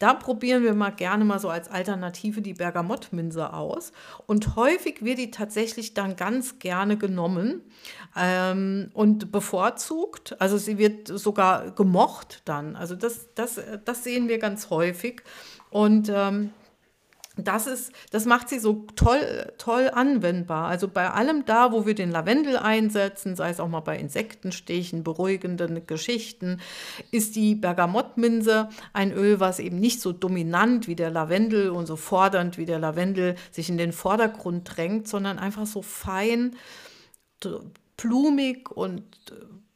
da 0.00 0.14
probieren 0.14 0.64
wir 0.64 0.74
mal 0.74 0.90
gerne 0.90 1.26
mal 1.26 1.38
so 1.38 1.50
als 1.50 1.68
Alternative 1.68 2.40
die 2.40 2.54
Bergamottminze 2.54 3.52
aus. 3.52 3.92
Und 4.26 4.56
häufig 4.56 5.04
wird 5.04 5.18
die 5.18 5.30
tatsächlich 5.30 5.92
dann 5.92 6.16
ganz 6.16 6.58
gerne 6.58 6.96
genommen 6.96 7.60
ähm, 8.16 8.90
und 8.94 9.30
bevorzugt. 9.30 10.40
Also 10.40 10.56
sie 10.56 10.78
wird 10.78 11.06
sogar 11.06 11.72
gemocht 11.72 12.40
dann. 12.46 12.76
Also 12.76 12.96
das, 12.96 13.28
das, 13.34 13.60
das 13.84 14.02
sehen 14.02 14.28
wir 14.28 14.38
ganz 14.38 14.70
häufig. 14.70 15.22
Und 15.68 16.10
ähm, 16.12 16.50
das, 17.36 17.66
ist, 17.66 17.92
das 18.10 18.24
macht 18.26 18.48
sie 18.48 18.58
so 18.58 18.86
toll, 18.96 19.52
toll 19.56 19.90
anwendbar. 19.92 20.68
Also 20.68 20.88
bei 20.88 21.10
allem 21.10 21.44
da, 21.44 21.72
wo 21.72 21.86
wir 21.86 21.94
den 21.94 22.10
Lavendel 22.10 22.56
einsetzen, 22.56 23.36
sei 23.36 23.50
es 23.50 23.60
auch 23.60 23.68
mal 23.68 23.80
bei 23.80 23.98
Insektenstichen, 23.98 25.04
beruhigenden 25.04 25.86
Geschichten, 25.86 26.60
ist 27.10 27.36
die 27.36 27.54
Bergamottminze 27.54 28.68
ein 28.92 29.12
Öl, 29.12 29.38
was 29.38 29.60
eben 29.60 29.78
nicht 29.78 30.00
so 30.00 30.12
dominant 30.12 30.88
wie 30.88 30.96
der 30.96 31.10
Lavendel 31.10 31.70
und 31.70 31.86
so 31.86 31.96
fordernd 31.96 32.58
wie 32.58 32.66
der 32.66 32.78
Lavendel 32.78 33.36
sich 33.52 33.68
in 33.68 33.78
den 33.78 33.92
Vordergrund 33.92 34.76
drängt, 34.76 35.06
sondern 35.06 35.38
einfach 35.38 35.66
so 35.66 35.82
fein, 35.82 36.56
plumig 37.96 38.70
und 38.70 39.04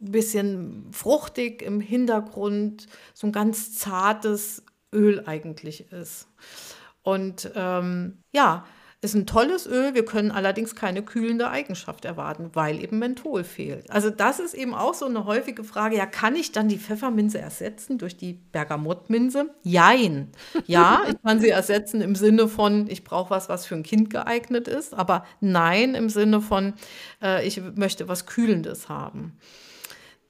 ein 0.00 0.12
bisschen 0.12 0.86
fruchtig 0.92 1.62
im 1.62 1.80
Hintergrund, 1.80 2.86
so 3.14 3.28
ein 3.28 3.32
ganz 3.32 3.76
zartes 3.78 4.64
Öl 4.92 5.22
eigentlich 5.26 5.92
ist. 5.92 6.26
Und 7.04 7.52
ähm, 7.54 8.18
ja, 8.32 8.64
ist 9.04 9.14
ein 9.14 9.26
tolles 9.26 9.66
Öl. 9.66 9.94
Wir 9.94 10.06
können 10.06 10.30
allerdings 10.30 10.74
keine 10.74 11.02
kühlende 11.02 11.50
Eigenschaft 11.50 12.06
erwarten, 12.06 12.50
weil 12.54 12.82
eben 12.82 12.98
Menthol 12.98 13.44
fehlt. 13.44 13.90
Also 13.90 14.08
das 14.08 14.40
ist 14.40 14.54
eben 14.54 14.74
auch 14.74 14.94
so 14.94 15.04
eine 15.04 15.26
häufige 15.26 15.62
Frage. 15.62 15.96
Ja, 15.96 16.06
kann 16.06 16.34
ich 16.34 16.52
dann 16.52 16.68
die 16.68 16.78
Pfefferminze 16.78 17.38
ersetzen 17.38 17.98
durch 17.98 18.16
die 18.16 18.32
Bergamottminze? 18.32 19.50
Jein. 19.62 20.32
Ja, 20.66 21.02
ich 21.08 21.22
kann 21.22 21.38
sie 21.38 21.50
ersetzen 21.50 22.00
im 22.00 22.14
Sinne 22.14 22.48
von, 22.48 22.88
ich 22.88 23.04
brauche 23.04 23.28
was, 23.28 23.50
was 23.50 23.66
für 23.66 23.74
ein 23.74 23.82
Kind 23.82 24.08
geeignet 24.08 24.68
ist. 24.68 24.94
Aber 24.94 25.26
nein 25.40 25.94
im 25.94 26.08
Sinne 26.08 26.40
von, 26.40 26.72
äh, 27.22 27.46
ich 27.46 27.60
möchte 27.76 28.08
was 28.08 28.24
Kühlendes 28.24 28.88
haben. 28.88 29.36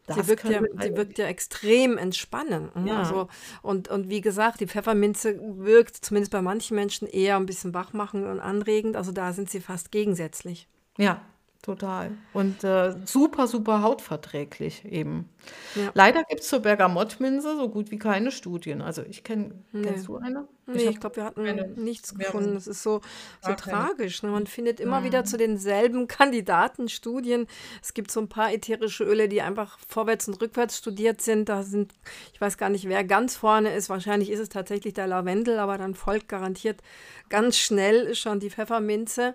Sie 0.06 0.28
wirkt, 0.28 0.44
ja, 0.44 0.60
sie 0.60 0.96
wirkt 0.96 1.18
ja 1.18 1.26
extrem 1.26 1.96
entspannend. 1.96 2.76
Ne? 2.76 2.90
Ja. 2.90 2.98
Also, 2.98 3.28
und, 3.62 3.88
und 3.88 4.10
wie 4.10 4.20
gesagt, 4.20 4.60
die 4.60 4.66
Pfefferminze 4.66 5.40
wirkt 5.40 5.96
zumindest 5.96 6.30
bei 6.30 6.42
manchen 6.42 6.74
Menschen 6.74 7.08
eher 7.08 7.36
ein 7.36 7.46
bisschen 7.46 7.72
wachmachend 7.72 8.26
und 8.26 8.40
anregend. 8.40 8.96
Also 8.96 9.12
da 9.12 9.32
sind 9.32 9.48
sie 9.48 9.60
fast 9.60 9.90
gegensätzlich. 9.90 10.68
Ja, 10.98 11.22
Total. 11.64 12.10
Und 12.34 12.62
äh, 12.62 12.94
super, 13.06 13.46
super 13.46 13.80
hautverträglich 13.80 14.84
eben. 14.84 15.30
Ja. 15.74 15.92
Leider 15.94 16.22
gibt 16.24 16.42
es 16.42 16.48
zur 16.48 16.60
Bergamottminze 16.60 17.56
so 17.56 17.70
gut 17.70 17.90
wie 17.90 17.98
keine 17.98 18.32
Studien. 18.32 18.82
Also 18.82 19.02
ich 19.08 19.24
kenne, 19.24 19.52
nee. 19.72 19.80
kennst 19.80 20.08
du 20.08 20.18
eine? 20.18 20.46
Nee, 20.66 20.82
ich, 20.82 20.90
ich 20.90 21.00
glaube, 21.00 21.16
wir 21.16 21.24
hatten 21.24 21.42
keine, 21.42 21.68
nichts 21.68 22.14
gefunden. 22.14 22.52
Das 22.52 22.66
ist 22.66 22.82
so, 22.82 23.00
so 23.40 23.54
tragisch. 23.54 24.22
Ne? 24.22 24.28
Man 24.28 24.46
findet 24.46 24.78
immer 24.78 25.00
mhm. 25.00 25.04
wieder 25.04 25.24
zu 25.24 25.38
denselben 25.38 26.06
Kandidaten 26.08 26.90
Studien. 26.90 27.46
Es 27.80 27.94
gibt 27.94 28.10
so 28.10 28.20
ein 28.20 28.28
paar 28.28 28.52
ätherische 28.52 29.04
Öle, 29.04 29.30
die 29.30 29.40
einfach 29.40 29.78
vorwärts 29.88 30.28
und 30.28 30.38
rückwärts 30.42 30.76
studiert 30.76 31.22
sind. 31.22 31.48
Da 31.48 31.62
sind, 31.62 31.94
ich 32.34 32.42
weiß 32.42 32.58
gar 32.58 32.68
nicht, 32.68 32.90
wer 32.90 33.04
ganz 33.04 33.36
vorne 33.36 33.74
ist. 33.74 33.88
Wahrscheinlich 33.88 34.30
ist 34.30 34.40
es 34.40 34.50
tatsächlich 34.50 34.92
der 34.92 35.06
Lavendel, 35.06 35.58
aber 35.58 35.78
dann 35.78 35.94
folgt 35.94 36.28
garantiert 36.28 36.82
ganz 37.30 37.56
schnell 37.56 38.14
schon 38.14 38.38
die 38.38 38.50
Pfefferminze. 38.50 39.32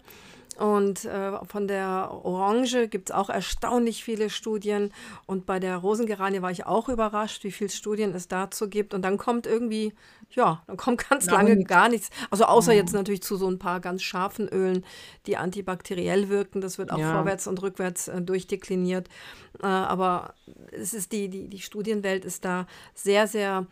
Und 0.60 1.06
äh, 1.06 1.44
von 1.46 1.70
der 1.70 2.12
Orange 2.12 2.90
gibt 2.90 3.10
es 3.10 3.16
auch 3.16 3.30
erstaunlich 3.30 4.04
viele 4.04 4.30
Studien. 4.30 4.92
Und 5.26 5.46
bei 5.46 5.58
der 5.58 5.78
Rosengeranie 5.78 6.42
war 6.42 6.52
ich 6.52 6.66
auch 6.66 6.90
überrascht, 6.90 7.46
wie 7.46 7.52
viele 7.52 7.70
Studien 7.70 8.14
es 8.14 8.28
dazu 8.28 8.68
gibt. 8.68 8.94
Und 8.94 9.04
dann 9.04 9.18
kommt 9.18 9.48
irgendwie, 9.48 9.94
ja, 10.32 10.62
dann 10.68 10.76
kommt 10.76 10.98
ganz 11.10 11.28
ja, 11.28 11.34
lange 11.34 11.64
gar 11.64 11.88
nichts. 11.88 12.10
Also 12.30 12.44
außer 12.44 12.74
jetzt 12.74 12.94
natürlich 12.94 13.24
zu 13.24 13.38
so 13.38 13.50
ein 13.50 13.58
paar 13.58 13.80
ganz 13.80 14.04
scharfen 14.04 14.50
Ölen, 14.50 14.84
die 15.28 15.38
antibakteriell 15.38 16.28
wirken. 16.28 16.60
Das 16.60 16.78
wird 16.78 16.92
auch 16.92 17.00
ja. 17.00 17.14
vorwärts 17.14 17.48
und 17.48 17.62
rückwärts 17.62 18.10
äh, 18.10 18.22
durchdekliniert. 18.22 19.08
Äh, 19.64 19.66
aber 19.68 20.34
es 20.72 20.94
ist 20.94 21.14
die, 21.14 21.30
die, 21.30 21.48
die 21.48 21.60
Studienwelt 21.60 22.26
ist 22.26 22.44
da 22.44 22.68
sehr, 22.94 23.28
sehr 23.28 23.66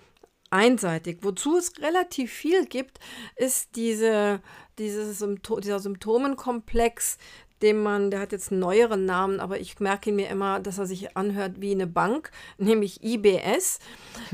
einseitig. 0.50 1.20
Wozu 1.22 1.58
es 1.58 1.74
relativ 1.82 2.32
viel 2.32 2.66
gibt, 2.66 3.00
ist 3.36 3.76
diese, 3.76 4.42
diese 4.78 5.14
Sympto 5.14 5.60
dieser 5.60 5.80
Symptomenkomplex, 5.80 7.18
dem 7.62 7.82
man, 7.82 8.12
der 8.12 8.20
hat 8.20 8.32
jetzt 8.32 8.52
einen 8.52 8.60
neueren 8.60 9.06
Namen, 9.06 9.40
aber 9.40 9.60
ich 9.60 9.80
merke 9.80 10.12
mir 10.12 10.30
immer, 10.30 10.60
dass 10.60 10.78
er 10.78 10.86
sich 10.86 11.18
anhört 11.18 11.60
wie 11.60 11.72
eine 11.72 11.88
Bank, 11.88 12.32
nämlich 12.58 13.04
IBS, 13.04 13.80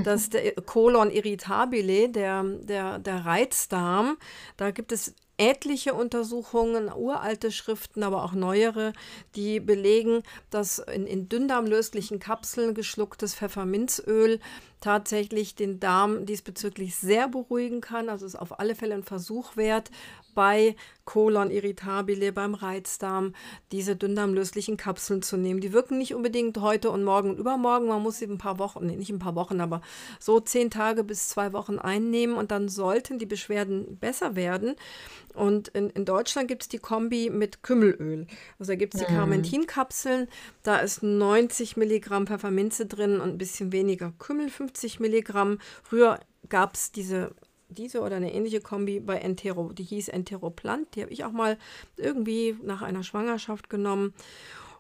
das 0.04 0.24
ist 0.24 0.34
der 0.34 0.54
Colon 0.54 1.10
irritabile, 1.10 2.10
der, 2.10 2.44
der, 2.44 3.00
der 3.00 3.26
Reizdarm. 3.26 4.18
Da 4.58 4.72
gibt 4.72 4.92
es 4.92 5.14
etliche 5.38 5.94
Untersuchungen, 5.94 6.92
uralte 6.92 7.52
Schriften, 7.52 8.04
aber 8.04 8.24
auch 8.24 8.34
neuere, 8.34 8.94
die 9.36 9.60
belegen, 9.60 10.24
dass 10.50 10.80
in, 10.80 11.08
in 11.08 11.28
dünndarmlöslichen 11.28 12.20
Kapseln 12.20 12.76
geschlucktes 12.76 13.36
Pfefferminzöl 13.36 14.40
tatsächlich 14.80 15.56
den 15.56 15.80
Darm 15.80 16.26
diesbezüglich 16.26 16.96
sehr 16.96 17.28
beruhigen 17.28 17.82
kann. 17.82 18.10
Also 18.10 18.26
ist 18.26 18.36
auf 18.36 18.60
alle 18.60 18.76
Fälle 18.76 18.96
ein 18.96 19.04
Versuch 19.04 19.56
wert, 19.56 19.90
bei 20.34 20.76
Colon 21.06 21.52
irritabile, 21.52 22.32
beim 22.32 22.54
Reizdarm, 22.54 23.34
diese 23.72 23.96
dünndarmlöslichen 23.96 24.78
Kapseln 24.78 25.22
zu 25.22 25.38
nehmen. 25.38 25.60
Die 25.60 25.74
wirken 25.74 25.98
nicht 25.98 26.14
unbedingt 26.14 26.58
heute 26.60 26.92
und 26.92 27.04
morgen 27.04 27.32
und 27.32 27.40
übermorgen. 27.40 27.88
Man 27.88 28.02
muss 28.02 28.20
sie 28.20 28.26
ein 28.26 28.38
paar 28.38 28.60
Wochen, 28.60 28.86
nee, 28.86 28.96
nicht 28.96 29.10
ein 29.10 29.20
paar 29.20 29.36
Wochen, 29.36 29.60
aber 29.60 29.82
so 30.20 30.40
zehn 30.40 30.70
Tage 30.70 31.04
bis 31.04 31.30
zwei 31.30 31.52
Wochen 31.54 31.78
einnehmen 31.80 32.36
und 32.36 32.52
dann 32.52 32.70
sollten 32.70 33.20
die 33.20 33.26
Beschwerden 33.26 33.98
besser 33.98 34.36
werden. 34.36 34.76
Und 35.34 35.70
in, 35.70 35.90
in 35.90 36.06
Deutschland 36.06 36.48
gibt 36.48 36.64
es 36.64 36.70
die 36.70 36.78
Kombi 36.78 37.30
mit 37.30 37.64
Kümmelöl. 37.64 38.28
Also 38.60 38.72
da 38.72 38.76
gibt 38.76 38.94
es 38.96 39.02
die 39.02 39.12
mhm. 39.12 39.18
Carmentin-Kapseln, 39.18 40.28
da 40.62 40.78
ist 40.78 41.04
90 41.04 41.76
Milligramm 41.76 42.28
Pfefferminze 42.28 42.86
drin 42.86 43.20
und 43.20 43.30
ein 43.30 43.38
bisschen 43.38 43.72
weniger 43.72 44.14
Kümmel, 44.20 44.50
50 44.50 45.00
Milligramm. 45.00 45.60
Früher 45.84 46.20
gab 46.50 46.76
es 46.76 46.92
diese 46.92 47.32
diese 47.74 48.02
oder 48.02 48.16
eine 48.16 48.34
ähnliche 48.34 48.62
Kombi 48.62 49.00
bei 49.00 49.18
Entero, 49.18 49.74
die 49.74 49.84
hieß 49.84 50.10
Enteroplant. 50.10 50.96
Die 50.96 51.02
habe 51.02 51.12
ich 51.12 51.26
auch 51.26 51.32
mal 51.32 51.58
irgendwie 51.98 52.58
nach 52.64 52.82
einer 52.82 53.04
Schwangerschaft 53.04 53.70
genommen. 53.70 54.14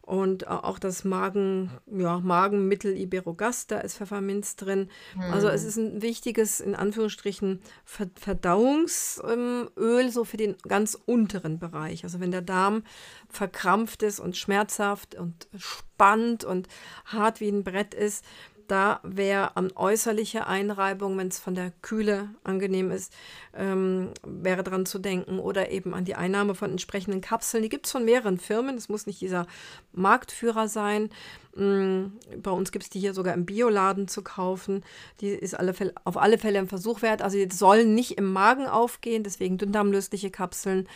Und 0.05 0.49
auch 0.49 0.79
das 0.79 1.05
Magen, 1.05 1.71
ja, 1.85 2.19
Magenmittel 2.19 2.97
Iberogast, 2.97 3.71
da 3.71 3.79
ist 3.79 3.95
Pfefferminz 3.95 4.57
drin. 4.57 4.89
Also 5.31 5.47
es 5.47 5.61
hm. 5.61 5.69
ist 5.69 5.77
ein 5.77 6.01
wichtiges, 6.01 6.59
in 6.59 6.75
Anführungsstrichen, 6.75 7.61
Verdauungsöl, 7.85 9.69
so 10.11 10.25
für 10.25 10.35
den 10.35 10.57
ganz 10.67 10.99
unteren 11.05 11.57
Bereich. 11.57 12.03
Also 12.03 12.19
wenn 12.19 12.31
der 12.31 12.41
Darm 12.41 12.83
verkrampft 13.29 14.03
ist 14.03 14.19
und 14.19 14.35
schmerzhaft 14.35 15.15
und 15.15 15.47
spannt 15.55 16.43
und 16.43 16.67
hart 17.05 17.39
wie 17.39 17.47
ein 17.47 17.63
Brett 17.63 17.93
ist, 17.93 18.25
da 18.67 18.99
wäre 19.03 19.55
an 19.57 19.71
äußerliche 19.75 20.47
Einreibung, 20.47 21.17
wenn 21.17 21.27
es 21.27 21.39
von 21.39 21.55
der 21.55 21.71
Kühle 21.81 22.29
angenehm 22.43 22.91
ist, 22.91 23.13
ähm, 23.55 24.11
wäre 24.25 24.63
dran 24.63 24.85
zu 24.85 24.99
denken. 24.99 25.39
Oder 25.39 25.71
eben 25.71 25.93
an 25.93 26.05
die 26.05 26.15
Einnahme 26.15 26.55
von 26.55 26.71
entsprechenden 26.71 27.21
Kapseln. 27.21 27.63
Die 27.63 27.69
gibt 27.69 27.85
es 27.85 27.91
von 27.91 28.05
mehreren 28.05 28.37
Firmen. 28.37 28.77
Es 28.77 28.89
muss 28.89 29.05
nicht 29.05 29.21
dieser 29.21 29.47
Marktführer 29.91 30.67
sein. 30.67 31.09
Mhm. 31.55 32.13
Bei 32.41 32.51
uns 32.51 32.71
gibt 32.71 32.83
es 32.83 32.89
die 32.89 32.99
hier 32.99 33.13
sogar 33.13 33.33
im 33.33 33.45
Bioladen 33.45 34.07
zu 34.07 34.23
kaufen. 34.23 34.83
Die 35.21 35.29
ist 35.29 35.53
alle 35.57 35.73
Fälle, 35.73 35.93
auf 36.03 36.17
alle 36.17 36.37
Fälle 36.37 36.59
ein 36.59 36.67
Versuch 36.67 37.01
wert. 37.01 37.21
Also 37.21 37.37
die 37.37 37.55
sollen 37.55 37.93
nicht 37.93 38.17
im 38.17 38.31
Magen 38.31 38.67
aufgehen, 38.67 39.23
deswegen 39.23 39.57
dünndarmlösliche 39.57 40.31
Kapseln. 40.31 40.87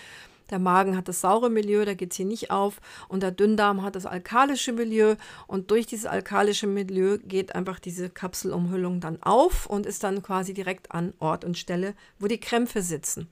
Der 0.49 0.59
Magen 0.59 0.95
hat 0.95 1.07
das 1.07 1.21
saure 1.21 1.49
Milieu, 1.49 1.85
da 1.85 1.93
geht 1.93 2.11
es 2.11 2.17
hier 2.17 2.25
nicht 2.25 2.51
auf. 2.51 2.79
Und 3.07 3.23
der 3.23 3.31
Dünndarm 3.31 3.81
hat 3.81 3.95
das 3.95 4.05
alkalische 4.05 4.73
Milieu. 4.73 5.15
Und 5.47 5.71
durch 5.71 5.85
dieses 5.85 6.05
alkalische 6.05 6.67
Milieu 6.67 7.17
geht 7.17 7.55
einfach 7.55 7.79
diese 7.79 8.09
Kapselumhüllung 8.09 8.99
dann 8.99 9.21
auf 9.21 9.65
und 9.65 9.85
ist 9.85 10.03
dann 10.03 10.21
quasi 10.21 10.53
direkt 10.53 10.91
an 10.91 11.13
Ort 11.19 11.45
und 11.45 11.57
Stelle, 11.57 11.95
wo 12.19 12.27
die 12.27 12.39
Krämpfe 12.39 12.81
sitzen. 12.81 13.27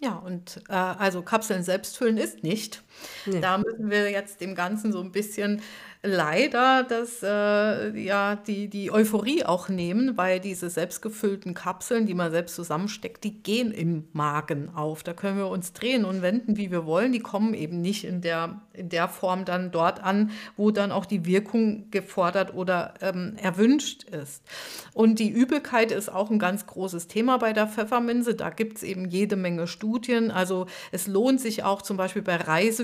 Ja, 0.00 0.14
und 0.16 0.62
äh, 0.68 0.74
also 0.74 1.22
Kapseln 1.22 1.64
selbst 1.64 1.96
füllen 1.96 2.18
ist 2.18 2.44
nicht. 2.44 2.84
Nee. 3.26 3.40
Da 3.40 3.58
müssen 3.58 3.90
wir 3.90 4.10
jetzt 4.10 4.40
dem 4.40 4.54
Ganzen 4.54 4.92
so 4.92 5.00
ein 5.00 5.12
bisschen 5.12 5.62
leider 6.02 6.84
das, 6.84 7.22
äh, 7.22 7.98
ja, 7.98 8.36
die, 8.36 8.68
die 8.68 8.92
Euphorie 8.92 9.44
auch 9.44 9.68
nehmen, 9.68 10.16
weil 10.16 10.38
diese 10.38 10.70
selbstgefüllten 10.70 11.54
Kapseln, 11.54 12.06
die 12.06 12.14
man 12.14 12.30
selbst 12.30 12.54
zusammensteckt, 12.54 13.24
die 13.24 13.42
gehen 13.42 13.72
im 13.72 14.06
Magen 14.12 14.70
auf. 14.74 15.02
Da 15.02 15.12
können 15.12 15.38
wir 15.38 15.48
uns 15.48 15.72
drehen 15.72 16.04
und 16.04 16.22
wenden, 16.22 16.56
wie 16.56 16.70
wir 16.70 16.86
wollen. 16.86 17.10
Die 17.12 17.18
kommen 17.18 17.52
eben 17.52 17.80
nicht 17.80 18.04
in 18.04 18.20
der, 18.20 18.60
in 18.72 18.88
der 18.90 19.08
Form 19.08 19.44
dann 19.44 19.72
dort 19.72 20.02
an, 20.02 20.30
wo 20.56 20.70
dann 20.70 20.92
auch 20.92 21.04
die 21.04 21.24
Wirkung 21.26 21.90
gefordert 21.90 22.54
oder 22.54 22.94
ähm, 23.00 23.34
erwünscht 23.36 24.04
ist. 24.04 24.44
Und 24.94 25.18
die 25.18 25.30
Übelkeit 25.30 25.90
ist 25.90 26.12
auch 26.12 26.30
ein 26.30 26.38
ganz 26.38 26.66
großes 26.66 27.08
Thema 27.08 27.38
bei 27.38 27.52
der 27.52 27.66
Pfefferminze. 27.66 28.36
Da 28.36 28.50
gibt 28.50 28.76
es 28.76 28.82
eben 28.84 29.08
jede 29.08 29.34
Menge 29.34 29.66
Studien. 29.66 30.30
Also 30.30 30.66
es 30.92 31.08
lohnt 31.08 31.40
sich 31.40 31.64
auch 31.64 31.82
zum 31.82 31.96
Beispiel 31.96 32.22
bei 32.22 32.36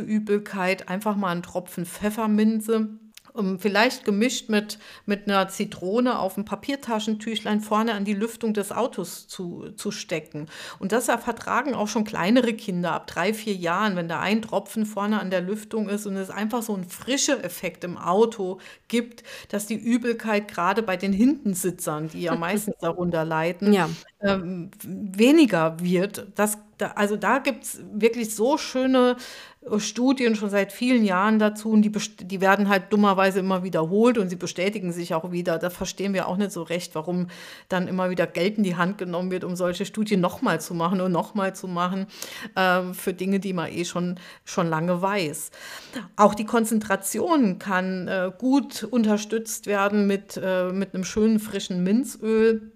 Reiseübelkeit 0.04 0.88
einfach 0.88 1.16
mal 1.16 1.30
einen 1.30 1.42
Tropfen 1.42 1.86
Pfefferminze 1.86 2.88
um, 3.34 3.58
vielleicht 3.58 4.04
gemischt 4.04 4.48
mit, 4.48 4.78
mit 5.06 5.26
einer 5.26 5.48
Zitrone 5.48 6.20
auf 6.20 6.36
ein 6.36 6.44
Papiertaschentüchlein 6.44 7.60
vorne 7.60 7.92
an 7.94 8.04
die 8.04 8.14
Lüftung 8.14 8.54
des 8.54 8.70
Autos 8.70 9.26
zu, 9.26 9.70
zu 9.74 9.90
stecken. 9.90 10.46
Und 10.78 10.92
das 10.92 11.06
vertragen 11.06 11.74
auch 11.74 11.88
schon 11.88 12.04
kleinere 12.04 12.54
Kinder 12.54 12.92
ab 12.92 13.08
drei, 13.08 13.34
vier 13.34 13.54
Jahren, 13.54 13.96
wenn 13.96 14.06
da 14.06 14.20
ein 14.20 14.40
Tropfen 14.40 14.86
vorne 14.86 15.18
an 15.18 15.30
der 15.30 15.40
Lüftung 15.40 15.88
ist 15.88 16.06
und 16.06 16.16
es 16.16 16.30
einfach 16.30 16.62
so 16.62 16.74
einen 16.74 16.88
frische 16.88 17.42
Effekt 17.42 17.82
im 17.82 17.98
Auto 17.98 18.60
gibt, 18.86 19.24
dass 19.48 19.66
die 19.66 19.74
Übelkeit 19.74 20.46
gerade 20.46 20.84
bei 20.84 20.96
den 20.96 21.12
Hintensitzern, 21.12 22.10
die 22.10 22.22
ja 22.22 22.36
meistens 22.36 22.76
darunter 22.80 23.24
leiden, 23.24 23.72
ja. 23.72 23.90
ähm, 24.20 24.70
weniger 24.84 25.80
wird. 25.80 26.28
Das, 26.36 26.58
da, 26.78 26.92
also 26.94 27.16
da 27.16 27.40
gibt 27.40 27.64
es 27.64 27.82
wirklich 27.92 28.32
so 28.32 28.58
schöne 28.58 29.16
Studien 29.78 30.36
schon 30.36 30.50
seit 30.50 30.72
vielen 30.72 31.04
Jahren 31.04 31.38
dazu 31.38 31.70
und 31.70 31.82
die, 31.82 31.90
die 31.90 32.40
werden 32.40 32.68
halt 32.68 32.92
dummerweise 32.92 33.38
immer 33.38 33.62
wiederholt 33.62 34.18
und 34.18 34.28
sie 34.28 34.36
bestätigen 34.36 34.92
sich 34.92 35.14
auch 35.14 35.32
wieder. 35.32 35.58
Da 35.58 35.70
verstehen 35.70 36.12
wir 36.12 36.28
auch 36.28 36.36
nicht 36.36 36.52
so 36.52 36.62
recht, 36.62 36.94
warum 36.94 37.28
dann 37.68 37.88
immer 37.88 38.10
wieder 38.10 38.26
Geld 38.26 38.58
in 38.58 38.64
die 38.64 38.76
Hand 38.76 38.98
genommen 38.98 39.30
wird, 39.30 39.42
um 39.42 39.56
solche 39.56 39.86
Studien 39.86 40.20
nochmal 40.20 40.60
zu 40.60 40.74
machen 40.74 41.00
und 41.00 41.12
nochmal 41.12 41.54
zu 41.54 41.66
machen 41.66 42.06
äh, 42.56 42.92
für 42.92 43.14
Dinge, 43.14 43.40
die 43.40 43.54
man 43.54 43.72
eh 43.72 43.86
schon, 43.86 44.20
schon 44.44 44.68
lange 44.68 45.00
weiß. 45.00 45.50
Auch 46.16 46.34
die 46.34 46.44
Konzentration 46.44 47.58
kann 47.58 48.06
äh, 48.08 48.30
gut 48.36 48.84
unterstützt 48.84 49.66
werden 49.66 50.06
mit, 50.06 50.38
äh, 50.42 50.72
mit 50.72 50.94
einem 50.94 51.04
schönen 51.04 51.40
frischen 51.40 51.82
Minzöl 51.82 52.73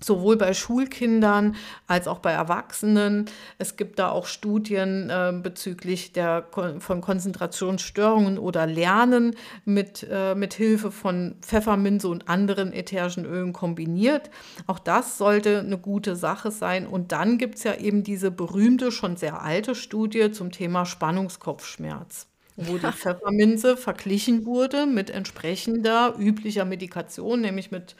sowohl 0.00 0.36
bei 0.36 0.52
Schulkindern 0.52 1.56
als 1.86 2.06
auch 2.06 2.18
bei 2.18 2.32
Erwachsenen. 2.32 3.26
Es 3.58 3.76
gibt 3.76 3.98
da 3.98 4.10
auch 4.10 4.26
Studien 4.26 5.08
äh, 5.10 5.32
bezüglich 5.42 6.12
der, 6.12 6.46
von 6.78 7.00
Konzentrationsstörungen 7.00 8.38
oder 8.38 8.66
Lernen 8.66 9.36
mit, 9.64 10.06
äh, 10.10 10.34
mit 10.34 10.54
Hilfe 10.54 10.90
von 10.90 11.36
Pfefferminze 11.40 12.08
und 12.08 12.28
anderen 12.28 12.72
ätherischen 12.72 13.24
Ölen 13.24 13.52
kombiniert. 13.52 14.30
Auch 14.66 14.78
das 14.78 15.16
sollte 15.18 15.60
eine 15.60 15.78
gute 15.78 16.14
Sache 16.14 16.50
sein. 16.50 16.86
Und 16.86 17.12
dann 17.12 17.38
gibt 17.38 17.56
es 17.56 17.64
ja 17.64 17.74
eben 17.74 18.02
diese 18.02 18.30
berühmte, 18.30 18.92
schon 18.92 19.16
sehr 19.16 19.42
alte 19.42 19.74
Studie 19.74 20.30
zum 20.30 20.52
Thema 20.52 20.84
Spannungskopfschmerz 20.84 22.26
wo 22.56 22.78
die 22.78 22.86
Pfefferminze 22.92 23.76
verglichen 23.76 24.46
wurde 24.46 24.86
mit 24.86 25.10
entsprechender 25.10 26.14
üblicher 26.18 26.64
Medikation, 26.64 27.42
nämlich 27.42 27.70
mit 27.70 27.96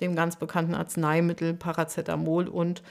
dem 0.00 0.14
ganz 0.14 0.36
bekannten 0.36 0.74
Arzneimittel 0.74 1.54
Paracetamol 1.54 2.48
und 2.48 2.82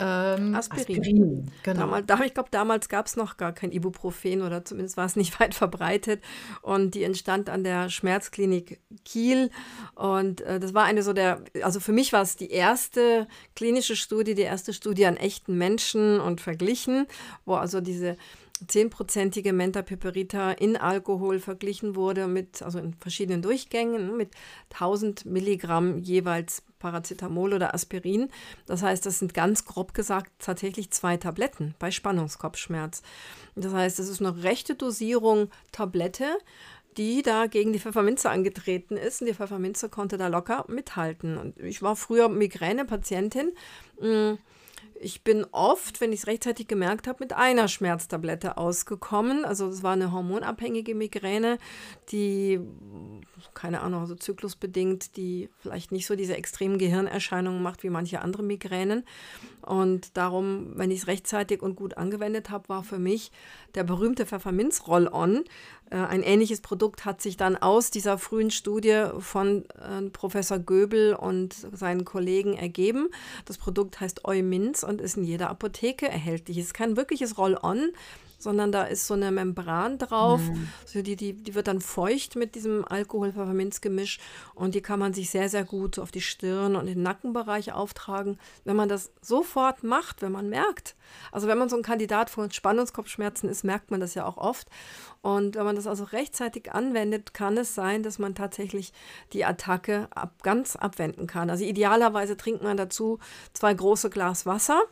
ähm, 0.00 0.54
Aspirin. 0.54 1.00
Aspirin. 1.00 1.50
Genau. 1.64 2.00
Damals, 2.02 2.26
ich 2.26 2.34
glaube, 2.34 2.50
damals 2.52 2.88
gab 2.88 3.06
es 3.06 3.16
noch 3.16 3.36
gar 3.36 3.52
kein 3.52 3.72
Ibuprofen 3.72 4.42
oder 4.42 4.64
zumindest 4.64 4.96
war 4.96 5.06
es 5.06 5.16
nicht 5.16 5.40
weit 5.40 5.54
verbreitet. 5.54 6.22
Und 6.62 6.94
die 6.94 7.02
entstand 7.02 7.50
an 7.50 7.64
der 7.64 7.90
Schmerzklinik 7.90 8.80
Kiel. 9.04 9.50
Und 9.96 10.40
äh, 10.42 10.60
das 10.60 10.72
war 10.72 10.84
eine 10.84 11.02
so 11.02 11.12
der, 11.12 11.42
also 11.62 11.80
für 11.80 11.92
mich 11.92 12.12
war 12.12 12.22
es 12.22 12.36
die 12.36 12.50
erste 12.50 13.26
klinische 13.56 13.96
Studie, 13.96 14.34
die 14.34 14.42
erste 14.42 14.72
Studie 14.72 15.06
an 15.06 15.16
echten 15.16 15.58
Menschen 15.58 16.20
und 16.20 16.40
verglichen, 16.40 17.06
wo 17.44 17.54
also 17.54 17.80
diese 17.80 18.16
zehnprozentige 18.66 19.52
Mentapiperita 19.52 20.52
in 20.52 20.76
Alkohol 20.76 21.38
verglichen 21.38 21.94
wurde 21.96 22.26
mit, 22.26 22.62
also 22.62 22.78
in 22.78 22.94
verschiedenen 22.94 23.42
Durchgängen, 23.42 24.16
mit 24.16 24.30
1000 24.72 25.26
Milligramm 25.26 25.98
jeweils 25.98 26.62
Paracetamol 26.78 27.54
oder 27.54 27.74
Aspirin. 27.74 28.30
Das 28.66 28.82
heißt, 28.82 29.04
das 29.04 29.18
sind 29.18 29.34
ganz 29.34 29.64
grob 29.64 29.94
gesagt 29.94 30.32
tatsächlich 30.38 30.90
zwei 30.90 31.16
Tabletten 31.16 31.74
bei 31.78 31.90
Spannungskopfschmerz. 31.90 33.02
Das 33.54 33.72
heißt, 33.72 33.98
es 33.98 34.08
ist 34.08 34.20
eine 34.20 34.42
rechte 34.42 34.74
Dosierung 34.74 35.50
Tablette, 35.72 36.38
die 36.96 37.22
da 37.22 37.46
gegen 37.46 37.72
die 37.72 37.78
Pfefferminze 37.78 38.30
angetreten 38.30 38.96
ist. 38.96 39.20
Und 39.20 39.28
die 39.28 39.34
Pfefferminze 39.34 39.88
konnte 39.88 40.18
da 40.18 40.28
locker 40.28 40.64
mithalten. 40.68 41.38
Und 41.38 41.58
ich 41.58 41.82
war 41.82 41.96
früher 41.96 42.28
Migräne-Patientin. 42.28 43.52
Mh, 44.00 44.32
mm, 44.32 44.38
ich 45.00 45.22
bin 45.22 45.46
oft, 45.52 46.00
wenn 46.00 46.12
ich 46.12 46.20
es 46.20 46.26
rechtzeitig 46.26 46.66
gemerkt 46.66 47.06
habe, 47.06 47.18
mit 47.20 47.32
einer 47.32 47.68
Schmerztablette 47.68 48.56
ausgekommen. 48.56 49.44
Also 49.44 49.68
es 49.68 49.82
war 49.82 49.92
eine 49.92 50.12
hormonabhängige 50.12 50.94
Migräne, 50.94 51.58
die, 52.10 52.60
keine 53.54 53.80
Ahnung, 53.80 54.06
so 54.06 54.14
zyklusbedingt, 54.14 55.16
die 55.16 55.48
vielleicht 55.60 55.92
nicht 55.92 56.06
so 56.06 56.16
diese 56.16 56.36
extremen 56.36 56.78
Gehirnerscheinungen 56.78 57.62
macht 57.62 57.82
wie 57.82 57.90
manche 57.90 58.20
andere 58.20 58.42
Migränen. 58.42 59.04
Und 59.62 60.16
darum, 60.16 60.72
wenn 60.76 60.90
ich 60.90 61.00
es 61.00 61.06
rechtzeitig 61.06 61.62
und 61.62 61.76
gut 61.76 61.96
angewendet 61.96 62.50
habe, 62.50 62.68
war 62.68 62.82
für 62.82 62.98
mich 62.98 63.30
der 63.74 63.84
berühmte 63.84 64.26
Pfefferminz-Roll-On. 64.26 65.44
Äh, 65.90 65.96
ein 65.96 66.22
ähnliches 66.22 66.60
Produkt 66.60 67.04
hat 67.04 67.20
sich 67.20 67.36
dann 67.36 67.56
aus 67.56 67.90
dieser 67.90 68.18
frühen 68.18 68.50
Studie 68.50 69.06
von 69.18 69.64
äh, 69.70 70.08
Professor 70.12 70.58
Göbel 70.58 71.14
und 71.14 71.54
seinen 71.72 72.04
Kollegen 72.04 72.54
ergeben. 72.54 73.08
Das 73.44 73.58
Produkt 73.58 74.00
heißt 74.00 74.24
Euminz 74.24 74.82
und 74.82 75.00
ist 75.00 75.16
in 75.16 75.24
jeder 75.24 75.50
Apotheke 75.50 76.08
erhältlich. 76.08 76.58
Es 76.58 76.66
ist 76.66 76.74
kein 76.74 76.96
wirkliches 76.96 77.38
Roll-On, 77.38 77.90
sondern 78.38 78.72
da 78.72 78.84
ist 78.84 79.06
so 79.06 79.14
eine 79.14 79.30
Membran 79.32 79.98
drauf. 79.98 80.40
Mhm. 80.40 80.68
Also 80.82 81.02
die, 81.02 81.16
die, 81.16 81.32
die 81.34 81.54
wird 81.54 81.66
dann 81.66 81.80
feucht 81.80 82.36
mit 82.36 82.54
diesem 82.54 82.84
Alkohol-Pfefferminz-Gemisch 82.86 84.18
und 84.54 84.74
die 84.74 84.80
kann 84.80 85.00
man 85.00 85.12
sich 85.12 85.30
sehr, 85.30 85.48
sehr 85.48 85.64
gut 85.64 85.98
auf 85.98 86.10
die 86.10 86.20
Stirn 86.20 86.76
und 86.76 86.86
den 86.86 87.02
Nackenbereich 87.02 87.72
auftragen. 87.72 88.38
Wenn 88.64 88.76
man 88.76 88.88
das 88.88 89.10
sofort 89.20 89.82
macht, 89.82 90.22
wenn 90.22 90.32
man 90.32 90.48
merkt, 90.48 90.94
also 91.32 91.48
wenn 91.48 91.58
man 91.58 91.68
so 91.68 91.76
ein 91.76 91.82
Kandidat 91.82 92.30
von 92.30 92.50
Spannungskopfschmerzen 92.50 93.48
ist, 93.48 93.64
merkt 93.64 93.90
man 93.90 94.00
das 94.00 94.14
ja 94.14 94.24
auch 94.24 94.36
oft. 94.36 94.68
Und 95.20 95.56
wenn 95.56 95.64
man 95.64 95.76
das 95.76 95.86
also 95.86 96.04
rechtzeitig 96.04 96.72
anwendet, 96.72 97.34
kann 97.34 97.56
es 97.56 97.74
sein, 97.74 98.02
dass 98.02 98.18
man 98.18 98.34
tatsächlich 98.34 98.92
die 99.32 99.44
Attacke 99.44 100.06
ab, 100.14 100.42
ganz 100.42 100.76
abwenden 100.76 101.26
kann. 101.26 101.50
Also 101.50 101.64
idealerweise 101.64 102.36
trinkt 102.36 102.62
man 102.62 102.76
dazu 102.76 103.18
zwei 103.52 103.74
große 103.74 104.10
Glas 104.10 104.46
Wasser 104.46 104.82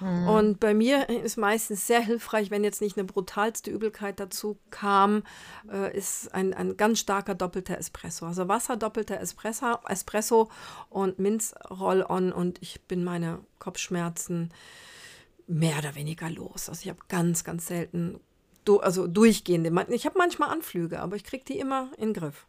Mhm. 0.00 0.28
Und 0.28 0.60
bei 0.60 0.74
mir 0.74 1.08
ist 1.08 1.36
meistens 1.36 1.86
sehr 1.86 2.00
hilfreich, 2.00 2.50
wenn 2.50 2.64
jetzt 2.64 2.80
nicht 2.80 2.96
eine 2.96 3.04
brutalste 3.04 3.70
Übelkeit 3.70 4.20
dazu 4.20 4.58
kam, 4.70 5.22
äh, 5.70 5.96
ist 5.96 6.34
ein, 6.34 6.54
ein 6.54 6.76
ganz 6.76 7.00
starker 7.00 7.34
doppelter 7.34 7.78
Espresso. 7.78 8.26
Also 8.26 8.48
Wasser, 8.48 8.76
doppelter 8.76 9.20
Espresso, 9.20 9.78
Espresso 9.88 10.50
und 10.90 11.18
Minz-Roll-On 11.18 12.32
und 12.32 12.60
ich 12.62 12.80
bin 12.82 13.04
meine 13.04 13.40
Kopfschmerzen 13.58 14.50
mehr 15.46 15.78
oder 15.78 15.94
weniger 15.94 16.30
los. 16.30 16.68
Also 16.68 16.82
ich 16.82 16.88
habe 16.88 17.00
ganz, 17.08 17.44
ganz 17.44 17.66
selten, 17.66 18.20
also 18.80 19.06
durchgehende, 19.06 19.86
ich 19.88 20.06
habe 20.06 20.18
manchmal 20.18 20.50
Anflüge, 20.50 21.00
aber 21.00 21.16
ich 21.16 21.24
kriege 21.24 21.44
die 21.44 21.58
immer 21.58 21.90
in 21.96 22.12
den 22.12 22.14
Griff. 22.14 22.46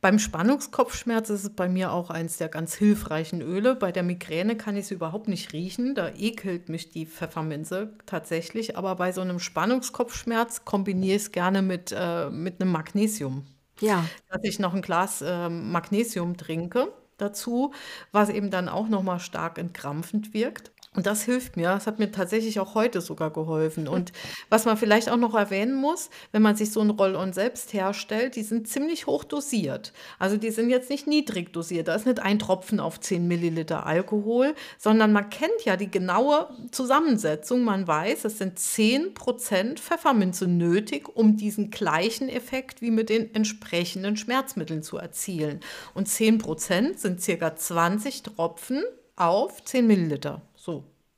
Beim 0.00 0.18
Spannungskopfschmerz 0.18 1.30
ist 1.30 1.44
es 1.44 1.50
bei 1.50 1.68
mir 1.68 1.92
auch 1.92 2.10
eins 2.10 2.36
der 2.36 2.48
ganz 2.48 2.74
hilfreichen 2.74 3.40
Öle. 3.40 3.74
Bei 3.74 3.92
der 3.92 4.02
Migräne 4.02 4.56
kann 4.56 4.76
ich 4.76 4.86
es 4.86 4.90
überhaupt 4.90 5.26
nicht 5.28 5.52
riechen. 5.52 5.94
Da 5.94 6.10
ekelt 6.10 6.68
mich 6.68 6.90
die 6.90 7.06
Pfefferminze 7.06 7.94
tatsächlich. 8.06 8.76
Aber 8.76 8.94
bei 8.96 9.12
so 9.12 9.20
einem 9.22 9.40
Spannungskopfschmerz 9.40 10.64
kombiniere 10.64 11.16
ich 11.16 11.22
es 11.22 11.32
gerne 11.32 11.62
mit, 11.62 11.94
äh, 11.96 12.30
mit 12.30 12.60
einem 12.60 12.72
Magnesium. 12.72 13.46
Ja. 13.80 14.06
dass 14.30 14.42
ich 14.42 14.58
noch 14.58 14.72
ein 14.72 14.80
Glas 14.80 15.22
ähm, 15.26 15.70
Magnesium 15.70 16.38
trinke 16.38 16.92
dazu, 17.18 17.72
was 18.12 18.28
eben 18.28 18.50
dann 18.50 18.68
auch 18.68 18.88
nochmal 18.88 19.20
stark 19.20 19.58
entkrampfend 19.58 20.34
wirkt. 20.34 20.72
Und 20.96 21.06
das 21.06 21.22
hilft 21.22 21.56
mir. 21.56 21.68
Das 21.68 21.86
hat 21.86 21.98
mir 21.98 22.10
tatsächlich 22.10 22.58
auch 22.58 22.74
heute 22.74 23.02
sogar 23.02 23.30
geholfen. 23.30 23.86
Und 23.96 24.12
was 24.48 24.64
man 24.64 24.76
vielleicht 24.76 25.10
auch 25.10 25.18
noch 25.18 25.34
erwähnen 25.34 25.74
muss, 25.74 26.08
wenn 26.32 26.42
man 26.42 26.56
sich 26.56 26.72
so 26.72 26.80
ein 26.80 26.90
Roll-on 26.90 27.34
selbst 27.34 27.72
herstellt, 27.74 28.34
die 28.34 28.42
sind 28.42 28.66
ziemlich 28.66 29.06
hoch 29.06 29.22
dosiert. 29.22 29.92
Also 30.18 30.38
die 30.38 30.50
sind 30.50 30.70
jetzt 30.70 30.88
nicht 30.88 31.06
niedrig 31.06 31.52
dosiert. 31.52 31.88
Da 31.88 31.94
ist 31.94 32.06
nicht 32.06 32.20
ein 32.20 32.38
Tropfen 32.38 32.80
auf 32.80 32.98
10 32.98 33.28
Milliliter 33.28 33.84
Alkohol, 33.86 34.54
sondern 34.78 35.12
man 35.12 35.28
kennt 35.28 35.64
ja 35.64 35.76
die 35.76 35.90
genaue 35.90 36.48
Zusammensetzung. 36.72 37.62
Man 37.62 37.86
weiß, 37.86 38.24
es 38.24 38.38
sind 38.38 38.58
10 38.58 39.12
Prozent 39.12 39.78
Pfefferminze 39.80 40.48
nötig, 40.48 41.14
um 41.14 41.36
diesen 41.36 41.70
gleichen 41.70 42.30
Effekt 42.30 42.80
wie 42.80 42.90
mit 42.90 43.10
den 43.10 43.34
entsprechenden 43.34 44.16
Schmerzmitteln 44.16 44.82
zu 44.82 44.96
erzielen. 44.96 45.60
Und 45.92 46.08
10 46.08 46.38
Prozent 46.38 46.98
sind 46.98 47.20
circa 47.20 47.54
20 47.54 48.22
Tropfen 48.22 48.82
auf 49.16 49.62
10 49.64 49.86
Milliliter. 49.86 50.42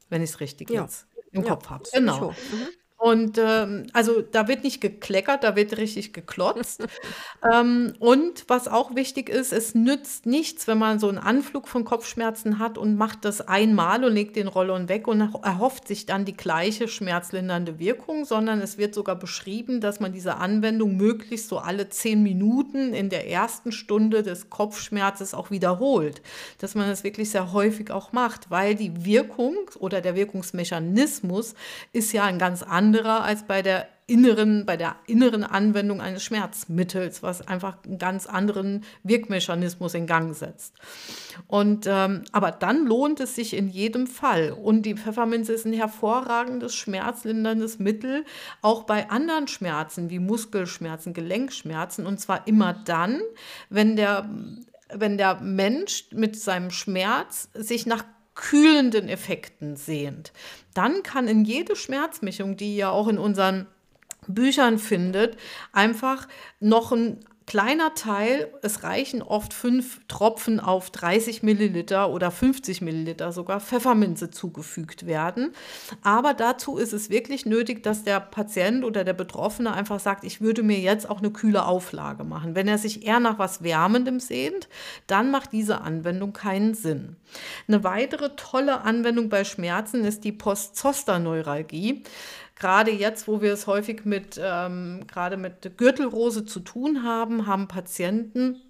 Wenn 0.09 0.23
ich 0.23 0.31
es 0.31 0.41
richtig 0.41 0.71
Ja. 0.71 0.83
jetzt 0.83 1.07
im 1.33 1.43
Ja, 1.43 1.51
Kopf 1.51 1.69
habe. 1.71 1.85
Genau. 1.93 2.31
Mhm. 2.31 2.69
Und 3.01 3.39
ähm, 3.39 3.87
also 3.93 4.23
da 4.23 4.49
wird 4.49 4.65
nicht 4.65 4.81
gekleckert, 4.81 5.45
da 5.45 5.55
wird 5.55 5.77
richtig 5.77 6.13
geklotzt. 6.13 6.85
ähm, 7.55 7.93
und 8.01 8.45
was 8.49 8.67
auch 8.67 8.97
wichtig 8.97 9.29
ist, 9.29 9.53
es 9.53 9.77
nützt 9.77 10.27
nichts, 10.27 10.67
wenn 10.67 10.79
man 10.79 10.99
so 10.99 11.09
einen 11.09 11.19
Anflug 11.19 11.69
von 11.69 11.85
Kopfschmerzen 11.85 12.59
hat 12.59 12.77
und 12.77 12.97
macht 12.97 13.25
das 13.25 13.41
einmal 13.41 14.05
und 14.05 14.15
legt 14.15 14.35
den 14.35 14.49
Rollon 14.49 14.89
weg 14.89 15.07
und 15.07 15.21
erhofft 15.21 15.87
sich 15.87 16.07
dann 16.07 16.25
die 16.25 16.37
gleiche 16.37 16.89
schmerzlindernde 16.89 17.79
Wirkung, 17.79 18.25
sondern 18.25 18.61
es 18.61 18.79
wird 18.79 18.95
sogar 18.95 19.15
beschrieben, 19.15 19.81
dass 19.81 20.01
man 20.01 20.13
diese 20.13 20.35
Anwendung 20.39 20.97
möglichst 20.97 21.49
so 21.49 21.59
alle 21.59 21.89
zehn 21.91 22.25
Minuten 22.25 22.95
in 22.95 23.11
der 23.11 23.31
ersten 23.31 23.71
Stunde 23.71 24.25
des 24.25 24.51
Kopfschmerzes 24.51 25.35
auch 25.35 25.53
wiederholt. 25.53 26.21
Dass 26.59 26.75
man 26.75 26.89
das 26.89 27.05
wirklich 27.05 27.31
sehr 27.31 27.53
häufig 27.53 27.93
auch 27.93 28.11
macht, 28.11 28.51
weil 28.51 28.75
die 28.75 29.05
Wirkung 29.05 29.55
oder 29.79 30.01
der 30.01 30.17
Wirkungsmechanismus 30.17 31.55
ist 31.93 32.13
ja 32.13 32.25
ein 32.25 32.41
ganz 32.41 32.65
anderer 32.65 32.88
als 32.97 33.45
bei 33.45 33.63
der 33.63 33.87
inneren, 34.09 34.65
bei 34.65 34.79
der 34.79 34.97
inneren 35.07 35.45
Anwendung 35.45 36.01
eines 36.01 36.25
Schmerzmittels, 36.25 37.23
was 37.23 37.47
einfach 37.47 37.77
einen 37.85 37.99
ganz 37.99 38.27
anderen 38.27 38.85
Wirkmechanismus 39.05 39.93
in 39.93 40.07
Gang 40.07 40.35
setzt. 40.35 40.75
Und 41.47 41.87
ähm, 41.87 42.25
aber 42.33 42.51
dann 42.51 42.87
lohnt 42.87 43.21
es 43.21 43.35
sich 43.35 43.55
in 43.55 43.69
jedem 43.69 44.07
Fall. 44.07 44.53
Und 44.53 44.83
die 44.83 44.95
Pfefferminze 44.95 45.53
ist 45.53 45.67
ein 45.67 45.75
hervorragendes 45.75 46.75
schmerzlinderndes 46.75 47.79
Mittel, 47.79 48.25
auch 48.63 48.85
bei 48.85 49.11
anderen 49.11 49.47
Schmerzen 49.47 50.09
wie 50.09 50.19
Muskelschmerzen, 50.19 51.13
Gelenkschmerzen. 51.13 52.07
Und 52.07 52.19
zwar 52.19 52.47
immer 52.49 52.73
dann, 52.73 53.21
wenn 53.69 53.95
der, 53.95 54.29
wenn 54.93 55.19
der 55.19 55.41
Mensch 55.43 56.07
mit 56.13 56.35
seinem 56.35 56.71
Schmerz 56.71 57.51
sich 57.53 57.85
nach 57.85 58.05
kühlenden 58.39 59.09
Effekten 59.09 59.77
sehnt. 59.77 60.33
Dann 60.73 61.03
kann 61.03 61.27
in 61.27 61.45
jede 61.45 61.75
Schmerzmischung, 61.75 62.57
die 62.57 62.77
ihr 62.77 62.93
auch 62.93 63.09
in 63.09 63.19
unseren 63.19 63.67
Büchern 64.29 64.79
findet, 64.79 65.37
einfach 65.73 66.29
noch 66.61 66.93
ein 66.93 67.19
kleiner 67.49 67.95
Teil, 67.95 68.53
es 68.61 68.83
reichen 68.83 69.23
oft 69.23 69.55
fünf 69.55 70.01
Tropfen 70.07 70.61
auf 70.61 70.91
30 70.91 71.43
Milliliter 71.43 72.11
oder 72.11 72.31
50 72.31 72.83
Milliliter 72.83 73.33
sogar 73.33 73.59
Pfefferminze 73.59 74.31
zugefügt 74.31 75.07
werden. 75.07 75.55
Aber 76.03 76.35
dazu 76.35 76.77
ist 76.77 76.93
es 76.93 77.09
wirklich 77.09 77.47
nötig, 77.47 77.83
dass 77.83 78.05
der 78.05 78.21
Patient 78.21 78.85
oder 78.85 79.03
der 79.03 79.15
Betroffene 79.15 79.73
einfach 79.73 79.99
sagt, 79.99 80.25
ich 80.25 80.43
würde 80.43 80.63
mir 80.63 80.79
jetzt 80.79 81.09
auch 81.09 81.21
eine 81.21 81.31
kühle 81.31 81.65
Auflage 81.65 82.23
machen. 82.23 82.55
Wenn 82.55 82.69
er 82.69 82.77
sich 82.77 83.07
eher 83.07 83.19
nach 83.19 83.39
was 83.39 83.63
Wärmendem 83.63 84.21
sehnt, 84.21 84.69
dann 85.07 85.31
macht 85.31 85.53
diese 85.53 85.81
Anwendung 85.81 86.35
keinen 86.35 86.75
Sinn. 86.75 87.17
Eine 87.67 87.83
weitere 87.83 88.37
tolle 88.37 88.83
Anwendung 88.83 89.31
bei 89.31 89.45
Schmerzen 89.45 90.05
ist 90.05 90.25
die 90.25 90.33
Post-Zoster-Neuralgie 90.33 92.03
gerade 92.59 92.91
jetzt, 92.91 93.29
wo 93.29 93.41
wir 93.41 93.53
es 93.53 93.67
häufig 93.67 94.05
mit, 94.05 94.41
ähm, 94.43 95.07
gerade 95.07 95.37
mit 95.37 95.77
Gürtelrose 95.77 96.45
zu 96.45 96.61
tun 96.61 97.05
haben, 97.05 97.47
haben 97.47 97.69
Patienten 97.69 98.61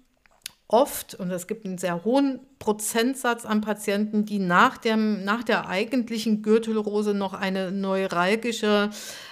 oft, 0.67 1.15
und 1.15 1.31
es 1.31 1.47
gibt 1.47 1.65
einen 1.65 1.79
sehr 1.79 2.05
hohen 2.05 2.39
Prozentsatz 2.59 3.43
an 3.43 3.61
Patienten, 3.61 4.25
die 4.25 4.37
nach, 4.37 4.77
dem, 4.77 5.25
nach 5.25 5.43
der 5.43 5.67
eigentlichen 5.67 6.43
Gürtelrose 6.43 7.15
noch 7.15 7.33
eine 7.33 7.71
neuralgische 7.71 8.91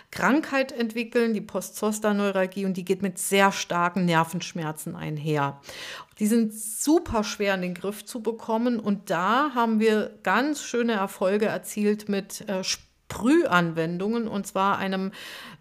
Krankheit 0.09 0.71
entwickeln, 0.71 1.35
die 1.35 1.41
Post-Zoster-Neuralgie, 1.41 2.65
und 2.65 2.75
die 2.75 2.85
geht 2.85 3.03
mit 3.03 3.19
sehr 3.19 3.51
starken 3.51 4.05
Nervenschmerzen 4.05 4.95
einher. 4.95 5.61
Die 6.17 6.25
sind 6.25 6.55
super 6.55 7.23
schwer 7.23 7.53
in 7.53 7.61
den 7.61 7.73
Griff 7.75 8.03
zu 8.03 8.23
bekommen 8.23 8.79
und 8.79 9.11
da 9.11 9.51
haben 9.53 9.79
wir 9.79 10.17
ganz 10.23 10.63
schöne 10.63 10.93
Erfolge 10.93 11.45
erzielt 11.45 12.09
mit 12.09 12.49
äh, 12.49 12.63
Sprühanwendungen 13.09 14.27
und 14.27 14.45
zwar 14.47 14.77
einem 14.77 15.11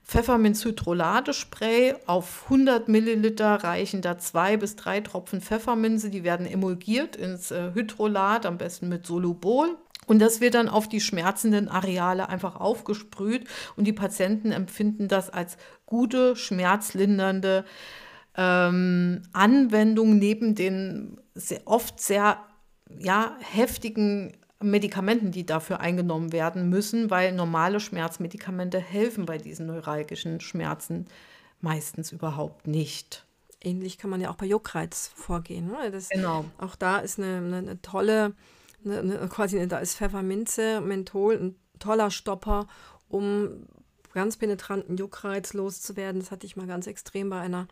Pfefferminzhydrolade-Spray. 0.05 1.95
Auf 2.07 2.45
100 2.45 2.89
Milliliter 2.89 3.63
reichen 3.63 4.03
da 4.03 4.19
zwei 4.19 4.57
bis 4.57 4.77
drei 4.77 5.01
Tropfen 5.01 5.41
Pfefferminze. 5.41 6.11
Die 6.11 6.25
werden 6.25 6.47
emulgiert 6.47 7.17
ins 7.17 7.51
äh, 7.51 7.71
Hydrolat, 7.73 8.47
am 8.47 8.59
besten 8.59 8.89
mit 8.89 9.07
Solubol. 9.07 9.77
Und 10.07 10.21
das 10.21 10.41
wird 10.41 10.55
dann 10.55 10.69
auf 10.69 10.89
die 10.89 11.01
schmerzenden 11.01 11.69
Areale 11.69 12.29
einfach 12.29 12.57
aufgesprüht 12.57 13.49
und 13.77 13.87
die 13.87 13.93
Patienten 13.93 14.53
empfinden 14.53 15.09
das 15.09 15.31
als 15.31 15.57
gute, 15.85 16.37
schmerzlindernde 16.37 17.65
ähm, 18.37 19.23
Anwendung 19.33 20.19
neben 20.19 20.55
den 20.55 21.21
sehr, 21.35 21.63
oft 21.65 22.01
sehr 22.01 22.39
ja, 23.01 23.37
heftigen 23.41 24.37
Medikamenten, 24.63 25.33
die 25.33 25.45
dafür 25.45 25.81
eingenommen 25.81 26.33
werden 26.33 26.69
müssen, 26.69 27.11
weil 27.11 27.33
normale 27.33 27.81
Schmerzmedikamente 27.81 28.79
helfen 28.79 29.27
bei 29.27 29.39
diesen 29.39 29.67
neuralgischen 29.67 30.41
Schmerzen 30.41 31.07
meistens 31.61 32.13
überhaupt 32.13 32.67
nicht. 32.67 33.27
Ähnlich 33.63 33.99
kann 33.99 34.11
man 34.11 34.21
ja 34.21 34.31
auch 34.31 34.37
bei 34.37 34.47
Juckreiz 34.47 35.11
vorgehen. 35.15 35.67
Ne? 35.67 35.91
Das, 35.91 36.09
Genau. 36.09 36.45
Auch 36.59 36.77
da 36.77 36.99
ist 36.99 37.19
eine, 37.19 37.37
eine, 37.37 37.57
eine 37.59 37.83
tolle, 37.83 38.35
eine, 38.85 38.99
eine, 38.99 39.29
quasi, 39.29 39.67
da 39.69 39.79
ist 39.79 39.97
Pfefferminze, 39.97 40.81
Menthol, 40.81 41.37
ein 41.37 41.57
toller 41.79 42.11
Stopper, 42.11 42.67
um 43.09 43.67
ganz 44.17 44.39
penetranten 44.39 44.97
Juckreiz 44.97 45.53
loszuwerden. 45.53 46.21
Das 46.21 46.31
hatte 46.31 46.47
ich 46.47 46.57
mal 46.57 46.67
ganz 46.67 46.87
extrem 46.87 47.29
bei 47.29 47.39
einer 47.39 47.69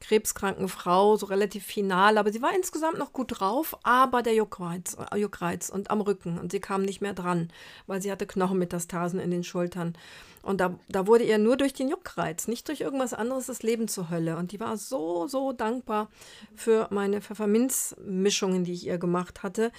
krebskranken 0.00 0.68
Frau, 0.68 1.16
so 1.16 1.26
relativ 1.26 1.64
final, 1.64 2.18
aber 2.18 2.32
sie 2.32 2.42
war 2.42 2.54
insgesamt 2.54 2.98
noch 2.98 3.12
gut 3.12 3.38
drauf, 3.38 3.78
aber 3.84 4.22
der 4.22 4.34
Juckreiz, 4.34 4.96
äh, 5.12 5.16
Juckreiz 5.16 5.70
und 5.70 5.92
am 5.92 6.00
Rücken 6.00 6.38
und 6.38 6.50
sie 6.50 6.58
kam 6.58 6.82
nicht 6.82 7.00
mehr 7.00 7.14
dran, 7.14 7.48
weil 7.86 8.02
sie 8.02 8.10
hatte 8.10 8.26
Knochenmetastasen 8.26 9.20
in 9.20 9.30
den 9.30 9.44
Schultern. 9.44 9.96
Und 10.42 10.60
da, 10.60 10.78
da 10.88 11.06
wurde 11.06 11.24
ihr 11.24 11.38
nur 11.38 11.56
durch 11.56 11.72
den 11.72 11.88
Juckreiz, 11.88 12.48
nicht 12.48 12.66
durch 12.68 12.80
irgendwas 12.80 13.14
anderes, 13.14 13.46
das 13.46 13.62
Leben 13.62 13.88
zur 13.88 14.10
Hölle. 14.10 14.36
Und 14.36 14.52
die 14.52 14.60
war 14.60 14.76
so, 14.76 15.26
so 15.26 15.52
dankbar 15.52 16.10
für 16.54 16.88
meine 16.90 17.22
Pfefferminzmischungen, 17.22 18.64
die 18.64 18.74
ich 18.74 18.86
ihr 18.86 18.98
gemacht 18.98 19.42
hatte. 19.42 19.72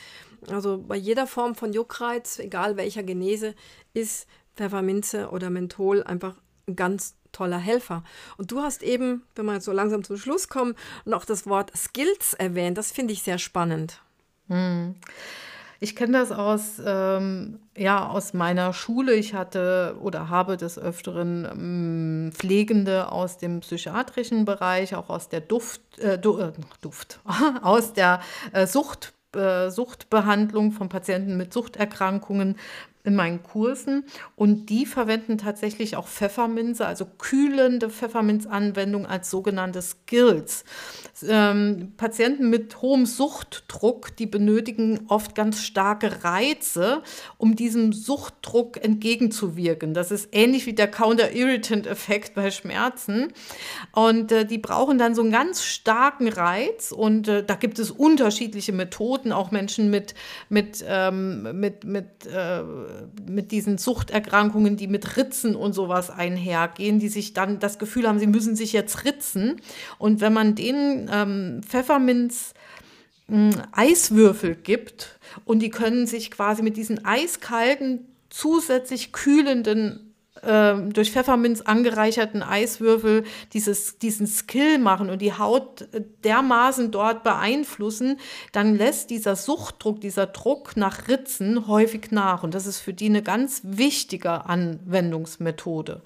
Also 0.48 0.80
bei 0.80 0.96
jeder 0.96 1.28
Form 1.28 1.54
von 1.54 1.72
Juckreiz, 1.72 2.40
egal 2.40 2.78
welcher 2.78 3.04
Genese, 3.04 3.54
ist 3.94 4.28
Pfefferminze 4.56 5.30
oder 5.30 5.50
Menthol 5.50 6.04
einfach 6.04 6.36
ein 6.68 6.76
ganz 6.76 7.16
toller 7.32 7.58
Helfer. 7.58 8.04
Und 8.38 8.52
du 8.52 8.62
hast 8.62 8.82
eben, 8.82 9.24
wenn 9.36 9.46
wir 9.46 9.54
jetzt 9.54 9.66
so 9.66 9.72
langsam 9.72 10.04
zum 10.04 10.18
Schluss 10.18 10.48
kommen, 10.48 10.76
noch 11.04 11.26
das 11.26 11.46
Wort 11.48 11.76
Skills 11.76 12.34
erwähnt. 12.34 12.78
Das 12.78 12.92
finde 12.92 13.14
ich 13.14 13.24
sehr 13.24 13.38
spannend. 13.38 14.02
Ich 15.80 15.96
kenne 15.96 16.20
das 16.20 16.32
aus, 16.32 16.82
ähm, 16.86 17.60
ja, 17.76 18.08
aus 18.08 18.34
meiner 18.34 18.74
Schule. 18.74 19.14
Ich 19.14 19.34
hatte 19.34 19.98
oder 20.02 20.30
habe 20.30 20.56
des 20.56 20.80
Öfteren 20.80 21.46
ähm, 21.46 22.32
Pflegende 22.34 23.12
aus 23.12 23.38
dem 23.38 23.60
psychiatrischen 23.60 24.46
Bereich, 24.46 24.96
auch 24.96 25.10
aus 25.10 25.28
der 25.30 25.42
Duft, 25.42 26.00
äh, 26.00 26.18
du, 26.18 26.40
äh, 26.40 26.54
Duft, 26.82 27.20
aus 27.62 27.94
der 27.94 28.22
äh, 28.54 28.66
Sucht, 28.66 29.14
äh, 29.36 29.70
Suchtbehandlung 29.70 30.72
von 30.72 30.88
Patienten 30.88 31.36
mit 31.38 31.52
Suchterkrankungen 31.52 32.58
in 33.06 33.16
meinen 33.16 33.44
Kursen 33.44 34.06
und 34.36 34.70
die 34.70 34.86
verwenden 34.86 35.38
tatsächlich 35.38 35.96
auch 35.96 36.08
Pfefferminze, 36.08 36.86
also 36.86 37.06
kühlende 37.06 37.90
Pfefferminzanwendung 37.90 39.06
als 39.06 39.30
sogenannte 39.30 39.82
Skills. 39.82 40.66
Ähm, 41.28 41.94
Patienten 41.98 42.50
mit 42.50 42.82
hohem 42.82 43.06
Suchtdruck, 43.06 44.16
die 44.18 44.26
benötigen 44.26 45.06
oft 45.08 45.36
ganz 45.36 45.62
starke 45.62 46.24
Reize, 46.24 47.02
um 47.38 47.56
diesem 47.56 47.94
Suchtdruck 47.94 48.84
entgegenzuwirken. 48.84 49.94
Das 49.94 50.12
ist 50.12 50.30
ähnlich 50.32 50.66
wie 50.66 50.74
der 50.74 50.90
Counter-Irritant-Effekt 50.90 52.36
bei 52.36 52.52
Schmerzen. 52.52 53.32
Und 53.92 54.32
äh, 54.32 54.46
die 54.46 54.58
brauchen 54.58 54.98
dann 54.98 55.16
so 55.16 55.22
einen 55.22 55.32
ganz 55.32 55.64
starken 55.64 56.28
Reiz 56.28 56.92
und 56.92 57.28
äh, 57.28 57.44
da 57.44 57.56
gibt 57.56 57.80
es 57.80 57.92
unterschiedliche 57.92 58.74
Methoden, 58.74 59.32
auch 59.32 59.52
Menschen 59.52 59.90
mit, 59.90 60.16
mit, 60.50 60.84
ähm, 60.88 61.60
mit, 61.60 61.84
mit 61.84 62.26
äh, 62.26 62.62
mit 63.28 63.52
diesen 63.52 63.78
Suchterkrankungen, 63.78 64.78
die 64.78 64.88
mit 64.88 65.18
Ritzen 65.18 65.56
und 65.56 65.74
sowas 65.74 66.10
einhergehen, 66.10 67.00
die 67.00 67.10
sich 67.10 67.34
dann 67.34 67.60
das 67.60 67.80
Gefühl 67.80 68.08
haben, 68.08 68.20
sie 68.20 68.28
müssen 68.28 68.56
sich 68.56 68.74
jetzt 68.74 69.06
ritzen. 69.06 69.62
Und 69.98 70.22
wenn 70.22 70.34
man 70.34 70.56
denen 70.56 71.10
ähm, 71.12 71.62
Pfefferminz 71.64 72.54
hm, 73.28 73.52
Eiswürfel 73.72 74.56
gibt 74.56 75.20
und 75.46 75.60
die 75.60 75.70
können 75.70 76.08
sich 76.08 76.32
quasi 76.32 76.62
mit 76.62 76.78
diesen 76.78 77.04
eiskalten, 77.06 78.08
zusätzlich 78.30 79.14
kühlenden 79.14 80.05
ähm, 80.46 80.94
durch 80.94 81.12
Pfefferminz 81.12 81.62
angereicherten 81.62 82.44
Eiswürfel 82.44 83.24
dieses, 83.54 83.98
diesen 84.00 84.28
Skill 84.28 84.78
machen 84.80 85.10
und 85.10 85.22
die 85.22 85.34
Haut 85.34 85.88
dermaßen 86.24 86.92
dort 86.92 87.24
beeinflussen, 87.24 88.18
dann 88.52 88.76
lässt 88.76 89.10
dieser 89.10 89.36
Suchtdruck, 89.36 90.02
dieser 90.02 90.28
Druck 90.28 90.78
nach 90.78 91.08
Ritzen 91.08 91.68
häufig 91.68 92.12
nach. 92.12 92.44
Und 92.44 92.54
das 92.54 92.66
ist 92.66 92.80
für 92.80 92.94
die 92.94 93.08
eine 93.08 93.24
ganz 93.24 93.62
wichtige 93.64 94.46
Anwendungsmethode. 94.46 96.02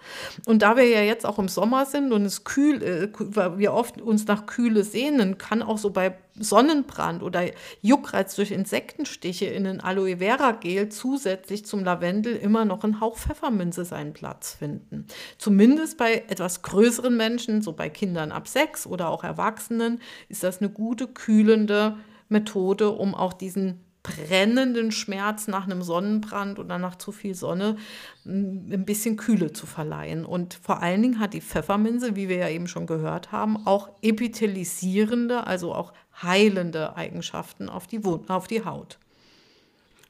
Und 0.45 0.61
da 0.61 0.77
wir 0.77 0.87
ja 0.87 1.01
jetzt 1.01 1.25
auch 1.25 1.39
im 1.39 1.47
Sommer 1.47 1.85
sind 1.85 2.11
und 2.13 2.25
es 2.25 2.43
kühl, 2.43 2.81
äh, 2.83 3.57
wir 3.57 3.73
oft 3.73 4.01
uns 4.01 4.27
nach 4.27 4.45
Kühle 4.45 4.83
sehnen, 4.83 5.37
kann 5.37 5.61
auch 5.61 5.77
so 5.77 5.89
bei 5.89 6.15
Sonnenbrand 6.39 7.23
oder 7.23 7.43
Juckreiz 7.81 8.35
durch 8.35 8.51
Insektenstiche 8.51 9.45
in 9.45 9.67
ein 9.67 9.81
Aloe 9.81 10.17
Vera 10.17 10.53
Gel 10.53 10.89
zusätzlich 10.89 11.65
zum 11.65 11.83
Lavendel 11.83 12.35
immer 12.35 12.65
noch 12.65 12.83
ein 12.83 13.01
Hauch 13.01 13.17
Pfefferminze 13.17 13.85
seinen 13.85 14.13
Platz 14.13 14.53
finden. 14.53 15.05
Zumindest 15.37 15.97
bei 15.97 16.23
etwas 16.27 16.61
größeren 16.61 17.15
Menschen, 17.15 17.61
so 17.61 17.73
bei 17.73 17.89
Kindern 17.89 18.31
ab 18.31 18.47
sechs 18.47 18.87
oder 18.87 19.09
auch 19.09 19.23
Erwachsenen, 19.23 20.01
ist 20.29 20.43
das 20.43 20.59
eine 20.59 20.69
gute 20.69 21.07
kühlende 21.07 21.97
Methode, 22.29 22.91
um 22.91 23.15
auch 23.15 23.33
diesen 23.33 23.81
brennenden 24.03 24.91
Schmerz 24.91 25.47
nach 25.47 25.65
einem 25.65 25.81
Sonnenbrand 25.81 26.57
oder 26.59 26.77
nach 26.77 26.95
zu 26.95 27.11
viel 27.11 27.35
Sonne 27.35 27.75
mm, 28.23 28.71
ein 28.71 28.85
bisschen 28.85 29.17
Kühle 29.17 29.51
zu 29.51 29.65
verleihen. 29.65 30.25
Und 30.25 30.53
vor 30.53 30.81
allen 30.81 31.01
Dingen 31.01 31.19
hat 31.19 31.33
die 31.33 31.41
Pfefferminze, 31.41 32.15
wie 32.15 32.29
wir 32.29 32.37
ja 32.37 32.49
eben 32.49 32.67
schon 32.67 32.87
gehört 32.87 33.31
haben, 33.31 33.67
auch 33.67 33.89
epithelisierende, 34.01 35.45
also 35.45 35.73
auch 35.73 35.93
heilende 36.21 36.95
Eigenschaften 36.95 37.69
auf 37.69 37.87
die, 37.87 38.01
auf 38.27 38.47
die 38.47 38.65
Haut. 38.65 38.97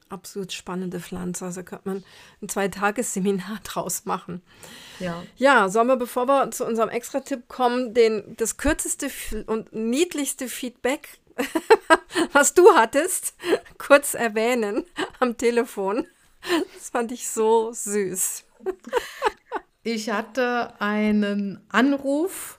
Absolut 0.08 0.52
spannende 0.52 0.98
Pflanze. 0.98 1.44
Also 1.44 1.62
könnte 1.62 1.88
man 1.88 2.04
ein 2.42 2.48
Zweitagesseminar 2.48 3.60
draus 3.64 4.04
machen. 4.06 4.42
Ja. 4.98 5.22
Ja, 5.36 5.68
sollen 5.68 5.86
wir, 5.86 5.96
bevor 5.96 6.26
wir 6.26 6.50
zu 6.50 6.66
unserem 6.66 6.88
Extra-Tipp 6.88 7.46
kommen, 7.48 7.94
den, 7.94 8.36
das 8.36 8.56
kürzeste 8.56 9.08
und 9.46 9.72
niedlichste 9.72 10.48
Feedback, 10.48 11.20
was 12.32 12.54
du 12.54 12.74
hattest, 12.74 13.34
kurz 13.78 14.14
erwähnen 14.14 14.84
am 15.20 15.36
Telefon. 15.36 16.06
Das 16.74 16.90
fand 16.90 17.12
ich 17.12 17.28
so 17.28 17.70
süß. 17.72 18.44
Ich 19.82 20.10
hatte 20.10 20.74
einen 20.80 21.64
Anruf 21.70 22.58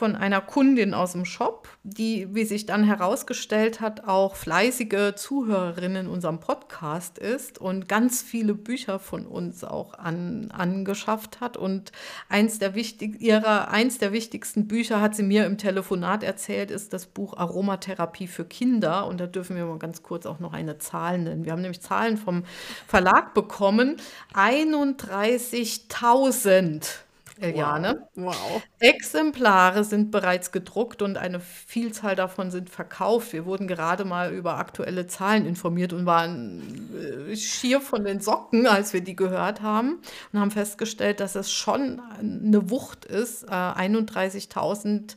von 0.00 0.16
einer 0.16 0.40
Kundin 0.40 0.94
aus 0.94 1.12
dem 1.12 1.26
Shop, 1.26 1.68
die, 1.82 2.34
wie 2.34 2.46
sich 2.46 2.64
dann 2.64 2.84
herausgestellt 2.84 3.82
hat, 3.82 4.08
auch 4.08 4.34
fleißige 4.34 5.14
Zuhörerin 5.14 5.94
in 5.94 6.06
unserem 6.06 6.40
Podcast 6.40 7.18
ist 7.18 7.58
und 7.58 7.86
ganz 7.86 8.22
viele 8.22 8.54
Bücher 8.54 8.98
von 8.98 9.26
uns 9.26 9.62
auch 9.62 9.92
an, 9.92 10.50
angeschafft 10.52 11.42
hat. 11.42 11.58
Und 11.58 11.92
eins 12.30 12.58
der, 12.58 12.74
wichtig, 12.74 13.20
ihrer, 13.20 13.70
eins 13.70 13.98
der 13.98 14.12
wichtigsten 14.12 14.68
Bücher, 14.68 15.02
hat 15.02 15.14
sie 15.14 15.22
mir 15.22 15.44
im 15.44 15.58
Telefonat 15.58 16.22
erzählt, 16.22 16.70
ist 16.70 16.94
das 16.94 17.04
Buch 17.04 17.36
Aromatherapie 17.36 18.26
für 18.26 18.46
Kinder. 18.46 19.06
Und 19.06 19.20
da 19.20 19.26
dürfen 19.26 19.54
wir 19.54 19.66
mal 19.66 19.78
ganz 19.78 20.02
kurz 20.02 20.24
auch 20.24 20.40
noch 20.40 20.54
eine 20.54 20.78
Zahl 20.78 21.18
nennen. 21.18 21.44
Wir 21.44 21.52
haben 21.52 21.60
nämlich 21.60 21.82
Zahlen 21.82 22.16
vom 22.16 22.44
Verlag 22.86 23.34
bekommen. 23.34 23.98
31.000 24.32 27.04
Eliane. 27.40 28.08
Wow. 28.14 28.34
wow. 28.34 28.62
Exemplare 28.78 29.84
sind 29.84 30.10
bereits 30.10 30.52
gedruckt 30.52 31.02
und 31.02 31.16
eine 31.16 31.40
Vielzahl 31.40 32.16
davon 32.16 32.50
sind 32.50 32.70
verkauft. 32.70 33.32
Wir 33.32 33.46
wurden 33.46 33.66
gerade 33.66 34.04
mal 34.04 34.32
über 34.32 34.58
aktuelle 34.58 35.06
Zahlen 35.06 35.46
informiert 35.46 35.92
und 35.92 36.06
waren 36.06 37.30
äh, 37.30 37.36
schier 37.36 37.80
von 37.80 38.04
den 38.04 38.20
Socken, 38.20 38.66
als 38.66 38.92
wir 38.92 39.00
die 39.00 39.16
gehört 39.16 39.62
haben 39.62 40.00
und 40.32 40.40
haben 40.40 40.50
festgestellt, 40.50 41.20
dass 41.20 41.34
es 41.34 41.50
schon 41.50 42.00
eine 42.18 42.70
Wucht 42.70 43.04
ist, 43.04 43.50
31.000 43.50 45.12
äh, 45.12 45.16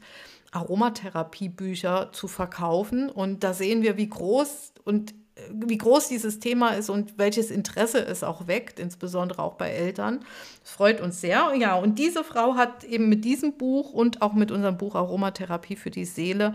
Aromatherapiebücher 0.51 2.11
zu 2.11 2.27
verkaufen. 2.27 3.09
Und 3.09 3.43
da 3.43 3.53
sehen 3.53 3.81
wir, 3.81 3.97
wie 3.97 4.09
groß 4.09 4.73
und 4.83 5.13
wie 5.51 5.77
groß 5.77 6.07
dieses 6.09 6.39
Thema 6.39 6.69
ist 6.69 6.89
und 6.89 7.17
welches 7.17 7.49
Interesse 7.51 7.99
es 8.05 8.23
auch 8.23 8.47
weckt, 8.47 8.79
insbesondere 8.79 9.41
auch 9.41 9.55
bei 9.55 9.69
Eltern. 9.69 10.23
Das 10.61 10.71
freut 10.71 11.01
uns 11.01 11.21
sehr. 11.21 11.53
Ja, 11.57 11.75
und 11.75 11.99
diese 11.99 12.23
Frau 12.23 12.55
hat 12.55 12.83
eben 12.83 13.09
mit 13.09 13.25
diesem 13.25 13.57
Buch 13.57 13.93
und 13.93 14.21
auch 14.21 14.33
mit 14.33 14.51
unserem 14.51 14.77
Buch 14.77 14.95
Aromatherapie 14.95 15.75
für 15.75 15.91
die 15.91 16.05
Seele, 16.05 16.53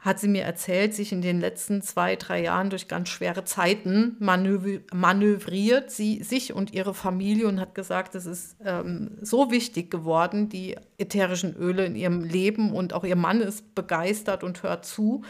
hat 0.00 0.20
sie 0.20 0.28
mir 0.28 0.44
erzählt, 0.44 0.94
sich 0.94 1.10
in 1.10 1.22
den 1.22 1.40
letzten 1.40 1.82
zwei, 1.82 2.14
drei 2.14 2.42
Jahren 2.42 2.70
durch 2.70 2.86
ganz 2.86 3.08
schwere 3.08 3.44
Zeiten 3.44 4.16
manövriert, 4.20 5.90
sie 5.90 6.22
sich 6.22 6.52
und 6.52 6.72
ihre 6.72 6.94
Familie 6.94 7.48
und 7.48 7.58
hat 7.58 7.74
gesagt, 7.74 8.14
es 8.14 8.24
ist 8.24 8.56
ähm, 8.64 9.18
so 9.20 9.50
wichtig 9.50 9.90
geworden, 9.90 10.48
die 10.48 10.76
ätherischen 10.98 11.56
Öle 11.56 11.84
in 11.84 11.96
ihrem 11.96 12.22
Leben 12.22 12.72
und 12.72 12.92
auch 12.92 13.02
ihr 13.02 13.16
Mann 13.16 13.40
ist 13.40 13.74
begeistert 13.74 14.44
und 14.44 14.62
hört 14.62 14.84
zu. 14.84 15.24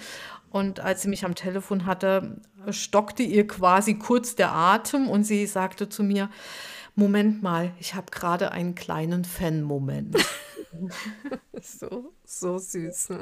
Und 0.51 0.80
als 0.80 1.03
sie 1.03 1.09
mich 1.09 1.24
am 1.24 1.34
Telefon 1.34 1.86
hatte, 1.86 2.40
stockte 2.70 3.22
ihr 3.22 3.46
quasi 3.46 3.94
kurz 3.94 4.34
der 4.34 4.53
Atem 4.53 5.09
und 5.09 5.24
sie 5.24 5.46
sagte 5.46 5.88
zu 5.88 6.03
mir, 6.03 6.30
Moment 6.94 7.42
mal, 7.42 7.72
ich 7.78 7.94
habe 7.94 8.11
gerade 8.11 8.51
einen 8.51 8.74
kleinen 8.74 9.24
Fan-Moment. 9.24 10.16
so, 11.62 12.12
so 12.24 12.59
süß. 12.59 13.11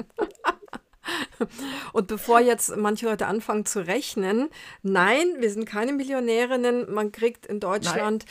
Und 1.93 2.09
bevor 2.09 2.41
jetzt 2.41 2.77
manche 2.77 3.07
Leute 3.07 3.27
anfangen 3.27 3.67
zu 3.67 3.87
rechnen, 3.87 4.49
nein, 4.83 5.27
wir 5.39 5.51
sind 5.51 5.67
keine 5.67 5.93
Millionärinnen. 5.93 6.93
Man 6.93 7.13
kriegt 7.13 7.47
in 7.47 7.61
Deutschland, 7.61 8.25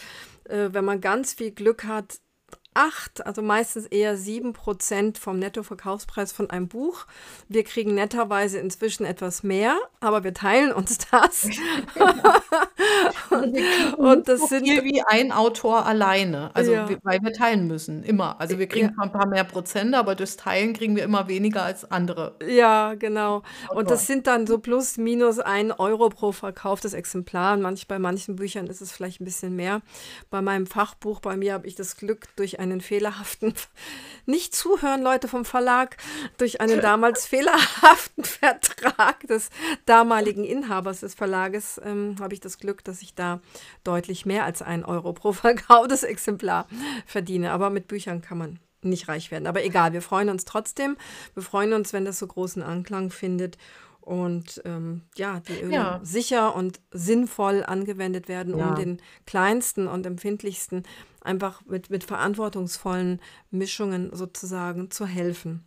äh, 0.45 0.69
wenn 0.71 0.83
man 0.83 0.99
ganz 0.99 1.33
viel 1.33 1.51
Glück 1.51 1.85
hat, 1.85 2.19
acht, 2.75 3.25
also 3.25 3.41
meistens 3.41 3.85
eher 3.85 4.17
sieben 4.17 4.53
Prozent 4.53 5.17
vom 5.17 5.39
Nettoverkaufspreis 5.39 6.31
von 6.33 6.49
einem 6.49 6.67
Buch. 6.67 7.05
Wir 7.47 7.63
kriegen 7.63 7.95
netterweise 7.95 8.59
inzwischen 8.59 9.05
etwas 9.05 9.43
mehr, 9.43 9.77
aber 10.01 10.23
wir 10.23 10.33
teilen 10.33 10.71
uns 10.73 10.97
das. 11.11 11.47
und, 13.29 13.57
und 13.97 14.27
das 14.27 14.49
sind 14.49 14.67
viel 14.67 14.83
wie 14.83 15.01
ein 15.07 15.31
Autor 15.31 15.85
alleine, 15.85 16.51
also 16.53 16.73
ja. 16.73 16.89
weil 17.03 17.21
wir 17.21 17.31
teilen 17.31 17.67
müssen 17.67 18.03
immer. 18.03 18.39
Also 18.39 18.59
wir 18.59 18.67
kriegen 18.67 18.93
ja. 18.95 19.03
ein 19.03 19.11
paar 19.11 19.27
mehr 19.27 19.45
Prozent, 19.45 19.95
aber 19.95 20.15
durchs 20.15 20.35
Teilen 20.35 20.73
kriegen 20.73 20.95
wir 20.97 21.03
immer 21.03 21.29
weniger 21.29 21.63
als 21.63 21.89
andere. 21.89 22.35
Ja, 22.45 22.95
genau. 22.95 23.37
Autor. 23.67 23.77
Und 23.77 23.89
das 23.89 24.05
sind 24.05 24.27
dann 24.27 24.47
so 24.47 24.59
plus 24.59 24.97
minus 24.97 25.39
ein 25.39 25.71
Euro 25.71 26.09
pro 26.09 26.33
verkauftes 26.33 26.93
Exemplar. 26.93 27.55
Manch, 27.55 27.87
bei 27.87 27.99
manchen 27.99 28.35
Büchern 28.35 28.67
ist 28.67 28.81
es 28.81 28.91
vielleicht 28.91 29.21
ein 29.21 29.25
bisschen 29.25 29.55
mehr. 29.55 29.81
Bei 30.29 30.41
meinem 30.41 30.67
Fachbuch, 30.67 31.21
bei 31.21 31.37
mir 31.37 31.53
habe 31.53 31.67
ich 31.67 31.75
das 31.75 31.95
Glück 31.95 32.27
durch 32.35 32.59
ein 32.59 32.64
einen 32.71 32.81
fehlerhaften, 32.81 33.53
nicht 34.25 34.55
zuhören, 34.55 35.01
Leute 35.01 35.27
vom 35.27 35.45
Verlag, 35.45 35.97
durch 36.37 36.61
einen 36.61 36.81
damals 36.81 37.25
fehlerhaften 37.27 38.23
Vertrag 38.23 39.21
des 39.27 39.49
damaligen 39.85 40.43
Inhabers 40.43 41.01
des 41.01 41.13
Verlages 41.13 41.79
ähm, 41.83 42.15
habe 42.19 42.33
ich 42.33 42.39
das 42.39 42.57
Glück, 42.57 42.83
dass 42.83 43.01
ich 43.01 43.15
da 43.15 43.41
deutlich 43.83 44.25
mehr 44.25 44.45
als 44.45 44.61
ein 44.61 44.83
Euro 44.83 45.13
pro 45.13 45.31
verkauftes 45.33 46.03
Exemplar 46.03 46.67
verdiene. 47.05 47.51
Aber 47.51 47.69
mit 47.69 47.87
Büchern 47.87 48.21
kann 48.21 48.37
man 48.37 48.59
nicht 48.81 49.07
reich 49.07 49.31
werden. 49.31 49.47
Aber 49.47 49.63
egal, 49.63 49.93
wir 49.93 50.01
freuen 50.01 50.29
uns 50.29 50.45
trotzdem. 50.45 50.95
Wir 51.33 51.43
freuen 51.43 51.73
uns, 51.73 51.91
wenn 51.91 52.05
das 52.05 52.19
so 52.19 52.27
großen 52.27 52.61
Anklang 52.61 53.09
findet 53.09 53.57
und 54.05 54.61
ähm, 54.65 55.01
ja, 55.15 55.39
die 55.39 55.61
Öle 55.61 55.73
ja. 55.73 55.99
sicher 56.03 56.55
und 56.55 56.79
sinnvoll 56.91 57.63
angewendet 57.63 58.27
werden, 58.27 58.57
ja. 58.57 58.69
um 58.69 58.75
den 58.75 59.01
kleinsten 59.25 59.87
und 59.87 60.05
empfindlichsten 60.05 60.83
einfach 61.25 61.63
mit, 61.65 61.89
mit 61.89 62.03
verantwortungsvollen 62.03 63.19
Mischungen 63.51 64.15
sozusagen 64.15 64.91
zu 64.91 65.05
helfen. 65.05 65.63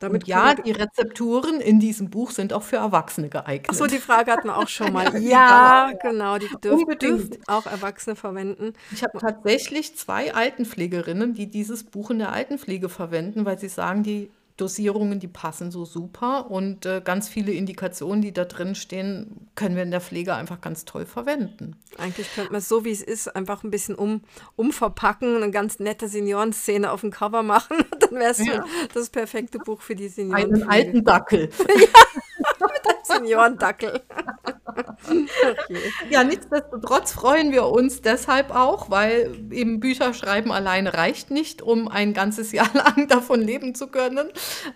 Damit 0.00 0.26
ja, 0.26 0.54
die 0.54 0.70
Rezepturen 0.70 1.60
in 1.60 1.78
diesem 1.78 2.08
Buch 2.08 2.30
sind 2.30 2.54
auch 2.54 2.62
für 2.62 2.76
Erwachsene 2.76 3.28
geeignet. 3.28 3.68
Achso, 3.68 3.86
die 3.86 3.98
Frage 3.98 4.32
hatten 4.32 4.48
wir 4.48 4.56
auch 4.56 4.66
schon 4.66 4.94
mal. 4.94 5.14
ja, 5.22 5.92
genau, 6.00 6.38
die 6.38 6.48
dürfen 6.64 6.98
dürft 6.98 7.48
auch 7.48 7.66
Erwachsene 7.66 8.16
verwenden. 8.16 8.72
Ich 8.92 9.02
habe 9.02 9.18
tatsächlich 9.18 9.96
zwei 9.98 10.32
Altenpflegerinnen, 10.32 11.34
die 11.34 11.50
dieses 11.50 11.84
Buch 11.84 12.10
in 12.10 12.18
der 12.18 12.32
Altenpflege 12.32 12.88
verwenden, 12.88 13.44
weil 13.44 13.58
sie 13.58 13.68
sagen, 13.68 14.02
die 14.02 14.30
Dosierungen, 14.60 15.20
die 15.20 15.28
passen 15.28 15.70
so 15.70 15.84
super 15.84 16.50
und 16.50 16.84
äh, 16.86 17.00
ganz 17.02 17.28
viele 17.28 17.52
Indikationen, 17.52 18.20
die 18.20 18.32
da 18.32 18.44
drin 18.44 18.74
stehen, 18.74 19.48
können 19.54 19.76
wir 19.76 19.82
in 19.82 19.90
der 19.90 20.00
Pflege 20.00 20.34
einfach 20.34 20.60
ganz 20.60 20.84
toll 20.84 21.06
verwenden. 21.06 21.76
Eigentlich 21.96 22.32
könnte 22.34 22.52
man 22.52 22.58
es 22.58 22.68
so, 22.68 22.84
wie 22.84 22.90
es 22.90 23.02
ist, 23.02 23.34
einfach 23.34 23.64
ein 23.64 23.70
bisschen 23.70 23.94
um, 23.94 24.22
umverpacken, 24.56 25.36
eine 25.36 25.50
ganz 25.50 25.78
nette 25.78 26.08
Seniorenszene 26.08 26.90
auf 26.90 27.00
dem 27.00 27.10
Cover 27.10 27.42
machen. 27.42 27.78
Dann 28.00 28.12
wäre 28.12 28.30
es 28.32 28.44
ja. 28.44 28.64
das 28.92 29.10
perfekte 29.10 29.58
Buch 29.58 29.80
für 29.80 29.96
die 29.96 30.08
Senioren. 30.08 30.54
Einen 30.54 30.62
alten 30.68 31.04
Dackel. 31.04 31.48
ja, 31.58 32.66
mit 32.66 32.86
einem 32.86 33.04
Seniorendackel. 33.04 34.02
Okay. 35.42 35.78
Ja, 36.10 36.24
nichtsdestotrotz 36.24 37.12
freuen 37.12 37.52
wir 37.52 37.66
uns 37.66 38.02
deshalb 38.02 38.54
auch, 38.54 38.90
weil 38.90 39.34
eben 39.50 39.80
Bücher 39.80 40.14
schreiben 40.14 40.52
alleine 40.52 40.94
reicht 40.94 41.30
nicht, 41.30 41.62
um 41.62 41.88
ein 41.88 42.14
ganzes 42.14 42.52
Jahr 42.52 42.70
lang 42.74 43.08
davon 43.08 43.40
leben 43.40 43.74
zu 43.74 43.88
können. 43.88 44.28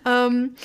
Ähm, 0.05 0.55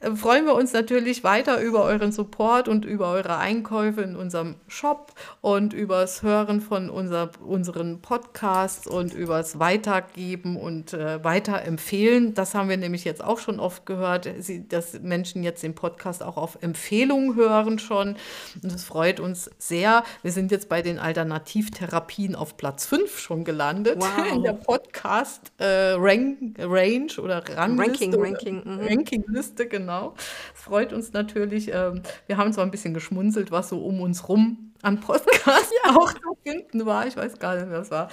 äh, 0.00 0.12
freuen 0.12 0.46
wir 0.46 0.54
uns 0.54 0.72
natürlich 0.72 1.22
weiter 1.24 1.60
über 1.60 1.84
euren 1.84 2.10
Support 2.10 2.68
und 2.68 2.84
über 2.84 3.10
eure 3.10 3.36
Einkäufe 3.36 4.00
in 4.00 4.16
unserem 4.16 4.56
Shop 4.66 5.12
und 5.40 5.72
übers 5.72 6.22
Hören 6.22 6.60
von 6.60 6.90
unser, 6.90 7.30
unseren 7.46 8.00
Podcasts 8.00 8.86
und 8.86 9.14
übers 9.14 9.58
Weitergeben 9.58 10.56
und 10.56 10.94
äh, 10.94 11.22
Weiterempfehlen. 11.22 12.34
Das 12.34 12.54
haben 12.54 12.68
wir 12.68 12.78
nämlich 12.78 13.04
jetzt 13.04 13.22
auch 13.22 13.38
schon 13.38 13.60
oft 13.60 13.86
gehört, 13.86 14.28
dass 14.68 15.00
Menschen 15.00 15.42
jetzt 15.42 15.62
den 15.62 15.74
Podcast 15.74 16.22
auch 16.22 16.36
auf 16.36 16.58
Empfehlungen 16.62 17.36
hören 17.36 17.78
schon. 17.78 18.16
Und 18.62 18.72
das 18.72 18.84
freut 18.84 19.20
uns 19.20 19.49
sehr. 19.58 20.04
Wir 20.22 20.32
sind 20.32 20.50
jetzt 20.50 20.68
bei 20.68 20.82
den 20.82 20.98
Alternativtherapien 20.98 22.34
auf 22.34 22.56
Platz 22.56 22.86
5 22.86 23.18
schon 23.18 23.44
gelandet 23.44 23.98
wow. 24.00 24.32
in 24.32 24.42
der 24.42 24.54
Podcast 24.54 25.52
äh, 25.58 25.92
Rank, 25.96 26.56
Range 26.58 27.12
oder 27.18 27.42
Rangliste. 27.56 28.04
Ranking, 28.04 28.22
Ranking, 28.22 28.62
mhm. 28.64 28.80
Rankingliste, 28.80 29.66
genau. 29.66 30.14
Es 30.54 30.62
freut 30.62 30.92
uns 30.92 31.12
natürlich. 31.12 31.70
Ähm, 31.72 32.02
wir 32.26 32.36
haben 32.36 32.52
zwar 32.52 32.64
ein 32.64 32.70
bisschen 32.70 32.94
geschmunzelt, 32.94 33.50
was 33.50 33.68
so 33.68 33.84
um 33.84 34.00
uns 34.00 34.28
rum 34.28 34.70
am 34.82 35.00
Podcast 35.00 35.72
ja. 35.84 35.96
auch 35.96 36.12
zu 36.12 36.36
finden 36.42 36.86
war. 36.86 37.06
Ich 37.06 37.16
weiß 37.16 37.38
gar 37.38 37.56
nicht, 37.56 37.70
was 37.70 37.90
war. 37.90 38.08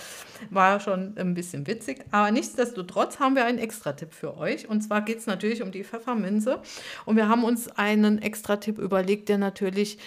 War 0.49 0.79
schon 0.79 1.15
ein 1.17 1.33
bisschen 1.33 1.67
witzig. 1.67 2.03
Aber 2.11 2.31
nichtsdestotrotz 2.31 3.19
haben 3.19 3.35
wir 3.35 3.45
einen 3.45 3.57
Extra-Tipp 3.57 4.13
für 4.13 4.37
euch. 4.37 4.67
Und 4.67 4.81
zwar 4.81 5.01
geht 5.01 5.19
es 5.19 5.27
natürlich 5.27 5.61
um 5.61 5.71
die 5.71 5.83
Pfefferminze. 5.83 6.61
Und 7.05 7.15
wir 7.15 7.29
haben 7.29 7.43
uns 7.43 7.69
einen 7.69 8.21
Extra-Tipp 8.21 8.77
überlegt, 8.79 9.29
der 9.29 9.37
natürlich 9.37 9.97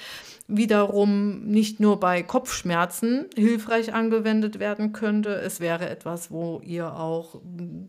wiederum 0.51 1.45
nicht 1.45 1.81
nur 1.81 2.01
bei 2.01 2.23
Kopfschmerzen 2.23 3.27
hilfreich 3.37 3.95
angewendet 3.95 4.59
werden 4.59 4.93
könnte. 4.93 5.35
Es 5.35 5.61
wäre 5.61 5.89
etwas, 5.89 6.31
wo 6.31 6.61
ihr 6.65 6.95
auch 6.95 7.41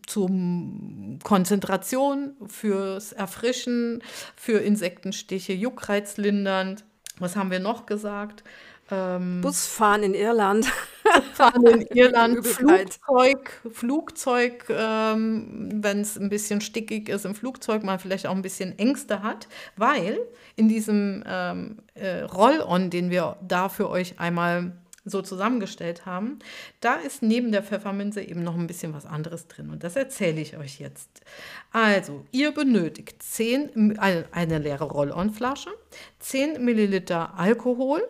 zum 0.06 1.18
Konzentration, 1.22 2.36
fürs 2.46 3.12
Erfrischen, 3.12 4.02
für 4.36 4.58
Insektenstiche, 4.58 5.52
Juckreizlindernd. 5.52 6.84
Was 7.18 7.36
haben 7.36 7.50
wir 7.50 7.60
noch 7.60 7.86
gesagt? 7.86 8.44
Ähm, 8.90 9.40
Busfahren 9.40 10.02
in 10.02 10.14
Irland. 10.14 10.66
Fahren 11.34 11.66
in 11.66 11.80
Irland, 11.96 12.46
Flugzeug, 12.46 13.62
Flugzeug, 13.70 14.66
ähm, 14.68 15.70
wenn 15.82 16.00
es 16.00 16.18
ein 16.18 16.28
bisschen 16.28 16.60
stickig 16.60 17.08
ist 17.08 17.24
im 17.24 17.34
Flugzeug, 17.34 17.84
man 17.84 17.98
vielleicht 17.98 18.26
auch 18.26 18.34
ein 18.34 18.42
bisschen 18.42 18.78
Ängste 18.78 19.22
hat, 19.22 19.48
weil 19.76 20.18
in 20.56 20.68
diesem 20.68 21.24
ähm, 21.26 21.78
äh, 21.94 22.20
Roll-On, 22.20 22.90
den 22.90 23.10
wir 23.10 23.36
da 23.46 23.68
für 23.68 23.88
euch 23.88 24.18
einmal 24.18 24.72
so 25.04 25.20
zusammengestellt 25.20 26.06
haben, 26.06 26.38
da 26.80 26.94
ist 26.94 27.22
neben 27.22 27.50
der 27.50 27.62
Pfefferminze 27.62 28.22
eben 28.22 28.44
noch 28.44 28.54
ein 28.54 28.66
bisschen 28.66 28.94
was 28.94 29.04
anderes 29.04 29.48
drin 29.48 29.70
und 29.70 29.82
das 29.82 29.96
erzähle 29.96 30.40
ich 30.40 30.56
euch 30.56 30.78
jetzt. 30.78 31.22
Also, 31.72 32.24
ihr 32.30 32.52
benötigt 32.52 33.22
10, 33.22 33.98
eine, 33.98 34.26
eine 34.30 34.58
leere 34.58 34.84
Roll-On-Flasche, 34.84 35.70
10 36.20 36.64
Milliliter 36.64 37.36
Alkohol, 37.36 38.02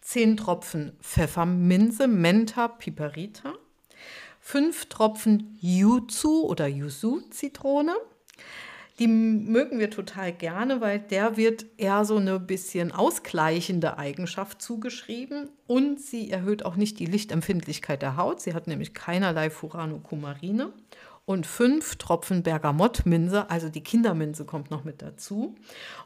10 0.00 0.36
Tropfen 0.38 0.96
Pfefferminze, 1.00 2.08
Menta, 2.08 2.68
Piperita, 2.68 3.52
5 4.40 4.86
Tropfen 4.86 5.56
Yuzu 5.60 6.46
oder 6.46 6.66
Yuzu-Zitrone. 6.66 7.94
Die 8.98 9.06
mögen 9.06 9.78
wir 9.78 9.90
total 9.90 10.32
gerne, 10.32 10.80
weil 10.80 10.98
der 10.98 11.36
wird 11.36 11.64
eher 11.78 12.04
so 12.04 12.16
eine 12.16 12.38
bisschen 12.38 12.92
ausgleichende 12.92 13.96
Eigenschaft 13.96 14.60
zugeschrieben 14.60 15.48
und 15.66 15.98
sie 16.00 16.30
erhöht 16.30 16.64
auch 16.64 16.76
nicht 16.76 16.98
die 16.98 17.06
Lichtempfindlichkeit 17.06 18.02
der 18.02 18.16
Haut. 18.16 18.40
Sie 18.40 18.54
hat 18.54 18.66
nämlich 18.66 18.92
keinerlei 18.92 19.48
Furanokumarine 19.48 20.72
und 21.24 21.46
fünf 21.46 21.96
Tropfen 21.96 22.42
Bergamottminze, 22.42 23.48
also 23.48 23.68
die 23.68 23.82
Kinderminze 23.82 24.44
kommt 24.44 24.70
noch 24.70 24.84
mit 24.84 25.02
dazu. 25.02 25.54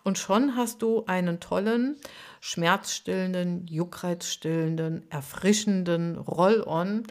Und 0.05 0.19
schon 0.19 0.57
hast 0.57 0.83
du 0.83 1.05
einen 1.07 1.41
tollen, 1.41 1.97
schmerzstillenden, 2.41 3.67
juckreizstillenden, 3.67 5.11
erfrischenden 5.11 6.19
Roll-on, 6.19 7.05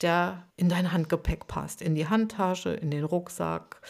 der 0.00 0.48
in 0.56 0.68
dein 0.68 0.92
Handgepäck 0.92 1.46
passt, 1.46 1.82
in 1.82 1.94
die 1.94 2.08
Handtasche, 2.08 2.70
in 2.70 2.90
den 2.90 3.04
Rucksack, 3.04 3.80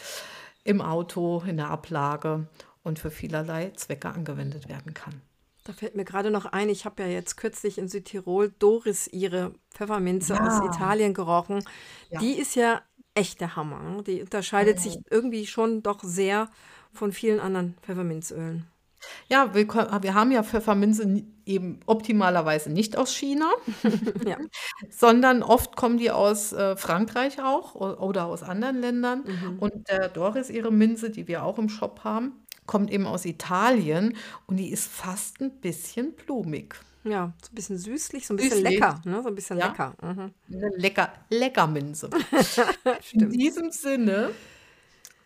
im 0.63 0.81
Auto, 0.81 1.43
in 1.45 1.57
der 1.57 1.69
Ablage 1.69 2.47
und 2.83 2.99
für 2.99 3.11
vielerlei 3.11 3.71
Zwecke 3.75 4.09
angewendet 4.09 4.69
werden 4.69 4.93
kann. 4.93 5.21
Da 5.63 5.71
fällt 5.71 5.95
mir 5.95 6.03
gerade 6.03 6.29
noch 6.29 6.45
ein, 6.45 6.67
ich 6.67 6.85
habe 6.85 7.03
ja 7.03 7.09
jetzt 7.09 7.37
kürzlich 7.37 7.77
in 7.77 7.87
Südtirol 7.87 8.53
Doris 8.59 9.07
ihre 9.07 9.53
Pfefferminze 9.71 10.33
ja. 10.33 10.45
aus 10.45 10.75
Italien 10.75 11.13
gerochen. 11.13 11.63
Ja. 12.09 12.19
Die 12.19 12.33
ist 12.33 12.55
ja 12.55 12.81
echt 13.15 13.39
der 13.39 13.55
Hammer. 13.55 14.03
Die 14.03 14.21
unterscheidet 14.21 14.79
sich 14.79 14.99
irgendwie 15.09 15.45
schon 15.45 15.81
doch 15.81 16.03
sehr 16.03 16.49
von 16.91 17.13
vielen 17.13 17.39
anderen 17.39 17.75
Pfefferminzölen. 17.81 18.67
Ja, 19.29 19.53
wir, 19.53 19.67
wir 19.67 20.13
haben 20.13 20.31
ja 20.31 20.43
Pfefferminze 20.43 21.23
eben 21.45 21.79
optimalerweise 21.85 22.71
nicht 22.71 22.97
aus 22.97 23.13
China, 23.15 23.51
ja. 24.25 24.37
sondern 24.89 25.43
oft 25.43 25.75
kommen 25.75 25.97
die 25.97 26.11
aus 26.11 26.53
äh, 26.53 26.75
Frankreich 26.75 27.41
auch 27.41 27.75
oder 27.75 28.25
aus 28.25 28.43
anderen 28.43 28.79
Ländern. 28.79 29.23
Mhm. 29.25 29.59
Und 29.59 29.89
der 29.89 30.09
Doris, 30.09 30.49
ihre 30.49 30.71
Minze, 30.71 31.09
die 31.09 31.27
wir 31.27 31.43
auch 31.43 31.57
im 31.57 31.69
Shop 31.69 32.01
haben, 32.03 32.33
kommt 32.65 32.91
eben 32.91 33.05
aus 33.05 33.25
Italien 33.25 34.15
und 34.47 34.57
die 34.57 34.69
ist 34.69 34.87
fast 34.87 35.41
ein 35.41 35.51
bisschen 35.59 36.13
blumig. 36.13 36.75
Ja, 37.03 37.33
so 37.41 37.51
ein 37.51 37.55
bisschen 37.55 37.77
süßlich, 37.77 38.25
so 38.25 38.33
ein 38.33 38.37
bisschen 38.37 38.59
süßlich. 38.59 38.79
lecker, 38.79 39.01
ne? 39.03 39.21
So 39.21 39.27
ein 39.27 39.35
bisschen 39.35 39.57
ja. 39.57 39.67
lecker. 39.67 39.93
Mhm. 40.01 40.33
Lecker, 40.77 41.13
lecker 41.29 41.67
Minze. 41.67 42.09
In 43.11 43.29
diesem 43.29 43.71
Sinne 43.71 44.29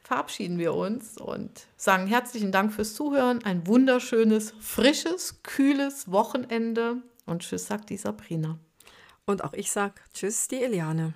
verabschieden 0.08 0.58
wir 0.58 0.74
uns 0.74 1.18
und 1.18 1.68
sagen 1.76 2.08
herzlichen 2.08 2.53
Dank 2.53 2.72
fürs 2.72 2.93
Zuhören. 2.93 3.43
Ein 3.43 3.68
wunderschönes, 3.68 4.53
frisches, 4.62 5.43
kühles 5.43 6.10
Wochenende. 6.10 7.01
Und 7.26 7.41
tschüss, 7.41 7.68
sagt 7.68 7.89
die 7.89 7.97
Sabrina. 7.97 8.58
Und 9.26 9.43
auch 9.43 9.51
ich 9.51 9.70
sage 9.70 9.95
Tschüss, 10.14 10.47
die 10.47 10.64
Eliane. 10.64 11.14